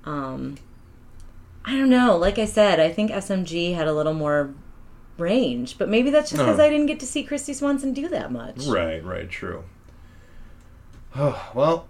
Um, 0.05 0.57
I 1.69 1.73
don't 1.73 1.91
know. 1.91 2.17
Like 2.17 2.39
I 2.39 2.47
said, 2.47 2.81
I 2.81 2.91
think 2.91 3.11
SMG 3.11 3.75
had 3.75 3.87
a 3.87 3.93
little 3.93 4.15
more 4.15 4.55
range, 5.19 5.77
but 5.77 5.91
maybe 5.91 6.09
that's 6.09 6.31
just 6.31 6.41
because. 6.41 6.59
I 6.59 6.71
didn't 6.71 6.87
get 6.87 6.99
to 7.01 7.07
see 7.07 7.27
Kristy 7.27 7.55
Swanson 7.55 7.93
do 7.93 8.09
that 8.09 8.33
much. 8.33 8.65
right? 8.65 9.05
Right, 9.05 9.29
true. 9.29 9.65
Oh 11.15 11.51
well, 11.55 11.87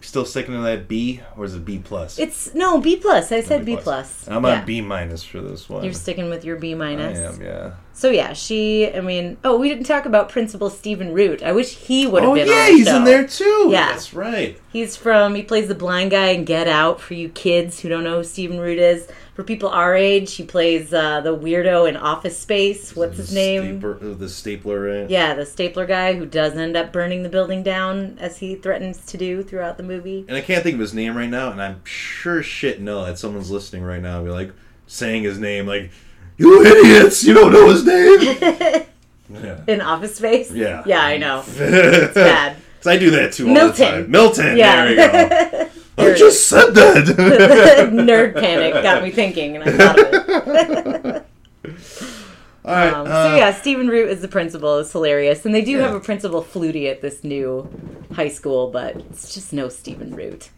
still 0.00 0.24
sticking 0.24 0.54
to 0.54 0.62
that 0.62 0.88
B 0.88 1.20
or 1.36 1.44
is 1.44 1.54
it 1.54 1.62
B 1.62 1.78
plus? 1.78 2.18
It's 2.18 2.54
no 2.54 2.80
B 2.80 2.96
plus. 2.96 3.30
I 3.32 3.42
said 3.42 3.66
B 3.66 3.76
plus. 3.76 4.26
I'm 4.28 4.44
yeah. 4.44 4.60
on 4.60 4.64
B 4.64 4.80
minus 4.80 5.22
for 5.22 5.42
this 5.42 5.68
one. 5.68 5.84
You're 5.84 5.92
sticking 5.92 6.30
with 6.30 6.42
your 6.42 6.56
B 6.56 6.74
minus. 6.74 7.18
I 7.18 7.22
am, 7.22 7.42
yeah. 7.42 7.74
So 7.94 8.08
yeah, 8.10 8.32
she. 8.32 8.90
I 8.92 9.00
mean, 9.00 9.36
oh, 9.44 9.58
we 9.58 9.68
didn't 9.68 9.84
talk 9.84 10.06
about 10.06 10.28
Principal 10.30 10.70
Stephen 10.70 11.12
Root. 11.12 11.42
I 11.42 11.52
wish 11.52 11.76
he 11.76 12.06
would 12.06 12.22
have 12.22 12.32
Oh 12.32 12.34
been. 12.34 12.46
yeah, 12.48 12.52
on 12.54 12.58
the 12.58 12.70
Yeah, 12.72 12.76
he's 12.76 12.88
in 12.88 13.04
there 13.04 13.26
too. 13.26 13.68
Yeah. 13.70 13.90
that's 13.92 14.14
right. 14.14 14.58
He's 14.72 14.96
from. 14.96 15.34
He 15.34 15.42
plays 15.42 15.68
the 15.68 15.74
blind 15.74 16.10
guy 16.10 16.28
in 16.28 16.44
Get 16.44 16.68
Out. 16.68 17.00
For 17.00 17.14
you 17.14 17.28
kids 17.28 17.80
who 17.80 17.88
don't 17.88 18.02
know 18.02 18.18
who 18.18 18.24
Stephen 18.24 18.58
Root 18.58 18.78
is, 18.78 19.06
for 19.34 19.44
people 19.44 19.68
our 19.68 19.94
age, 19.94 20.34
he 20.34 20.42
plays 20.42 20.92
uh, 20.94 21.20
the 21.20 21.36
weirdo 21.36 21.86
in 21.88 21.96
Office 21.98 22.38
Space. 22.38 22.96
What's 22.96 23.18
his 23.18 23.32
name? 23.34 23.78
Stapler, 23.80 24.14
the 24.14 24.28
stapler. 24.28 24.80
Right? 24.80 25.10
Yeah, 25.10 25.34
the 25.34 25.44
stapler 25.46 25.84
guy 25.86 26.14
who 26.14 26.24
does 26.24 26.54
end 26.56 26.76
up 26.76 26.92
burning 26.92 27.22
the 27.22 27.28
building 27.28 27.62
down 27.62 28.16
as 28.18 28.38
he 28.38 28.54
threatens 28.54 29.04
to 29.06 29.18
do 29.18 29.42
throughout 29.42 29.76
the 29.76 29.82
movie. 29.82 30.24
And 30.28 30.36
I 30.36 30.40
can't 30.40 30.62
think 30.62 30.74
of 30.74 30.80
his 30.80 30.94
name 30.94 31.14
right 31.16 31.30
now, 31.30 31.50
and 31.52 31.60
I'm 31.62 31.84
sure 31.84 32.42
shit 32.42 32.80
no 32.80 33.04
that 33.04 33.18
someone's 33.18 33.50
listening 33.50 33.82
right 33.82 34.00
now 34.02 34.16
and 34.16 34.26
be 34.26 34.32
like 34.32 34.52
saying 34.86 35.24
his 35.24 35.38
name 35.38 35.66
like, 35.66 35.90
You 36.42 36.64
idiots, 36.66 37.22
you 37.24 37.34
don't 37.34 37.52
know 37.52 37.68
his 37.70 37.84
name. 37.84 38.20
yeah. 39.30 39.60
In 39.68 39.80
Office 39.80 40.16
Space. 40.16 40.50
Yeah. 40.50 40.82
Yeah, 40.84 41.00
I 41.02 41.16
know. 41.16 41.44
It's 41.56 42.14
bad. 42.14 42.56
So 42.80 42.90
I 42.90 42.98
do 42.98 43.10
that 43.12 43.32
too 43.32 43.46
all 43.48 43.54
Milton. 43.54 43.76
the 43.78 43.84
time. 44.02 44.10
Milton, 44.10 44.56
Yeah. 44.56 44.84
there 44.84 44.88
we 44.90 44.96
go. 44.96 45.68
I 45.98 46.14
just 46.14 46.48
said 46.48 46.74
that. 46.74 47.04
Nerd 47.92 48.34
panic 48.34 48.72
got 48.82 49.02
me 49.02 49.10
thinking, 49.10 49.56
and 49.56 49.64
I 49.64 49.76
thought 49.76 49.98
of 49.98 51.04
it. 51.04 51.26
all 52.64 52.74
right. 52.74 52.92
Um, 52.92 53.06
uh, 53.06 53.28
so 53.30 53.36
yeah, 53.36 53.52
Stephen 53.52 53.86
Root 53.88 54.08
is 54.10 54.20
the 54.22 54.26
principal. 54.28 54.78
It's 54.78 54.90
hilarious, 54.90 55.44
and 55.46 55.54
they 55.54 55.62
do 55.62 55.72
Yeah. 55.72 55.82
have 55.82 55.94
a 55.94 56.00
principal 56.00 56.42
Flutie 56.42 56.90
at 56.90 57.02
this 57.02 57.22
new 57.22 57.68
high 58.14 58.30
school, 58.30 58.70
but 58.70 58.96
it's 58.96 59.32
just 59.34 59.52
no 59.52 59.68
Stephen 59.68 60.16
Root. 60.16 60.48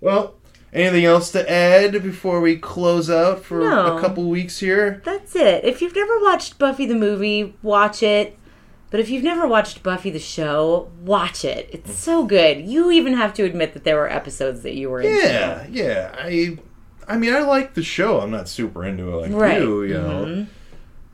Well, 0.00 0.34
anything 0.74 1.04
else 1.04 1.30
to 1.32 1.50
add 1.50 2.02
before 2.02 2.40
we 2.40 2.56
close 2.56 3.08
out 3.08 3.44
for 3.44 3.60
No. 3.60 3.96
a 3.96 4.00
couple 4.00 4.24
weeks 4.28 4.58
here? 4.58 5.00
That's 5.04 5.34
it. 5.36 5.64
If 5.64 5.80
you've 5.80 5.94
never 5.94 6.18
watched 6.20 6.58
Buffy 6.58 6.84
the 6.84 6.94
movie, 6.96 7.54
watch 7.62 8.02
it. 8.02 8.36
But 8.90 9.00
if 9.00 9.08
you've 9.10 9.24
never 9.24 9.46
watched 9.46 9.82
Buffy 9.82 10.10
the 10.10 10.18
show, 10.20 10.90
watch 11.04 11.44
it. 11.44 11.68
It's 11.72 11.94
so 11.94 12.24
good. 12.24 12.60
You 12.60 12.90
even 12.92 13.14
have 13.14 13.34
to 13.34 13.44
admit 13.44 13.72
that 13.74 13.84
there 13.84 13.96
were 13.96 14.10
episodes 14.10 14.62
that 14.62 14.74
you 14.74 14.88
were 14.90 15.00
into. 15.00 15.14
Yeah, 15.16 15.66
yeah. 15.70 16.14
I, 16.16 16.58
I 17.08 17.16
mean, 17.16 17.32
I 17.34 17.40
like 17.40 17.74
the 17.74 17.82
show. 17.82 18.20
I'm 18.20 18.30
not 18.30 18.48
super 18.48 18.84
into 18.84 19.08
it 19.12 19.16
like 19.30 19.32
Right. 19.32 19.60
you, 19.60 19.82
you 19.82 19.94
know. 19.94 20.24
Mhm. 20.26 20.46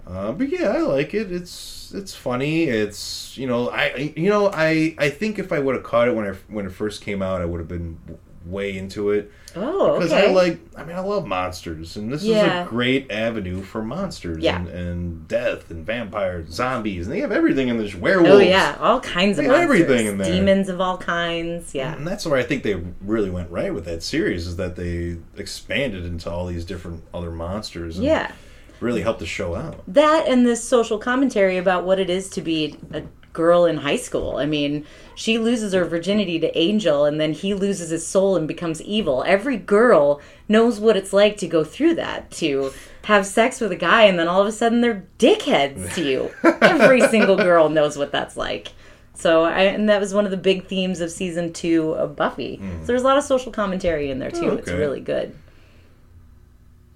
Uh, 0.06 0.32
but 0.32 0.48
yeah, 0.50 0.68
I 0.70 0.78
like 0.80 1.14
it. 1.14 1.30
It's 1.32 1.92
it's 1.94 2.14
funny. 2.14 2.64
It's 2.64 3.38
you 3.38 3.46
know, 3.46 3.70
I 3.70 4.12
you 4.16 4.28
know, 4.28 4.50
I 4.52 4.94
I 4.98 5.08
think 5.08 5.38
if 5.38 5.52
I 5.52 5.58
would 5.60 5.74
have 5.76 5.84
caught 5.84 6.08
it 6.08 6.14
when 6.16 6.26
I 6.26 6.34
when 6.48 6.66
it 6.66 6.72
first 6.72 7.00
came 7.02 7.22
out, 7.22 7.40
I 7.40 7.44
would 7.44 7.60
have 7.60 7.68
been 7.68 7.96
way 8.44 8.76
into 8.76 9.10
it 9.10 9.30
Oh, 9.54 9.98
because 9.98 10.12
okay. 10.12 10.28
I 10.28 10.32
like. 10.32 10.60
I 10.76 10.84
mean, 10.84 10.96
I 10.96 11.00
love 11.00 11.26
monsters, 11.26 11.96
and 11.96 12.10
this 12.10 12.22
Yeah. 12.22 12.62
is 12.62 12.66
a 12.66 12.70
great 12.70 13.10
avenue 13.10 13.62
for 13.62 13.82
monsters 13.82 14.42
Yeah. 14.42 14.56
and, 14.60 14.68
and 14.68 15.28
death 15.28 15.70
and 15.70 15.84
vampires, 15.84 16.48
zombies, 16.50 17.06
and 17.06 17.14
they 17.14 17.20
have 17.20 17.32
everything 17.32 17.68
in 17.68 17.76
this 17.76 17.94
oh, 17.94 17.98
werewolves. 17.98 18.30
Oh 18.36 18.38
yeah, 18.38 18.76
all 18.80 19.00
kinds 19.00 19.38
of 19.38 19.44
They 19.44 19.50
got 19.50 19.58
monsters. 19.58 19.80
everything 19.82 20.06
in 20.06 20.18
there. 20.18 20.32
Demons 20.32 20.68
of 20.68 20.80
all 20.80 20.96
kinds. 20.96 21.74
Yeah. 21.74 21.94
And 21.94 22.06
that's 22.06 22.24
where 22.24 22.38
I 22.38 22.42
think 22.44 22.62
they 22.62 22.74
really 23.02 23.28
went 23.30 23.50
right 23.50 23.74
with 23.74 23.84
that 23.86 24.02
series 24.02 24.46
is 24.46 24.56
that 24.56 24.76
they 24.76 25.16
expanded 25.36 26.04
into 26.04 26.30
all 26.30 26.46
these 26.46 26.64
different 26.64 27.02
other 27.12 27.30
monsters. 27.30 27.96
And 27.96 28.04
Yeah. 28.06 28.30
really 28.78 29.02
helped 29.02 29.20
the 29.20 29.26
show 29.26 29.54
out. 29.56 29.82
That 29.86 30.26
and 30.28 30.46
this 30.46 30.64
social 30.64 30.96
commentary 30.98 31.58
about 31.58 31.84
what 31.84 31.98
it 31.98 32.08
is 32.08 32.30
to 32.30 32.40
be 32.40 32.78
a 32.94 33.02
girl 33.32 33.64
in 33.64 33.76
high 33.78 33.96
school. 33.96 34.36
I 34.36 34.46
mean, 34.46 34.84
she 35.14 35.38
loses 35.38 35.72
her 35.72 35.84
virginity 35.84 36.38
to 36.40 36.58
Angel 36.58 37.04
and 37.04 37.20
then 37.20 37.32
he 37.32 37.54
loses 37.54 37.90
his 37.90 38.06
soul 38.06 38.36
and 38.36 38.48
becomes 38.48 38.82
evil. 38.82 39.22
Every 39.26 39.56
girl 39.56 40.20
knows 40.48 40.80
what 40.80 40.96
it's 40.96 41.12
like 41.12 41.36
to 41.38 41.46
go 41.46 41.62
through 41.64 41.94
that, 41.94 42.30
to 42.32 42.72
have 43.04 43.26
sex 43.26 43.60
with 43.60 43.72
a 43.72 43.76
guy 43.76 44.02
and 44.04 44.18
then 44.18 44.28
all 44.28 44.40
of 44.40 44.46
a 44.46 44.52
sudden 44.52 44.80
they're 44.80 45.06
dickheads 45.18 45.94
to 45.94 46.02
you. 46.04 46.30
Every 46.60 47.00
single 47.08 47.36
girl 47.36 47.68
knows 47.68 47.96
what 47.96 48.12
that's 48.12 48.36
like. 48.36 48.72
So, 49.14 49.44
I, 49.44 49.62
and 49.64 49.88
that 49.90 50.00
was 50.00 50.14
one 50.14 50.24
of 50.24 50.30
the 50.30 50.36
big 50.38 50.66
themes 50.66 51.00
of 51.00 51.10
season 51.10 51.52
two 51.52 51.92
of 51.92 52.16
Buffy. 52.16 52.56
Mm-hmm. 52.56 52.80
So 52.80 52.86
there's 52.86 53.02
a 53.02 53.04
lot 53.04 53.18
of 53.18 53.24
social 53.24 53.52
commentary 53.52 54.10
in 54.10 54.18
there 54.18 54.30
too. 54.30 54.50
Oh, 54.50 54.54
it's 54.56 54.68
Okay. 54.68 54.78
really 54.78 55.00
good. 55.00 55.36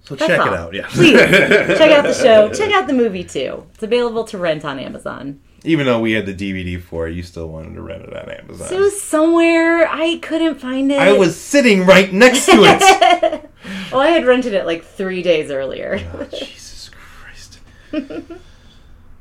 So 0.05 0.15
That's 0.15 0.27
check 0.29 0.39
all. 0.39 0.47
it 0.53 0.53
out. 0.59 0.73
Yeah. 0.73 0.87
Please 0.87 1.19
check 1.19 1.91
out 1.91 2.03
the 2.03 2.13
show. 2.23 2.51
Check 2.53 2.71
out 2.71 2.85
the 2.87 2.93
movie 2.93 3.23
too. 3.23 3.65
It's 3.73 3.83
available 3.83 4.23
to 4.25 4.37
rent 4.37 4.63
on 4.65 4.79
Amazon. 4.79 5.39
Even 5.65 5.85
though 5.85 5.99
we 5.99 6.11
had 6.13 6.25
the 6.25 6.33
DVD 6.33 6.81
for 6.81 7.07
it, 7.07 7.13
you 7.13 7.23
still 7.23 7.47
wanted 7.49 7.73
to 7.75 7.81
rent 7.81 8.03
it 8.03 8.15
on 8.15 8.29
Amazon. 8.29 8.73
It 8.73 8.79
was 8.79 9.01
somewhere 9.01 9.87
I 9.87 10.17
couldn't 10.21 10.59
find 10.59 10.91
it. 10.91 10.99
I 10.99 11.13
was 11.13 11.35
sitting 11.39 11.85
right 11.85 12.11
next 12.13 12.45
to 12.45 12.53
it. 12.63 13.49
Oh, 13.91 13.99
I 13.99 14.09
had 14.09 14.25
rented 14.25 14.53
it 14.53 14.65
like 14.65 14.83
three 14.83 15.23
days 15.23 15.49
earlier. 15.49 15.99
Oh, 16.13 16.23
Jesus 16.37 16.91
Christ. 16.91 17.59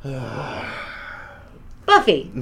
Buffy. 1.87 2.31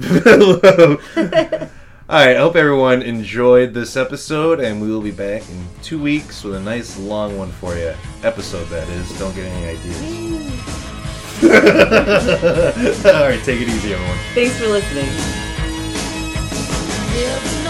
All 2.09 2.19
right, 2.19 2.35
I 2.35 2.39
hope 2.39 2.55
everyone 2.57 3.01
enjoyed 3.01 3.73
this 3.73 3.95
episode, 3.95 4.59
and 4.59 4.81
we 4.81 4.89
will 4.89 5.01
be 5.01 5.11
back 5.11 5.47
in 5.49 5.65
two 5.81 6.01
weeks 6.01 6.43
with 6.43 6.55
a 6.55 6.59
nice 6.59 6.99
long 6.99 7.37
one 7.37 7.51
for 7.51 7.75
you. 7.75 7.93
Episode, 8.23 8.65
that 8.65 8.89
is. 8.89 9.17
Don't 9.17 9.33
get 9.35 9.45
any 9.45 9.77
ideas. 9.77 10.52
All 11.43 13.27
right, 13.27 13.43
take 13.43 13.61
it 13.61 13.67
easy, 13.67 13.93
everyone. 13.93 14.17
Thanks 14.33 14.57
for 14.57 14.67
listening. 14.67 15.07
Yeah, 17.15 17.62